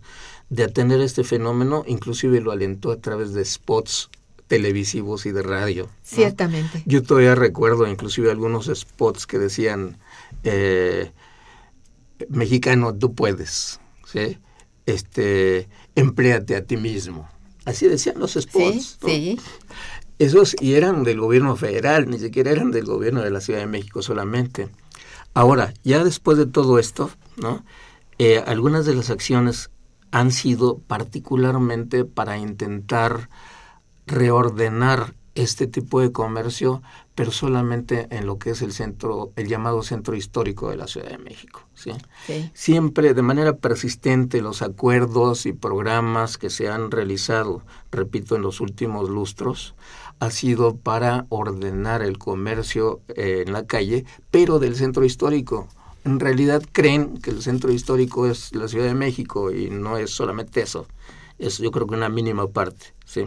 de 0.50 0.64
atender 0.64 1.02
este 1.02 1.24
fenómeno, 1.24 1.84
inclusive 1.86 2.42
lo 2.42 2.52
alentó 2.52 2.92
a 2.92 2.98
través 2.98 3.34
de 3.34 3.46
spots 3.46 4.10
televisivos 4.50 5.26
y 5.26 5.32
de 5.32 5.44
radio. 5.44 5.86
¿no? 5.86 5.92
Ciertamente. 6.04 6.84
Yo 6.86 7.02
todavía 7.04 7.36
recuerdo 7.36 7.88
inclusive 7.88 8.32
algunos 8.32 8.70
spots 8.74 9.26
que 9.26 9.38
decían, 9.40 9.98
eh, 10.44 11.14
mexicano, 12.28 12.94
tú 12.94 13.14
puedes, 13.14 13.80
¿sí? 14.06 14.40
Este, 14.86 15.70
empléate 15.96 16.56
a 16.58 16.66
ti 16.66 16.76
mismo. 16.76 17.30
Así 17.64 17.88
decían 17.88 18.20
los 18.20 18.32
Sí, 18.34 18.42
spots. 18.42 18.98
¿no? 19.02 19.08
sí. 19.08 19.40
Esos 20.18 20.56
y 20.60 20.74
eran 20.74 21.04
del 21.04 21.22
gobierno 21.22 21.56
federal, 21.56 22.10
ni 22.10 22.20
siquiera 22.20 22.52
eran 22.52 22.72
del 22.72 22.86
gobierno 22.86 23.22
de 23.22 23.30
la 23.30 23.40
Ciudad 23.40 23.60
de 23.60 23.68
México 23.68 24.02
solamente. 24.02 24.68
Ahora, 25.34 25.74
ya 25.84 26.04
después 26.04 26.38
de 26.38 26.48
todo 26.48 26.80
esto, 26.80 27.12
¿no? 27.38 27.64
Eh, 28.18 28.44
algunas 28.46 28.86
de 28.86 28.96
las 28.96 29.12
acciones 29.12 29.70
han 30.12 30.32
sido 30.32 30.80
particularmente 30.80 32.04
para 32.04 32.38
intentar 32.38 33.30
reordenar 34.10 35.14
este 35.36 35.68
tipo 35.68 36.02
de 36.02 36.12
comercio, 36.12 36.82
pero 37.16 37.32
solamente 37.32 38.08
en 38.10 38.26
lo 38.26 38.40
que 38.40 38.52
es 38.52 38.62
el 38.62 38.74
centro, 38.74 39.32
el 39.36 39.48
llamado 39.48 39.84
centro 39.84 40.16
histórico 40.16 40.70
de 40.70 40.78
la 40.78 40.88
Ciudad 40.88 41.10
de 41.10 41.18
México. 41.18 41.62
¿sí? 41.76 41.92
Sí. 42.26 42.52
Siempre 42.54 43.14
de 43.14 43.22
manera 43.22 43.56
persistente 43.56 44.42
los 44.42 44.62
acuerdos 44.62 45.46
y 45.46 45.54
programas 45.54 46.38
que 46.38 46.50
se 46.50 46.70
han 46.70 46.92
realizado, 46.92 47.64
repito, 47.92 48.36
en 48.36 48.42
los 48.42 48.60
últimos 48.60 49.10
lustros, 49.10 49.76
ha 50.20 50.32
sido 50.32 50.76
para 50.76 51.26
ordenar 51.30 52.02
el 52.02 52.18
comercio 52.18 53.00
eh, 53.10 53.44
en 53.46 53.54
la 53.54 53.66
calle, 53.66 54.06
pero 54.32 54.60
del 54.60 54.76
centro 54.76 55.06
histórico. 55.06 55.70
En 56.04 56.20
realidad 56.20 56.64
creen 56.72 57.18
que 57.18 57.30
el 57.30 57.42
centro 57.42 57.72
histórico 57.72 58.28
es 58.28 58.54
la 58.54 58.68
Ciudad 58.68 58.88
de 58.88 58.96
México 58.96 59.52
y 59.52 59.70
no 59.70 59.98
es 59.98 60.12
solamente 60.12 60.62
eso. 60.62 60.88
Es 61.40 61.58
yo 61.58 61.72
creo 61.72 61.88
que 61.88 61.96
una 61.96 62.10
mínima 62.10 62.48
parte. 62.48 62.88
¿sí? 63.06 63.26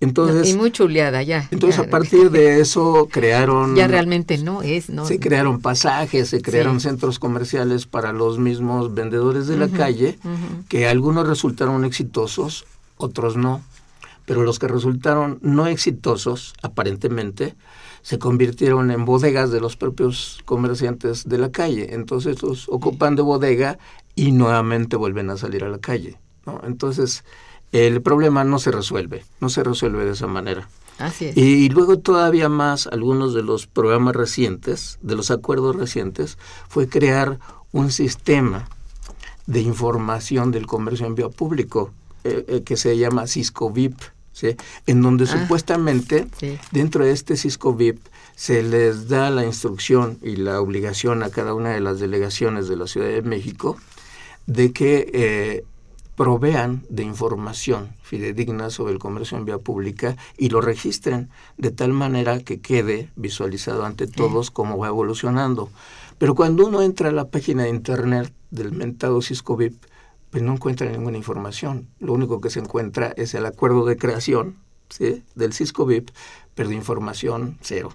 Entonces, 0.00 0.50
y 0.50 0.54
muy 0.54 0.70
chuleada 0.70 1.22
ya. 1.22 1.48
entonces 1.50 1.80
ya, 1.80 1.86
a 1.86 1.90
partir 1.90 2.30
de 2.30 2.60
eso 2.60 3.08
crearon... 3.10 3.74
Ya 3.74 3.88
realmente 3.88 4.38
no 4.38 4.62
es, 4.62 4.88
¿no? 4.90 5.04
Se 5.06 5.18
crearon 5.18 5.60
pasajes, 5.60 6.28
se 6.28 6.42
crearon 6.42 6.80
Sí. 6.80 6.88
centros 6.88 7.18
comerciales 7.18 7.86
para 7.86 8.12
los 8.12 8.38
mismos 8.38 8.94
vendedores 8.94 9.46
de 9.46 9.56
la 9.56 9.68
calle, 9.68 10.18
que 10.68 10.86
algunos 10.86 11.26
resultaron 11.26 11.84
exitosos, 11.84 12.66
otros 12.98 13.36
no. 13.36 13.62
Pero 14.26 14.42
los 14.42 14.58
que 14.58 14.68
resultaron 14.68 15.38
no 15.40 15.66
exitosos, 15.66 16.52
aparentemente, 16.62 17.54
se 18.02 18.18
convirtieron 18.18 18.90
en 18.90 19.04
bodegas 19.04 19.50
de 19.50 19.60
los 19.60 19.76
propios 19.76 20.40
comerciantes 20.44 21.28
de 21.28 21.38
la 21.38 21.50
calle. 21.50 21.94
Entonces 21.94 22.42
los 22.42 22.68
ocupan 22.68 23.16
de 23.16 23.22
bodega 23.22 23.78
y 24.14 24.32
nuevamente 24.32 24.96
vuelven 24.96 25.30
a 25.30 25.36
salir 25.36 25.64
a 25.64 25.68
la 25.68 25.78
calle. 25.78 26.18
¿no? 26.44 26.60
Entonces 26.64 27.24
el 27.78 28.00
problema 28.02 28.44
no 28.44 28.58
se 28.58 28.70
resuelve, 28.70 29.24
no 29.40 29.48
se 29.48 29.62
resuelve 29.64 30.04
de 30.04 30.12
esa 30.12 30.26
manera. 30.26 30.68
Así 30.98 31.26
es. 31.26 31.36
Y 31.36 31.68
luego 31.68 31.98
todavía 31.98 32.48
más, 32.48 32.86
algunos 32.86 33.34
de 33.34 33.42
los 33.42 33.66
programas 33.66 34.16
recientes, 34.16 34.98
de 35.02 35.14
los 35.14 35.30
acuerdos 35.30 35.76
recientes, 35.76 36.38
fue 36.68 36.88
crear 36.88 37.38
un 37.72 37.90
sistema 37.90 38.68
de 39.46 39.60
información 39.60 40.50
del 40.52 40.66
comercio 40.66 41.06
en 41.06 41.14
vía 41.14 41.28
público 41.28 41.92
eh, 42.24 42.44
eh, 42.48 42.62
que 42.64 42.76
se 42.76 42.96
llama 42.98 43.26
Cisco 43.28 43.70
VIP, 43.70 43.96
¿sí? 44.32 44.56
en 44.86 45.02
donde 45.02 45.24
Ah. 45.24 45.26
supuestamente 45.40 46.26
Sí. 46.40 46.58
dentro 46.72 47.04
de 47.04 47.12
este 47.12 47.36
Cisco 47.36 47.74
VIP 47.74 48.00
se 48.34 48.62
les 48.62 49.08
da 49.08 49.30
la 49.30 49.44
instrucción 49.44 50.18
y 50.22 50.36
la 50.36 50.60
obligación 50.60 51.22
a 51.22 51.30
cada 51.30 51.54
una 51.54 51.70
de 51.70 51.80
las 51.80 52.00
delegaciones 52.00 52.66
de 52.68 52.76
la 52.76 52.86
Ciudad 52.86 53.08
de 53.08 53.22
México 53.22 53.76
de 54.46 54.72
que 54.72 55.10
eh, 55.14 55.64
provean 56.16 56.84
de 56.88 57.02
información 57.02 57.94
fidedigna 58.02 58.70
sobre 58.70 58.94
el 58.94 58.98
comercio 58.98 59.36
en 59.36 59.44
vía 59.44 59.58
pública 59.58 60.16
y 60.38 60.48
lo 60.48 60.60
registren 60.60 61.28
de 61.58 61.70
tal 61.70 61.92
manera 61.92 62.40
que 62.40 62.60
quede 62.60 63.10
visualizado 63.16 63.84
ante 63.84 64.06
todos 64.06 64.50
cómo 64.50 64.78
va 64.78 64.88
evolucionando. 64.88 65.70
Pero 66.18 66.34
cuando 66.34 66.66
uno 66.66 66.82
entra 66.82 67.10
a 67.10 67.12
la 67.12 67.28
página 67.28 67.64
de 67.64 67.68
internet 67.68 68.32
del 68.50 68.72
mentado 68.72 69.20
Cisco 69.20 69.56
VIP, 69.56 69.76
pues 70.30 70.42
no 70.42 70.54
encuentra 70.54 70.90
ninguna 70.90 71.18
información. 71.18 71.88
Lo 72.00 72.14
único 72.14 72.40
que 72.40 72.50
se 72.50 72.60
encuentra 72.60 73.12
es 73.16 73.34
el 73.34 73.44
acuerdo 73.44 73.84
de 73.84 73.96
creación 73.96 74.56
¿sí? 74.88 75.22
del 75.34 75.52
Cisco 75.52 75.84
VIP, 75.84 76.10
pero 76.54 76.70
de 76.70 76.74
información 76.74 77.58
cero. 77.60 77.92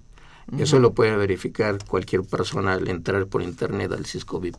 Eso 0.57 0.80
lo 0.80 0.93
puede 0.93 1.15
verificar 1.15 1.78
cualquier 1.86 2.24
persona 2.24 2.74
al 2.74 2.89
entrar 2.89 3.26
por 3.28 3.41
internet 3.41 3.91
al 3.93 4.05
Cisco 4.05 4.39
VIP. 4.39 4.55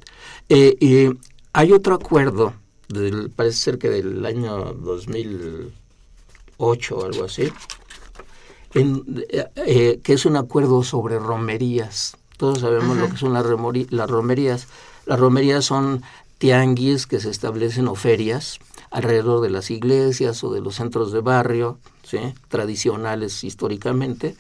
Eh, 0.49 0.77
y 0.81 1.19
hay 1.53 1.73
otro 1.73 1.95
acuerdo, 1.95 2.55
del, 2.93 3.31
parece 3.31 3.59
ser 3.59 3.79
que 3.79 3.89
del 3.91 4.25
año 4.27 4.73
2008 4.75 6.97
o 6.99 7.05
algo 7.05 7.25
así, 7.25 7.53
en- 8.75 9.25
eh, 9.29 9.47
eh, 9.57 10.01
que 10.03 10.13
es 10.15 10.25
un 10.27 10.37
acuerdo 10.37 10.83
sobre 10.83 11.19
romerías. 11.19 12.17
Todos 12.37 12.61
sabemos 12.61 12.97
Ajá. 12.97 13.07
lo 13.07 13.13
que 13.13 13.19
son 13.19 13.33
las, 13.33 13.45
remori- 13.47 13.89
las 13.91 14.11
romerías. 14.11 14.67
Las 15.07 15.19
romerías 15.21 15.65
son 15.65 16.03
tianguis 16.39 17.07
que 17.07 17.21
se 17.21 17.31
establecen 17.31 17.87
o 17.89 17.95
ferias 17.95 18.59
alrededor 18.91 19.41
de 19.41 19.51
las 19.51 19.71
iglesias 19.71 20.43
o 20.45 20.53
de 20.53 20.61
los 20.61 20.75
centros 20.77 21.13
de 21.13 21.21
barrio, 21.21 21.79
¿sí? 22.03 22.19
tradicionales 22.49 23.43
históricamente, 23.45 24.37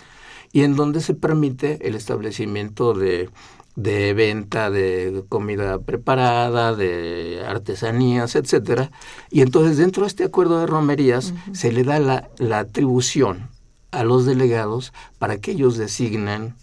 y 0.52 0.62
en 0.62 0.76
donde 0.76 1.00
se 1.00 1.14
permite 1.14 1.86
el 1.88 1.94
establecimiento 1.94 2.92
de, 2.92 3.30
de 3.76 4.12
venta 4.14 4.70
de 4.70 5.24
comida 5.28 5.78
preparada, 5.78 6.74
de 6.74 7.42
artesanías, 7.46 8.34
etcétera. 8.36 8.90
Y 9.30 9.40
entonces 9.40 9.78
dentro 9.78 10.02
de 10.02 10.08
este 10.08 10.24
acuerdo 10.24 10.60
de 10.60 10.66
romerías 10.66 11.32
se 11.52 11.72
le 11.72 11.82
da 11.84 11.98
la, 11.98 12.28
la 12.38 12.58
atribución 12.60 13.48
a 13.90 14.04
los 14.04 14.26
delegados 14.26 14.92
para 15.18 15.38
que 15.38 15.52
ellos 15.52 15.76
designen 15.78 16.54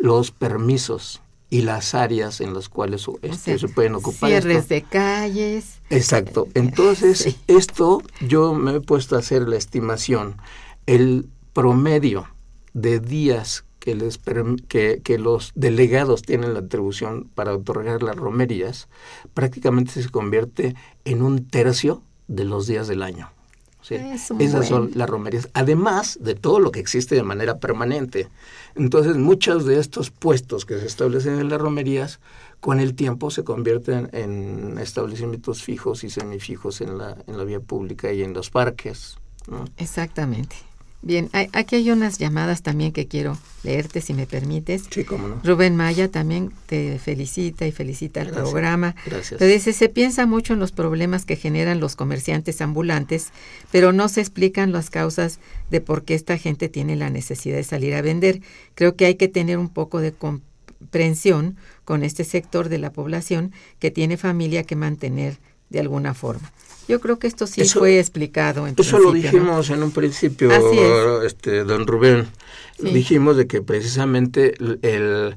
los 0.00 0.30
permisos 0.30 1.20
y 1.50 1.62
las 1.62 1.94
áreas 1.94 2.40
en 2.40 2.54
las 2.54 2.70
cuales 2.70 3.06
O 3.08 3.18
este, 3.20 3.36
sea, 3.36 3.58
se 3.58 3.68
pueden 3.68 3.94
ocupar. 3.94 4.30
Cierres 4.30 4.56
esto. 4.58 4.74
de 4.74 4.82
calles. 4.82 5.80
Exacto. 5.90 6.48
Entonces, 6.54 7.18
Sí. 7.18 7.36
esto 7.46 8.02
yo 8.26 8.54
me 8.54 8.76
he 8.76 8.80
puesto 8.80 9.16
a 9.16 9.18
hacer 9.18 9.46
la 9.48 9.56
estimación. 9.56 10.36
El 10.86 11.28
promedio 11.52 12.26
de 12.72 13.00
días 13.00 13.64
que, 13.82 13.96
les 13.96 14.18
que, 14.68 15.00
que 15.02 15.18
los 15.18 15.50
delegados 15.56 16.22
tienen 16.22 16.54
la 16.54 16.60
atribución 16.60 17.28
para 17.34 17.52
otorgar 17.52 18.04
las 18.04 18.14
romerías, 18.14 18.88
prácticamente 19.34 20.00
se 20.00 20.08
convierte 20.08 20.76
en 21.04 21.20
un 21.20 21.48
tercio 21.48 22.00
de 22.28 22.44
los 22.44 22.68
días 22.68 22.86
del 22.86 23.02
año. 23.02 23.30
¿sí? 23.80 23.96
Es 23.96 24.30
Esas 24.38 24.68
son 24.68 24.92
las 24.94 25.10
romerías, 25.10 25.48
además 25.52 26.16
de 26.20 26.36
todo 26.36 26.60
lo 26.60 26.70
que 26.70 26.78
existe 26.78 27.16
de 27.16 27.24
manera 27.24 27.58
permanente. 27.58 28.28
Entonces, 28.76 29.16
muchos 29.16 29.66
de 29.66 29.80
estos 29.80 30.12
puestos 30.12 30.64
que 30.64 30.78
se 30.78 30.86
establecen 30.86 31.40
en 31.40 31.48
las 31.48 31.60
romerías, 31.60 32.20
con 32.60 32.78
el 32.78 32.94
tiempo 32.94 33.32
se 33.32 33.42
convierten 33.42 34.10
en 34.12 34.78
establecimientos 34.78 35.64
fijos 35.64 36.04
y 36.04 36.10
semifijos 36.10 36.80
en 36.82 36.98
la, 36.98 37.16
en 37.26 37.36
la 37.36 37.42
vía 37.42 37.58
pública 37.58 38.12
y 38.12 38.22
en 38.22 38.32
los 38.32 38.48
parques. 38.48 39.16
¿no? 39.48 39.64
Exactamente. 39.76 40.54
Bien, 41.04 41.28
hay- 41.32 41.48
aquí 41.52 41.74
hay 41.74 41.90
unas 41.90 42.18
llamadas 42.18 42.62
también 42.62 42.92
que 42.92 43.08
quiero 43.08 43.36
leerte, 43.64 44.00
si 44.00 44.14
me 44.14 44.24
permites. 44.26 44.84
Sí, 44.88 45.02
cómo 45.02 45.26
no. 45.26 45.40
Rubén 45.42 45.74
Maya 45.74 46.08
también 46.08 46.52
te 46.66 46.96
felicita 47.00 47.66
y 47.66 47.72
felicita 47.72 48.20
el 48.20 48.28
Gracias. 48.28 48.48
programa. 48.50 48.94
Gracias. 49.04 49.38
Pero 49.38 49.52
dice, 49.52 49.72
se 49.72 49.88
piensa 49.88 50.26
mucho 50.26 50.52
en 50.52 50.60
los 50.60 50.70
problemas 50.70 51.24
que 51.24 51.34
generan 51.34 51.80
los 51.80 51.96
comerciantes 51.96 52.60
ambulantes, 52.60 53.32
pero 53.72 53.92
no 53.92 54.08
se 54.08 54.20
explican 54.20 54.70
las 54.70 54.90
causas 54.90 55.40
de 55.70 55.80
por 55.80 56.04
qué 56.04 56.14
esta 56.14 56.38
gente 56.38 56.68
tiene 56.68 56.94
la 56.94 57.10
necesidad 57.10 57.56
de 57.56 57.64
salir 57.64 57.94
a 57.94 58.02
vender. 58.02 58.40
Creo 58.76 58.94
que 58.94 59.06
hay 59.06 59.16
que 59.16 59.26
tener 59.28 59.58
un 59.58 59.70
poco 59.70 59.98
de 60.00 60.12
comprensión 60.12 61.56
con 61.84 62.04
este 62.04 62.22
sector 62.22 62.68
de 62.68 62.78
la 62.78 62.92
población 62.92 63.52
que 63.80 63.90
tiene 63.90 64.16
familia 64.16 64.62
que 64.62 64.76
mantener 64.76 65.38
de 65.68 65.80
alguna 65.80 66.14
forma. 66.14 66.52
Yo 66.92 67.00
creo 67.00 67.18
que 67.18 67.26
esto 67.26 67.46
sí 67.46 67.62
Eso- 67.62 67.78
fue 67.78 67.98
explicado 67.98 68.66
en 68.66 68.74
Eso 68.78 68.98
lo 68.98 69.12
dijimos 69.12 69.70
en 69.70 69.82
un 69.82 69.92
principio, 69.92 70.50
es. 70.52 71.24
este, 71.24 71.64
don 71.64 71.86
Rubén. 71.86 72.26
Sí. 72.78 72.90
Dijimos 72.92 73.36
de 73.38 73.46
que 73.46 73.62
precisamente 73.62 74.54
el- 74.62 74.78
el- 74.82 75.36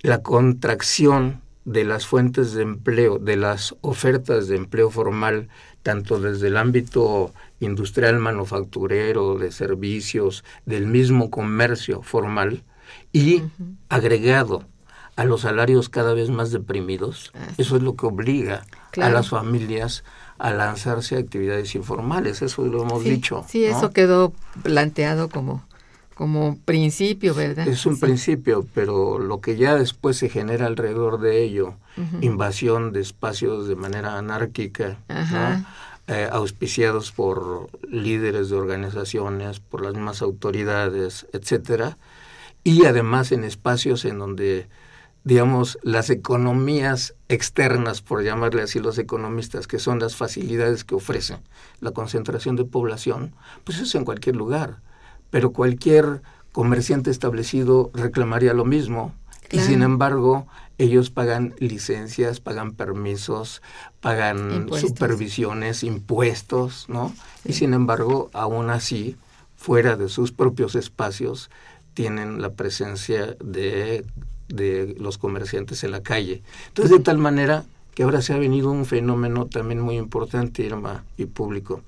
la 0.00 0.22
contracción 0.22 1.40
de 1.64 1.84
las 1.84 2.06
fuentes 2.06 2.52
de 2.52 2.62
empleo, 2.62 3.18
de 3.18 3.36
las 3.36 3.76
ofertas 3.80 4.48
de 4.48 4.56
empleo 4.56 4.90
formal, 4.90 5.48
tanto 5.84 6.18
desde 6.18 6.48
el 6.48 6.56
ámbito 6.56 7.32
industrial, 7.60 8.18
manufacturero, 8.18 9.38
de 9.38 9.52
servicios, 9.52 10.42
del 10.66 10.86
mismo 10.86 11.30
comercio 11.30 12.02
formal, 12.02 12.64
y 13.12 13.42
agregado 13.88 14.64
a 15.14 15.24
los 15.24 15.42
salarios 15.42 15.88
cada 15.88 16.14
vez 16.14 16.30
más 16.30 16.50
deprimidos, 16.52 17.32
eso 17.56 17.76
es 17.76 17.82
lo 17.82 17.94
que 17.96 18.06
obliga 18.06 18.64
a 19.00 19.10
las 19.10 19.28
familias 19.28 20.04
a 20.38 20.52
lanzarse 20.52 21.16
a 21.16 21.18
actividades 21.18 21.74
informales, 21.74 22.42
eso 22.42 22.64
lo 22.64 22.82
hemos 22.82 23.02
sí, 23.02 23.10
dicho. 23.10 23.44
Sí, 23.48 23.66
¿no? 23.68 23.76
eso 23.76 23.90
quedó 23.90 24.32
planteado 24.62 25.28
como, 25.28 25.64
como 26.14 26.58
principio, 26.64 27.34
¿verdad? 27.34 27.66
Es 27.66 27.86
un 27.86 27.96
Sí. 27.96 28.00
principio, 28.02 28.66
pero 28.74 29.18
lo 29.18 29.40
que 29.40 29.56
ya 29.56 29.74
después 29.74 30.16
se 30.16 30.28
genera 30.28 30.66
alrededor 30.66 31.20
de 31.20 31.42
ello, 31.42 31.74
invasión 32.20 32.92
de 32.92 33.00
espacios 33.00 33.66
de 33.66 33.74
manera 33.74 34.16
anárquica, 34.16 34.98
eh, 36.06 36.28
auspiciados 36.30 37.10
por 37.12 37.68
líderes 37.88 38.48
de 38.48 38.56
organizaciones, 38.56 39.58
por 39.60 39.82
las 39.82 39.94
mismas 39.94 40.22
autoridades, 40.22 41.26
etcétera, 41.32 41.98
y 42.64 42.86
además 42.86 43.32
en 43.32 43.42
espacios 43.44 44.04
en 44.04 44.18
donde 44.18 44.68
digamos, 45.28 45.78
las 45.82 46.08
economías 46.08 47.14
externas, 47.28 48.00
por 48.00 48.24
llamarle 48.24 48.62
así 48.62 48.78
los 48.78 48.96
economistas, 48.96 49.66
que 49.66 49.78
son 49.78 49.98
las 49.98 50.16
facilidades 50.16 50.84
que 50.84 50.94
ofrecen 50.94 51.40
la 51.80 51.90
concentración 51.90 52.56
de 52.56 52.64
población, 52.64 53.34
pues 53.64 53.78
es 53.78 53.94
en 53.94 54.06
cualquier 54.06 54.36
lugar. 54.36 54.80
Pero 55.28 55.52
cualquier 55.52 56.22
comerciante 56.52 57.10
establecido 57.10 57.90
reclamaría 57.92 58.54
lo 58.54 58.64
mismo. 58.64 59.14
Y 59.50 59.58
sin 59.58 59.82
embargo, 59.82 60.46
ellos 60.78 61.10
pagan 61.10 61.54
licencias, 61.58 62.40
pagan 62.40 62.72
permisos, 62.72 63.60
pagan 64.00 64.66
supervisiones, 64.80 65.84
impuestos, 65.84 66.86
¿no? 66.88 67.14
Y 67.44 67.52
sin 67.52 67.74
embargo, 67.74 68.30
aún 68.32 68.70
así, 68.70 69.16
fuera 69.56 69.96
de 69.96 70.08
sus 70.08 70.32
propios 70.32 70.74
espacios, 70.74 71.50
tienen 71.92 72.40
la 72.40 72.54
presencia 72.54 73.36
de 73.44 74.06
de 74.48 74.96
los 74.98 75.18
comerciantes 75.18 75.84
en 75.84 75.90
la 75.92 76.02
calle. 76.02 76.42
Entonces, 76.68 76.96
de 76.96 77.02
tal 77.02 77.18
manera 77.18 77.64
que 77.98 78.04
ahora 78.04 78.22
se 78.22 78.32
ha 78.32 78.38
venido 78.38 78.70
un 78.70 78.86
fenómeno 78.86 79.46
también 79.46 79.80
muy 79.80 79.96
importante, 79.96 80.62
Irma, 80.62 81.04
y 81.16 81.26
público, 81.26 81.82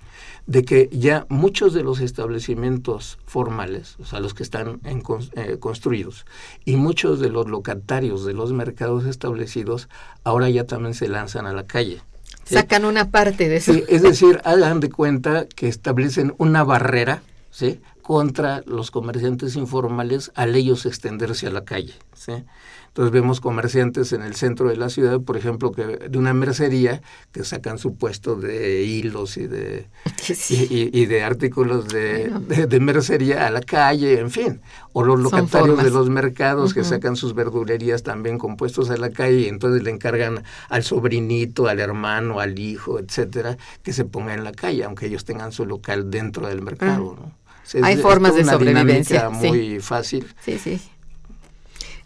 de 0.48 0.64
que 0.64 0.88
ya 0.92 1.24
muchos 1.28 1.72
de 1.72 1.84
los 1.84 2.00
establecimientos 2.00 3.16
formales, 3.26 3.94
o 4.00 4.04
sea, 4.04 4.18
los 4.18 4.34
que 4.34 4.42
están 4.42 4.80
en, 4.82 5.04
eh, 5.36 5.58
construidos, 5.60 6.26
y 6.64 6.74
muchos 6.74 7.20
de 7.20 7.28
los 7.28 7.48
locatarios 7.48 8.24
de 8.24 8.34
los 8.34 8.52
mercados 8.52 9.04
establecidos, 9.04 9.88
ahora 10.24 10.50
ya 10.50 10.66
también 10.66 10.94
se 10.94 11.06
lanzan 11.06 11.46
a 11.46 11.52
la 11.52 11.68
calle. 11.68 12.02
Sacan 12.44 12.84
una 12.84 13.12
parte 13.12 13.48
de 13.48 13.58
eso. 13.58 13.72
es 13.72 14.02
decir, 14.02 14.40
hagan 14.42 14.80
de 14.80 14.90
cuenta 14.90 15.46
que 15.46 15.68
establecen 15.68 16.34
una 16.38 16.64
barrera, 16.64 17.22
¿sí? 17.52 17.80
Contra 18.02 18.62
los 18.66 18.90
comerciantes 18.90 19.56
informales 19.56 20.32
al 20.34 20.54
ellos 20.54 20.86
extenderse 20.86 21.46
a 21.46 21.50
la 21.50 21.64
calle. 21.64 21.94
¿sí? 22.14 22.44
Entonces 22.90 23.12
vemos 23.12 23.40
comerciantes 23.40 24.12
en 24.12 24.22
el 24.22 24.34
centro 24.34 24.68
de 24.68 24.76
la 24.76 24.90
ciudad, 24.90 25.20
por 25.20 25.36
ejemplo, 25.36 25.70
que 25.70 25.84
de 25.84 26.18
una 26.18 26.34
mercería 26.34 27.02
que 27.30 27.44
sacan 27.44 27.78
su 27.78 27.94
puesto 27.94 28.34
de 28.34 28.82
hilos 28.82 29.36
y 29.36 29.46
de, 29.46 29.86
y, 30.50 31.06
de 31.06 31.22
artículos 31.22 31.86
de, 31.86 32.30
de, 32.66 32.80
mercería 32.80 33.46
a 33.46 33.50
la 33.50 33.60
calle, 33.60 34.18
en 34.18 34.32
fin. 34.32 34.60
O 34.92 35.04
los 35.04 35.20
locatarios 35.20 35.84
de 35.84 35.90
los 35.90 36.10
mercados 36.10 36.74
que 36.74 36.82
sacan 36.82 37.14
sus 37.14 37.32
verdulerías 37.32 38.02
también 38.02 38.38
compuestos 38.38 38.90
a 38.90 38.96
la 38.96 39.10
calle 39.10 39.42
y 39.42 39.46
entonces 39.46 39.84
le 39.84 39.90
encargan 39.90 40.42
al 40.68 40.82
sobrinito, 40.82 41.68
al 41.68 41.78
hermano, 41.78 42.40
al 42.40 42.58
hijo, 42.58 42.98
etcétera, 42.98 43.56
que 43.84 43.92
se 43.92 44.04
ponga 44.04 44.34
en 44.34 44.42
la 44.42 44.50
calle, 44.50 44.82
aunque 44.82 45.06
ellos 45.06 45.24
tengan 45.24 45.52
su 45.52 45.64
local 45.64 46.10
dentro 46.10 46.48
del 46.48 46.60
mercado. 46.60 47.16
¿no? 47.20 47.40
Hay 47.82 47.96
formas 47.98 48.34
de 48.34 48.44
sobrevivencia. 48.44 49.30
muy 49.30 49.80
fácil. 49.80 50.26
Sí, 50.44 50.58
sí. 50.58 50.80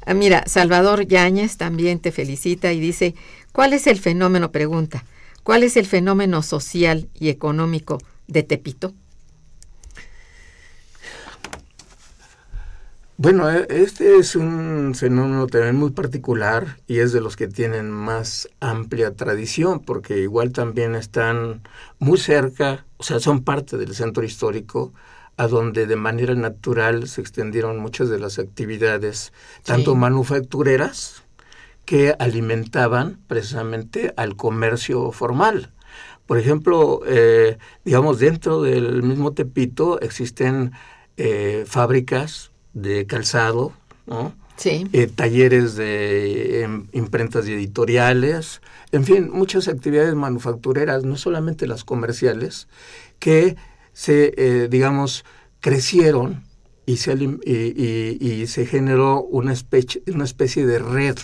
Ah, 0.07 0.15
mira, 0.15 0.45
Salvador 0.47 1.07
Yáñez 1.07 1.57
también 1.57 1.99
te 1.99 2.13
felicita 2.13 2.73
y 2.73 2.81
dice, 2.81 3.15
¿cuál 3.53 3.73
es 3.73 3.87
el 3.87 3.99
fenómeno, 3.99 4.53
pregunta, 4.53 5.05
cuál 5.43 5.63
es 5.63 5.77
el 5.77 5.87
fenómeno 5.87 6.43
social 6.43 7.09
y 7.15 7.31
económico 7.31 7.99
de 8.27 8.43
Tepito? 8.43 8.93
Bueno, 13.17 13.49
e, 13.49 13.67
este 13.71 14.19
es 14.19 14.35
un 14.35 14.95
fenómeno 14.95 15.47
también 15.47 15.77
muy 15.77 15.91
particular 15.91 16.79
y 16.87 16.99
es 16.99 17.13
de 17.13 17.21
los 17.21 17.37
que 17.37 17.47
tienen 17.47 17.91
más 17.91 18.49
amplia 18.61 19.15
tradición, 19.15 19.81
porque 19.81 20.19
igual 20.19 20.53
también 20.53 20.95
están 20.97 21.63
muy 21.99 22.19
cerca, 22.19 22.85
o 22.97 23.05
sea, 23.05 23.21
son 23.21 23.45
parte 23.45 23.79
del 23.79 23.95
centro 23.95 24.25
histórico, 24.25 24.93
a 25.37 25.47
donde 25.49 25.87
de 25.87 25.97
manera 25.97 26.35
natural 26.35 27.09
se 27.09 27.21
extendieron 27.21 27.79
muchas 27.79 28.09
de 28.09 28.19
las 28.19 28.39
actividades, 28.39 29.33
tanto 29.65 29.95
manufactureras, 29.95 31.25
que 31.85 32.15
alimentaban 32.19 33.19
precisamente 33.27 34.15
al 34.17 34.37
comercio 34.37 35.13
formal. 35.13 35.73
Por 36.27 36.39
ejemplo, 36.39 37.03
eh, 37.07 37.59
digamos, 37.85 38.19
dentro 38.19 38.63
del 38.63 39.03
mismo 39.03 39.33
Tepito 39.33 40.01
existen 40.01 40.73
eh, 41.17 41.65
fábricas 41.67 42.51
de 42.73 43.07
calzado, 43.07 43.73
¿no? 44.07 44.35
Sí. 44.57 44.87
Eh, 44.93 45.09
talleres 45.09 45.75
de 45.75 46.63
em, 46.63 46.87
imprentas 46.93 47.47
y 47.49 47.53
editoriales, 47.53 48.63
en 48.93 49.05
fin, 49.05 49.31
muchas 49.33 49.67
actividades 49.67 50.15
manufactureras, 50.15 51.05
no 51.05 51.17
solamente 51.17 51.67
las 51.67 51.83
comerciales, 51.85 52.69
que 53.19 53.57
se, 53.95 54.35
eh, 54.37 54.69
digamos, 54.69 55.25
crecieron 55.61 56.45
y 56.85 56.99
se, 56.99 57.15
y, 57.15 58.47
se 58.47 58.67
generó 58.67 59.23
una 59.23 59.55
especie, 59.55 60.03
una 60.13 60.25
especie 60.25 60.67
de 60.67 60.79
red 60.79 61.17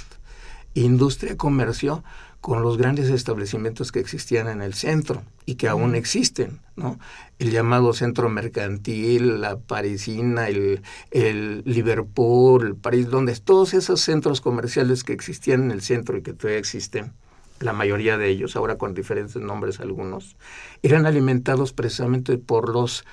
industria-comercio 0.73 2.03
con 2.41 2.63
los 2.63 2.79
grandes 2.79 3.11
establecimientos 3.11 3.93
que 3.93 4.01
existían 4.01 4.49
en 4.49 4.63
el 4.63 4.73
centro 4.73 5.23
y 5.45 5.57
que 5.57 5.69
aún 5.69 5.95
existen, 5.95 6.61
¿no? 6.75 6.99
El 7.39 7.51
llamado 7.51 7.93
centro 7.93 8.31
mercantil, 8.31 9.43
la 9.43 9.59
parisina, 9.59 10.49
el, 10.49 10.81
el 11.11 11.63
Liverpool, 11.67 12.67
el 12.67 12.77
París, 12.77 13.11
donde 13.11 13.37
todos 13.37 13.75
esos 13.75 14.01
centros 14.01 14.41
comerciales 14.41 15.05
que 15.05 15.13
existían 15.13 15.65
en 15.65 15.71
el 15.73 15.83
centro 15.83 16.17
y 16.17 16.23
que 16.23 16.33
todavía 16.33 16.59
existen, 16.59 17.13
la 17.61 17.73
mayoría 17.75 18.19
de 18.19 18.29
ellos, 18.29 18.57
ahora 18.57 18.79
con 18.79 18.95
diferentes 18.95 19.37
nombres 19.37 19.81
algunos, 19.81 20.37
eran 20.83 21.07
alimentados 21.07 21.73
precisamente 21.73 22.39
por 22.39 22.71
los, 22.71 23.05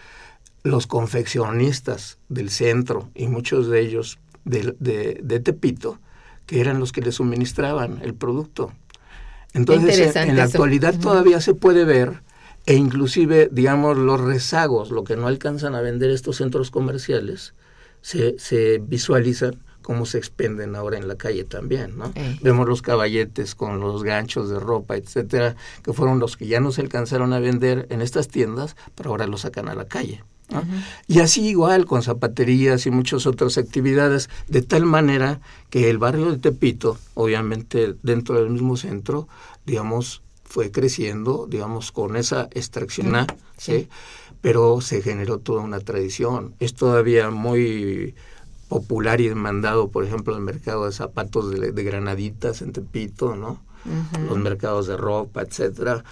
los 0.63 0.87
confeccionistas 0.87 2.17
del 2.29 2.49
centro 2.49 3.09
y 3.13 3.27
muchos 3.27 3.67
de 3.67 3.81
ellos 3.81 4.19
de, 4.45 4.73
de, 4.79 5.39
Tepito, 5.41 5.99
que 6.45 6.61
eran 6.61 6.79
los 6.79 6.93
que 6.93 7.01
le 7.01 7.11
suministraban 7.11 7.99
el 8.01 8.13
producto. 8.13 8.71
Entonces, 9.53 10.15
en, 10.15 10.37
la 10.37 10.45
actualidad 10.45 10.97
todavía 10.97 11.41
se 11.41 11.53
puede 11.53 11.83
ver 11.83 12.21
e 12.65 12.75
inclusive, 12.75 13.49
digamos, 13.51 13.97
los 13.97 14.19
rezagos, 14.19 14.91
lo 14.91 15.03
que 15.03 15.17
no 15.17 15.27
alcanzan 15.27 15.75
a 15.75 15.81
vender 15.81 16.09
estos 16.09 16.37
centros 16.37 16.71
comerciales, 16.71 17.53
se, 18.01 18.37
se 18.39 18.79
visualizan 18.79 19.57
cómo 19.87 20.05
se 20.05 20.17
expenden 20.17 20.75
ahora 20.75 20.97
en 20.97 21.07
la 21.07 21.15
calle 21.15 21.45
también, 21.45 21.97
¿no? 21.97 22.11
Vemos 22.41 22.67
los 22.67 22.81
caballetes 22.81 23.55
con 23.55 23.79
los 23.79 24.03
ganchos 24.03 24.49
de 24.49 24.59
ropa, 24.59 24.97
etcétera, 24.97 25.55
que 25.81 25.93
fueron 25.93 26.19
los 26.19 26.35
que 26.35 26.45
ya 26.45 26.59
no 26.59 26.73
se 26.73 26.81
alcanzaron 26.81 27.31
a 27.31 27.39
vender 27.39 27.87
en 27.89 28.01
estas 28.01 28.27
tiendas, 28.27 28.75
pero 28.95 29.11
ahora 29.11 29.27
los 29.27 29.41
sacan 29.43 29.69
a 29.69 29.75
la 29.75 29.85
calle. 29.85 30.25
Y 31.07 31.19
así 31.21 31.47
igual 31.47 31.85
con 31.85 32.03
zapaterías 32.03 32.85
y 32.85 32.91
muchas 32.91 33.25
otras 33.25 33.57
actividades, 33.57 34.29
de 34.49 34.61
tal 34.61 34.83
manera 34.83 35.39
que 35.69 35.89
el 35.89 35.99
barrio 35.99 36.31
de 36.31 36.37
Tepito, 36.37 36.97
obviamente 37.13 37.95
dentro 38.03 38.35
del 38.35 38.49
mismo 38.49 38.75
centro, 38.75 39.29
digamos, 39.65 40.21
fue 40.43 40.69
creciendo, 40.69 41.47
digamos, 41.49 41.93
con 41.93 42.17
esa 42.17 42.49
extracción, 42.51 43.25
¿sí? 43.57 43.87
pero 44.41 44.81
se 44.81 45.01
generó 45.01 45.37
toda 45.37 45.61
una 45.61 45.79
tradición. 45.79 46.55
Es 46.59 46.73
todavía 46.73 47.29
muy 47.29 48.15
popular 48.67 49.21
y 49.21 49.29
demandado, 49.29 49.89
por 49.89 50.03
ejemplo, 50.03 50.35
el 50.35 50.41
mercado 50.41 50.85
de 50.85 50.91
zapatos 50.91 51.51
de, 51.51 51.83
granaditas 51.83 52.61
en 52.61 52.73
Tepito, 52.73 53.35
¿no? 53.35 53.61
Los 54.27 54.37
mercados 54.37 54.87
de 54.87 54.97
ropa, 54.97 55.41
etcétera. 55.41 56.03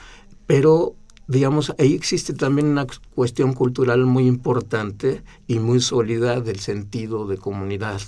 Pero, 0.48 0.96
digamos, 1.28 1.74
ahí 1.78 1.94
existe 1.94 2.34
también 2.34 2.68
una 2.68 2.88
cuestión 3.14 3.54
cultural 3.54 4.06
muy 4.06 4.28
importante 4.28 5.24
y 5.48 5.60
muy 5.60 5.82
sólida 5.82 6.40
del 6.40 6.60
sentido 6.60 7.28
de 7.28 7.38
comunidad 7.38 8.02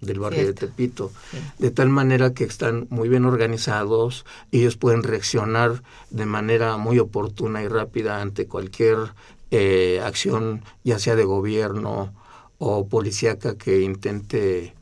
del 0.00 0.20
barrio 0.20 0.46
de 0.46 0.54
Tepito, 0.54 1.10
de 1.58 1.72
tal 1.72 1.88
manera 1.88 2.32
que 2.32 2.44
están 2.44 2.86
muy 2.88 3.08
bien 3.08 3.24
organizados, 3.24 4.24
ellos 4.52 4.76
pueden 4.76 5.02
reaccionar 5.02 5.82
de 6.10 6.24
manera 6.24 6.76
muy 6.76 7.00
oportuna 7.00 7.64
y 7.64 7.68
rápida 7.68 8.20
ante 8.20 8.46
cualquier 8.46 8.96
eh, 9.50 10.00
acción, 10.04 10.62
ya 10.84 11.00
sea 11.00 11.16
de 11.16 11.24
gobierno 11.24 12.12
o 12.58 12.88
policíaca 12.88 13.56
que 13.56 13.80
intente 13.82 14.74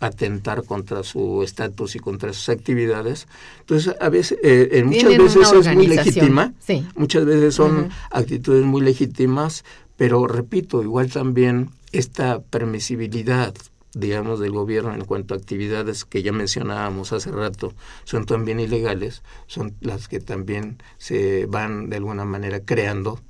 atentar 0.00 0.64
contra 0.64 1.02
su 1.02 1.42
estatus 1.42 1.94
y 1.94 1.98
contra 1.98 2.32
sus 2.32 2.48
actividades. 2.48 3.28
Entonces, 3.60 3.94
a 4.00 4.08
veces, 4.08 4.38
eh, 4.42 4.68
en 4.72 4.86
muchas 4.86 5.16
veces 5.16 5.52
es 5.52 5.74
muy 5.74 5.86
legítima, 5.86 6.54
muchas 6.96 7.24
veces 7.26 7.54
son 7.54 7.90
actitudes 8.10 8.64
muy 8.64 8.80
legítimas, 8.80 9.64
pero 9.96 10.26
repito, 10.26 10.82
igual 10.82 11.12
también 11.12 11.70
esta 11.92 12.40
permisibilidad, 12.40 13.54
digamos, 13.92 14.40
del 14.40 14.52
gobierno 14.52 14.94
en 14.94 15.04
cuanto 15.04 15.34
a 15.34 15.36
actividades 15.36 16.06
que 16.06 16.22
ya 16.22 16.32
mencionábamos 16.32 17.12
hace 17.12 17.30
rato, 17.30 17.74
son 18.04 18.24
también 18.24 18.58
ilegales, 18.58 19.22
son 19.46 19.74
las 19.80 20.08
que 20.08 20.20
también 20.20 20.78
se 20.96 21.44
van 21.44 21.90
de 21.90 21.96
alguna 21.96 22.24
manera 22.24 22.60
creando 22.60 23.20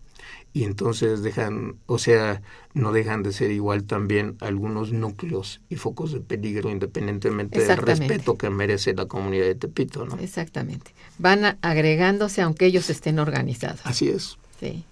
y 0.52 0.64
entonces 0.64 1.22
dejan, 1.22 1.76
o 1.86 1.98
sea, 1.98 2.42
no 2.74 2.92
dejan 2.92 3.22
de 3.22 3.32
ser 3.32 3.52
igual 3.52 3.84
también 3.84 4.36
algunos 4.40 4.92
núcleos 4.92 5.60
y 5.68 5.76
focos 5.76 6.12
de 6.12 6.20
peligro 6.20 6.70
independientemente 6.70 7.64
del 7.64 7.76
respeto 7.76 8.36
que 8.36 8.50
merece 8.50 8.94
la 8.94 9.06
comunidad 9.06 9.44
de 9.44 9.54
Tepito, 9.54 10.06
¿no? 10.06 10.18
Exactamente. 10.18 10.92
Van 11.18 11.58
agregándose 11.62 12.42
aunque 12.42 12.66
ellos 12.66 12.90
estén 12.90 13.20
organizados. 13.20 13.80
Así 13.84 14.08
es. 14.08 14.38
Sí. 14.58 14.84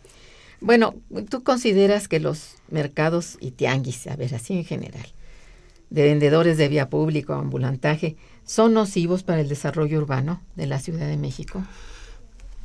Bueno, 0.61 0.95
¿tú 1.29 1.43
consideras 1.43 2.09
que 2.09 2.21
los 2.21 2.55
mercados 2.71 3.37
y 3.41 3.51
tianguis, 3.53 4.07
a 4.07 4.17
ver, 4.17 4.35
así 4.35 4.55
en 4.55 4.65
general, 4.65 5.07
de 5.91 6.03
vendedores 6.03 6.57
de 6.57 6.69
vía 6.69 6.89
pública 6.89 7.37
o 7.37 7.41
ambulantaje, 7.41 8.17
son 8.45 8.75
nocivos 8.75 9.23
para 9.25 9.41
el 9.41 9.49
desarrollo 9.49 9.99
urbano 9.99 10.41
de 10.57 10.67
la 10.67 10.79
Ciudad 10.79 11.07
de 11.07 11.17
México? 11.17 11.65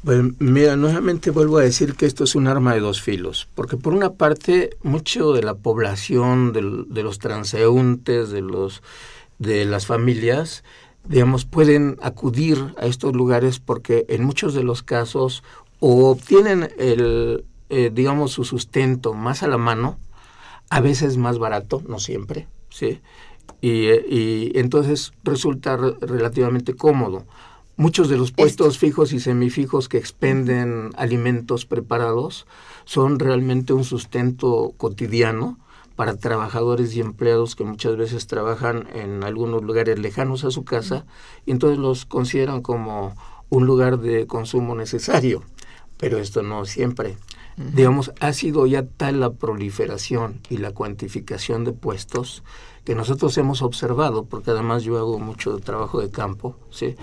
Pues 0.03 0.21
mira, 0.39 0.75
nuevamente 0.75 1.31
vuelvo 1.31 1.59
a 1.59 1.61
decir 1.61 1.95
que 1.95 2.05
esto 2.05 2.25
es 2.25 2.35
un 2.35 2.47
arma 2.47 2.73
de 2.73 2.81
dos 2.81 3.01
filos, 3.01 3.47
porque 3.55 3.77
por 3.77 3.93
una 3.93 4.15
parte 4.15 4.71
mucho 4.83 5.31
de 5.31 5.43
la 5.43 5.55
población, 5.55 6.51
de, 6.51 6.61
los 7.03 7.19
transeúntes, 7.19 8.29
de 8.29 8.41
los 8.41 8.83
de 9.39 9.63
las 9.63 9.85
familias, 9.85 10.65
digamos, 11.07 11.45
pueden 11.45 11.97
acudir 12.01 12.73
a 12.77 12.85
estos 12.85 13.15
lugares 13.15 13.59
porque 13.59 14.05
en 14.09 14.25
muchos 14.25 14.53
de 14.53 14.63
los 14.63 14.83
casos 14.83 15.41
o 15.79 16.09
obtienen 16.09 16.69
el, 16.77 17.45
eh, 17.69 17.89
digamos, 17.93 18.33
su 18.33 18.43
sustento 18.43 19.13
más 19.13 19.41
a 19.41 19.47
la 19.47 19.57
mano, 19.57 19.99
a 20.69 20.81
veces 20.81 21.15
más 21.15 21.39
barato, 21.39 21.81
no 21.87 21.99
siempre, 21.99 22.47
¿sí? 22.69 22.99
Y, 23.61 23.87
y 23.87 24.51
entonces 24.55 25.13
resulta 25.23 25.77
relativamente 25.77 26.73
cómodo. 26.73 27.25
Muchos 27.75 28.07
de 28.07 28.17
los 28.17 28.31
puestos 28.31 28.77
fijos 28.77 29.13
y 29.13 29.19
semifijos 29.19 29.89
que 29.89 29.97
expenden 29.97 30.91
alimentos 30.95 31.65
preparados 31.65 32.45
son 32.85 33.17
realmente 33.17 33.73
un 33.73 33.83
sustento 33.83 34.73
cotidiano 34.77 35.57
para 35.95 36.15
trabajadores 36.15 36.95
y 36.95 37.01
empleados 37.01 37.55
que 37.55 37.63
muchas 37.63 37.97
veces 37.97 38.27
trabajan 38.27 38.87
en 38.93 39.23
algunos 39.23 39.63
lugares 39.63 39.97
lejanos 39.97 40.43
a 40.43 40.51
su 40.51 40.63
casa 40.63 41.05
y 41.47 41.51
entonces 41.51 41.79
los 41.79 42.05
consideran 42.05 42.61
como 42.61 43.15
un 43.49 43.65
lugar 43.65 43.99
de 43.99 44.27
consumo 44.27 44.75
necesario, 44.75 45.41
pero 45.97 46.19
esto 46.19 46.43
no 46.43 46.65
siempre. 46.65 47.17
Digamos, 47.55 48.11
ha 48.19 48.33
sido 48.33 48.65
ya 48.65 48.85
tal 48.85 49.19
la 49.19 49.31
proliferación 49.33 50.39
y 50.49 50.57
la 50.57 50.71
cuantificación 50.71 51.63
de 51.63 51.71
puestos 51.71 52.43
que 52.83 52.95
nosotros 52.95 53.37
hemos 53.37 53.61
observado, 53.61 54.25
porque 54.25 54.51
además 54.51 54.83
yo 54.83 54.97
hago 54.97 55.17
mucho 55.19 55.57
trabajo 55.59 56.01
de 56.01 56.09
campo, 56.09 56.57
¿sí? 56.69 56.95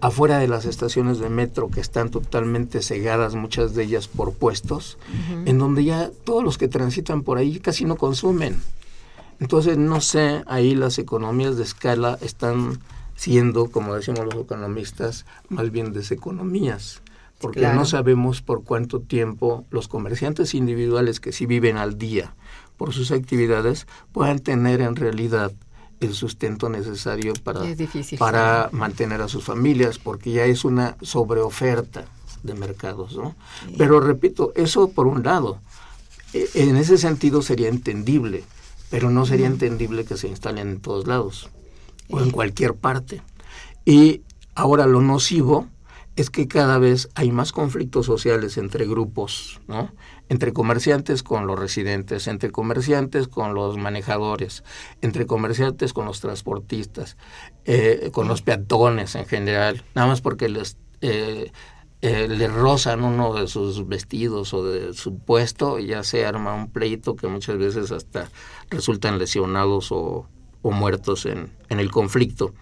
afuera 0.00 0.38
de 0.38 0.48
las 0.48 0.66
estaciones 0.66 1.20
de 1.20 1.30
metro 1.30 1.70
que 1.70 1.80
están 1.80 2.10
totalmente 2.10 2.82
cegadas, 2.82 3.34
muchas 3.34 3.74
de 3.74 3.84
ellas 3.84 4.08
por 4.08 4.34
puestos, 4.34 4.98
en 5.46 5.58
donde 5.58 5.84
ya 5.84 6.10
todos 6.24 6.44
los 6.44 6.58
que 6.58 6.68
transitan 6.68 7.22
por 7.22 7.38
ahí 7.38 7.60
casi 7.60 7.84
no 7.84 7.96
consumen. 7.96 8.60
Entonces, 9.40 9.78
no 9.78 10.00
sé, 10.00 10.44
ahí 10.46 10.74
las 10.74 10.98
economías 10.98 11.56
de 11.56 11.62
escala 11.62 12.18
están 12.20 12.78
siendo, 13.16 13.70
como 13.70 13.94
decimos 13.94 14.26
los 14.26 14.44
economistas, 14.44 15.24
más 15.48 15.70
bien 15.70 15.92
deseconomías 15.92 17.00
porque 17.42 17.68
no 17.68 17.84
sabemos 17.84 18.40
por 18.40 18.64
cuánto 18.64 19.00
tiempo 19.00 19.66
los 19.70 19.88
comerciantes 19.88 20.54
individuales 20.54 21.20
que 21.20 21.32
sí 21.32 21.44
viven 21.44 21.76
al 21.76 21.98
día 21.98 22.34
por 22.76 22.94
sus 22.94 23.12
actividades 23.12 23.86
puedan 24.12 24.38
tener 24.38 24.80
en 24.80 24.96
realidad 24.96 25.52
el 26.00 26.14
sustento 26.14 26.68
necesario 26.68 27.32
para, 27.44 27.60
para 28.18 28.70
mantener 28.72 29.22
a 29.22 29.28
sus 29.28 29.44
familias, 29.44 29.98
porque 29.98 30.32
ya 30.32 30.46
es 30.46 30.64
una 30.64 30.96
sobreoferta 31.00 32.06
de 32.42 32.54
mercados, 32.54 33.16
¿no? 33.16 33.36
Pero 33.78 34.00
repito, 34.00 34.52
eso 34.56 34.88
por 34.90 35.06
un 35.06 35.22
lado, 35.22 35.60
e, 36.32 36.48
en 36.54 36.76
ese 36.76 36.98
sentido 36.98 37.40
sería 37.40 37.68
entendible, 37.68 38.42
pero 38.90 39.10
no 39.10 39.26
sería 39.26 39.46
entendible 39.46 40.04
que 40.04 40.16
se 40.16 40.28
instalen 40.28 40.68
en 40.68 40.80
todos 40.80 41.06
lados 41.06 41.50
o 42.10 42.20
en 42.20 42.30
cualquier 42.30 42.74
parte. 42.74 43.22
Y 43.84 44.22
ahora 44.54 44.86
lo 44.86 45.00
nocivo 45.00 45.68
es 46.16 46.28
que 46.28 46.46
cada 46.46 46.78
vez 46.78 47.08
hay 47.14 47.32
más 47.32 47.52
conflictos 47.52 48.06
sociales 48.06 48.58
entre 48.58 48.86
grupos, 48.86 49.60
¿no? 49.66 49.92
entre 50.28 50.52
comerciantes 50.52 51.22
con 51.22 51.46
los 51.46 51.58
residentes, 51.58 52.26
entre 52.26 52.50
comerciantes 52.50 53.28
con 53.28 53.54
los 53.54 53.78
manejadores, 53.78 54.62
entre 55.00 55.26
comerciantes 55.26 55.92
con 55.92 56.06
los 56.06 56.20
transportistas, 56.20 57.16
eh, 57.64 58.10
con 58.12 58.28
los 58.28 58.42
peatones 58.42 59.14
en 59.14 59.26
general, 59.26 59.84
nada 59.94 60.08
más 60.08 60.20
porque 60.20 60.48
les, 60.48 60.76
eh, 61.00 61.50
eh, 62.02 62.28
le 62.28 62.48
rozan 62.48 63.04
uno 63.04 63.32
de 63.32 63.46
sus 63.46 63.86
vestidos 63.88 64.52
o 64.52 64.64
de 64.64 64.92
su 64.92 65.18
puesto 65.18 65.78
y 65.78 65.86
ya 65.86 66.02
se 66.02 66.26
arma 66.26 66.54
un 66.54 66.70
pleito 66.70 67.16
que 67.16 67.26
muchas 67.26 67.56
veces 67.56 67.90
hasta 67.90 68.28
resultan 68.70 69.18
lesionados 69.18 69.92
o, 69.92 70.28
o 70.60 70.70
muertos 70.72 71.24
en, 71.24 71.52
en 71.70 71.80
el 71.80 71.90
conflicto. 71.90 72.52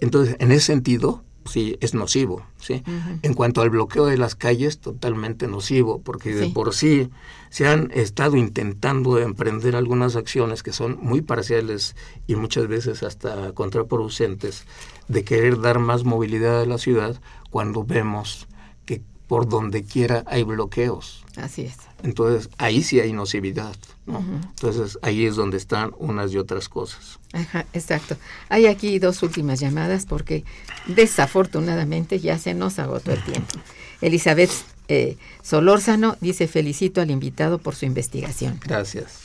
Entonces, 0.00 0.36
en 0.38 0.52
ese 0.52 0.66
sentido, 0.66 1.24
sí 1.46 1.76
es 1.80 1.94
nocivo, 1.94 2.42
¿sí? 2.58 2.82
En 3.22 3.34
cuanto 3.34 3.60
al 3.62 3.70
bloqueo 3.70 4.06
de 4.06 4.16
las 4.16 4.34
calles, 4.34 4.78
totalmente 4.78 5.46
nocivo, 5.48 6.00
porque 6.00 6.34
de 6.34 6.48
por 6.48 6.74
sí 6.74 7.10
se 7.50 7.66
han 7.68 7.90
estado 7.92 8.36
intentando 8.36 9.18
emprender 9.18 9.76
algunas 9.76 10.16
acciones 10.16 10.62
que 10.62 10.72
son 10.72 10.98
muy 11.00 11.20
parciales 11.20 11.96
y 12.26 12.36
muchas 12.36 12.68
veces 12.68 13.02
hasta 13.02 13.52
contraproducentes 13.52 14.64
de 15.08 15.24
querer 15.24 15.60
dar 15.60 15.78
más 15.78 16.04
movilidad 16.04 16.60
a 16.60 16.66
la 16.66 16.78
ciudad 16.78 17.20
cuando 17.50 17.84
vemos 17.84 18.48
que 18.84 19.02
por 19.26 19.48
donde 19.48 19.84
quiera 19.84 20.24
hay 20.26 20.42
bloqueos. 20.42 21.25
Así 21.36 21.62
es. 21.62 21.76
Entonces, 22.02 22.50
ahí 22.56 22.82
sí 22.82 22.98
hay 22.98 23.12
nocividad, 23.12 23.76
¿no? 24.06 24.18
Entonces, 24.18 24.98
ahí 25.02 25.26
es 25.26 25.36
donde 25.36 25.56
están 25.56 25.92
unas 25.98 26.32
y 26.32 26.38
otras 26.38 26.68
cosas. 26.68 27.18
Ajá, 27.32 27.66
exacto. 27.72 28.16
Hay 28.48 28.66
aquí 28.66 28.98
dos 28.98 29.22
últimas 29.22 29.60
llamadas 29.60 30.06
porque 30.06 30.44
desafortunadamente 30.86 32.18
ya 32.18 32.38
se 32.38 32.54
nos 32.54 32.78
agotó 32.78 33.12
el 33.12 33.22
tiempo. 33.22 33.54
Elizabeth 34.00 34.50
eh, 34.88 35.16
Solórzano 35.42 36.16
dice, 36.20 36.48
felicito 36.48 37.00
al 37.00 37.10
invitado 37.10 37.58
por 37.58 37.74
su 37.74 37.84
investigación. 37.84 38.58
Gracias. 38.64 39.20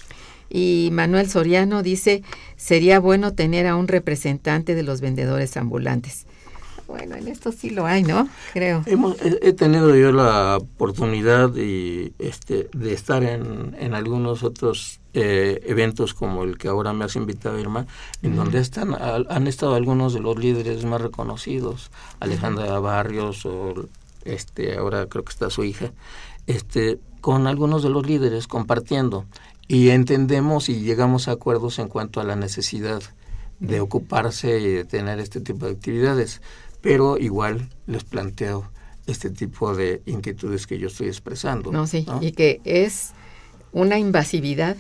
Y 0.50 0.90
Manuel 0.92 1.30
Soriano 1.30 1.82
dice, 1.82 2.24
sería 2.58 3.00
bueno 3.00 3.34
tener 3.34 3.68
a 3.68 3.78
un 3.78 3.88
representante 3.88 4.76
de 4.76 4.84
los 4.84 5.00
vendedores 5.00 5.56
ambulantes. 5.56 6.26
Bueno, 6.92 7.16
en 7.16 7.30
esto 7.30 7.54
sí 7.54 7.70
lo 7.70 7.86
hay, 7.86 8.04
¿no? 8.04 8.28
Creo. 8.52 8.84
he, 8.86 9.54
tenido 9.54 9.96
yo 9.96 10.12
la 10.12 10.58
oportunidad 10.58 11.56
y, 11.56 12.14
este, 12.20 12.70
de 12.74 12.92
estar 12.92 13.24
en, 13.24 13.78
en 13.80 13.94
algunos 13.94 14.44
otros 14.44 15.00
eh, 15.14 15.62
eventos 15.68 16.14
como 16.14 16.44
el 16.44 16.58
que 16.58 16.68
ahora 16.68 16.92
me 16.92 17.06
has 17.06 17.16
invitado, 17.16 17.58
Irma, 17.58 17.88
en 18.22 18.36
donde 18.36 18.60
están, 18.60 18.94
han 18.94 19.48
estado 19.48 19.76
algunos 19.76 20.14
de 20.14 20.20
los 20.20 20.38
líderes 20.38 20.84
más 20.84 21.00
reconocidos, 21.00 21.92
Alejandra 22.20 22.78
Barrios 22.80 23.46
o 23.46 23.88
este, 24.26 24.78
ahora 24.78 25.06
creo 25.06 25.24
que 25.24 25.32
está 25.32 25.50
su 25.50 25.64
hija, 25.64 25.94
este, 26.46 27.00
con 27.22 27.48
algunos 27.48 27.84
de 27.84 27.90
los 27.90 28.06
líderes 28.06 28.48
compartiendo 28.48 29.26
y 29.70 29.92
entendemos 29.92 30.68
y 30.68 30.82
llegamos 30.82 31.30
a 31.30 31.32
acuerdos 31.32 31.80
en 31.80 31.88
cuanto 31.88 32.20
a 32.20 32.26
la 32.26 32.36
necesidad 32.36 33.02
de 33.62 33.80
ocuparse 33.80 34.60
y 34.60 34.68
de 34.68 34.86
tener 34.86 35.20
este 35.20 35.40
tipo 35.40 35.68
de 35.68 35.72
actividades 35.72 36.42
pero 36.82 37.18
igual 37.18 37.70
les 37.88 38.04
planteo 38.04 38.72
este 39.08 39.30
tipo 39.30 39.76
de 39.76 40.02
inquietudes 40.06 40.68
que 40.68 40.78
yo 40.78 40.88
estoy 40.88 41.08
expresando. 41.08 41.72
No, 41.72 41.88
sí, 41.88 42.06
y 42.22 42.32
que 42.32 42.62
es 42.64 43.12
una 43.72 43.98
invasividad 43.98 44.78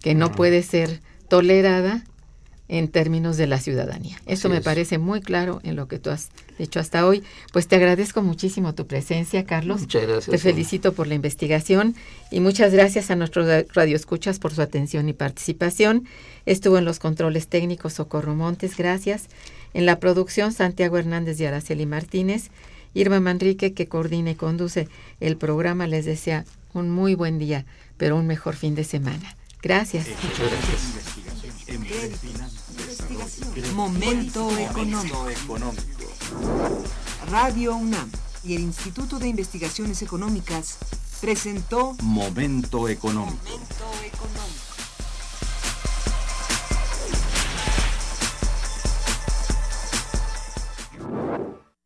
que 0.00 0.14
no 0.14 0.32
puede 0.32 0.62
ser 0.62 1.00
tolerada 1.28 2.04
en 2.68 2.88
términos 2.88 3.36
de 3.36 3.46
la 3.46 3.58
ciudadanía. 3.58 4.20
Eso 4.26 4.48
me 4.48 4.62
parece 4.62 4.96
muy 4.98 5.20
claro 5.20 5.60
en 5.64 5.76
lo 5.76 5.86
que 5.86 5.98
tú 5.98 6.10
has 6.10 6.30
dicho 6.58 6.80
hasta 6.80 7.06
hoy. 7.06 7.22
Pues 7.52 7.68
te 7.68 7.76
agradezco 7.76 8.22
muchísimo 8.22 8.74
tu 8.74 8.86
presencia, 8.86 9.44
Carlos. 9.44 9.82
Muchas 9.82 10.02
gracias. 10.02 10.30
Te 10.30 10.38
felicito 10.38 10.94
por 10.94 11.06
la 11.06 11.14
investigación 11.14 11.94
y 12.30 12.40
muchas 12.40 12.72
gracias 12.72 13.10
a 13.10 13.16
nuestros 13.16 13.46
radioescuchas 13.74 14.38
por 14.38 14.54
su 14.54 14.62
atención 14.62 15.08
y 15.08 15.12
participación. 15.12 16.06
Estuvo 16.46 16.78
en 16.78 16.86
los 16.86 16.98
controles 16.98 17.48
técnicos 17.48 17.94
Socorro 17.94 18.34
Montes, 18.34 18.76
gracias. 18.76 19.28
En 19.74 19.86
la 19.86 20.00
producción, 20.00 20.52
Santiago 20.52 20.96
Hernández 20.96 21.38
y 21.40 21.44
Araceli 21.44 21.84
Martínez. 21.84 22.50
Irma 22.94 23.20
Manrique, 23.20 23.74
que 23.74 23.88
coordina 23.88 24.30
y 24.30 24.34
conduce 24.36 24.88
el 25.20 25.36
programa, 25.36 25.88
les 25.88 26.04
desea 26.04 26.44
un 26.72 26.90
muy 26.90 27.16
buen 27.16 27.38
día, 27.38 27.66
pero 27.96 28.16
un 28.16 28.26
mejor 28.26 28.54
fin 28.54 28.76
de 28.76 28.84
semana. 28.84 29.36
Gracias. 29.60 30.06
Momento 33.74 34.56
económico. 34.56 35.26
Radio 37.30 37.76
UNAM 37.76 38.10
y 38.44 38.54
el 38.54 38.62
Instituto 38.62 39.18
de 39.18 39.28
Investigaciones 39.28 40.02
Económicas 40.02 40.78
presentó 41.20 41.96
Momento 42.00 42.88
económico. 42.88 43.38
Momento 43.44 43.84
económico. 44.04 44.73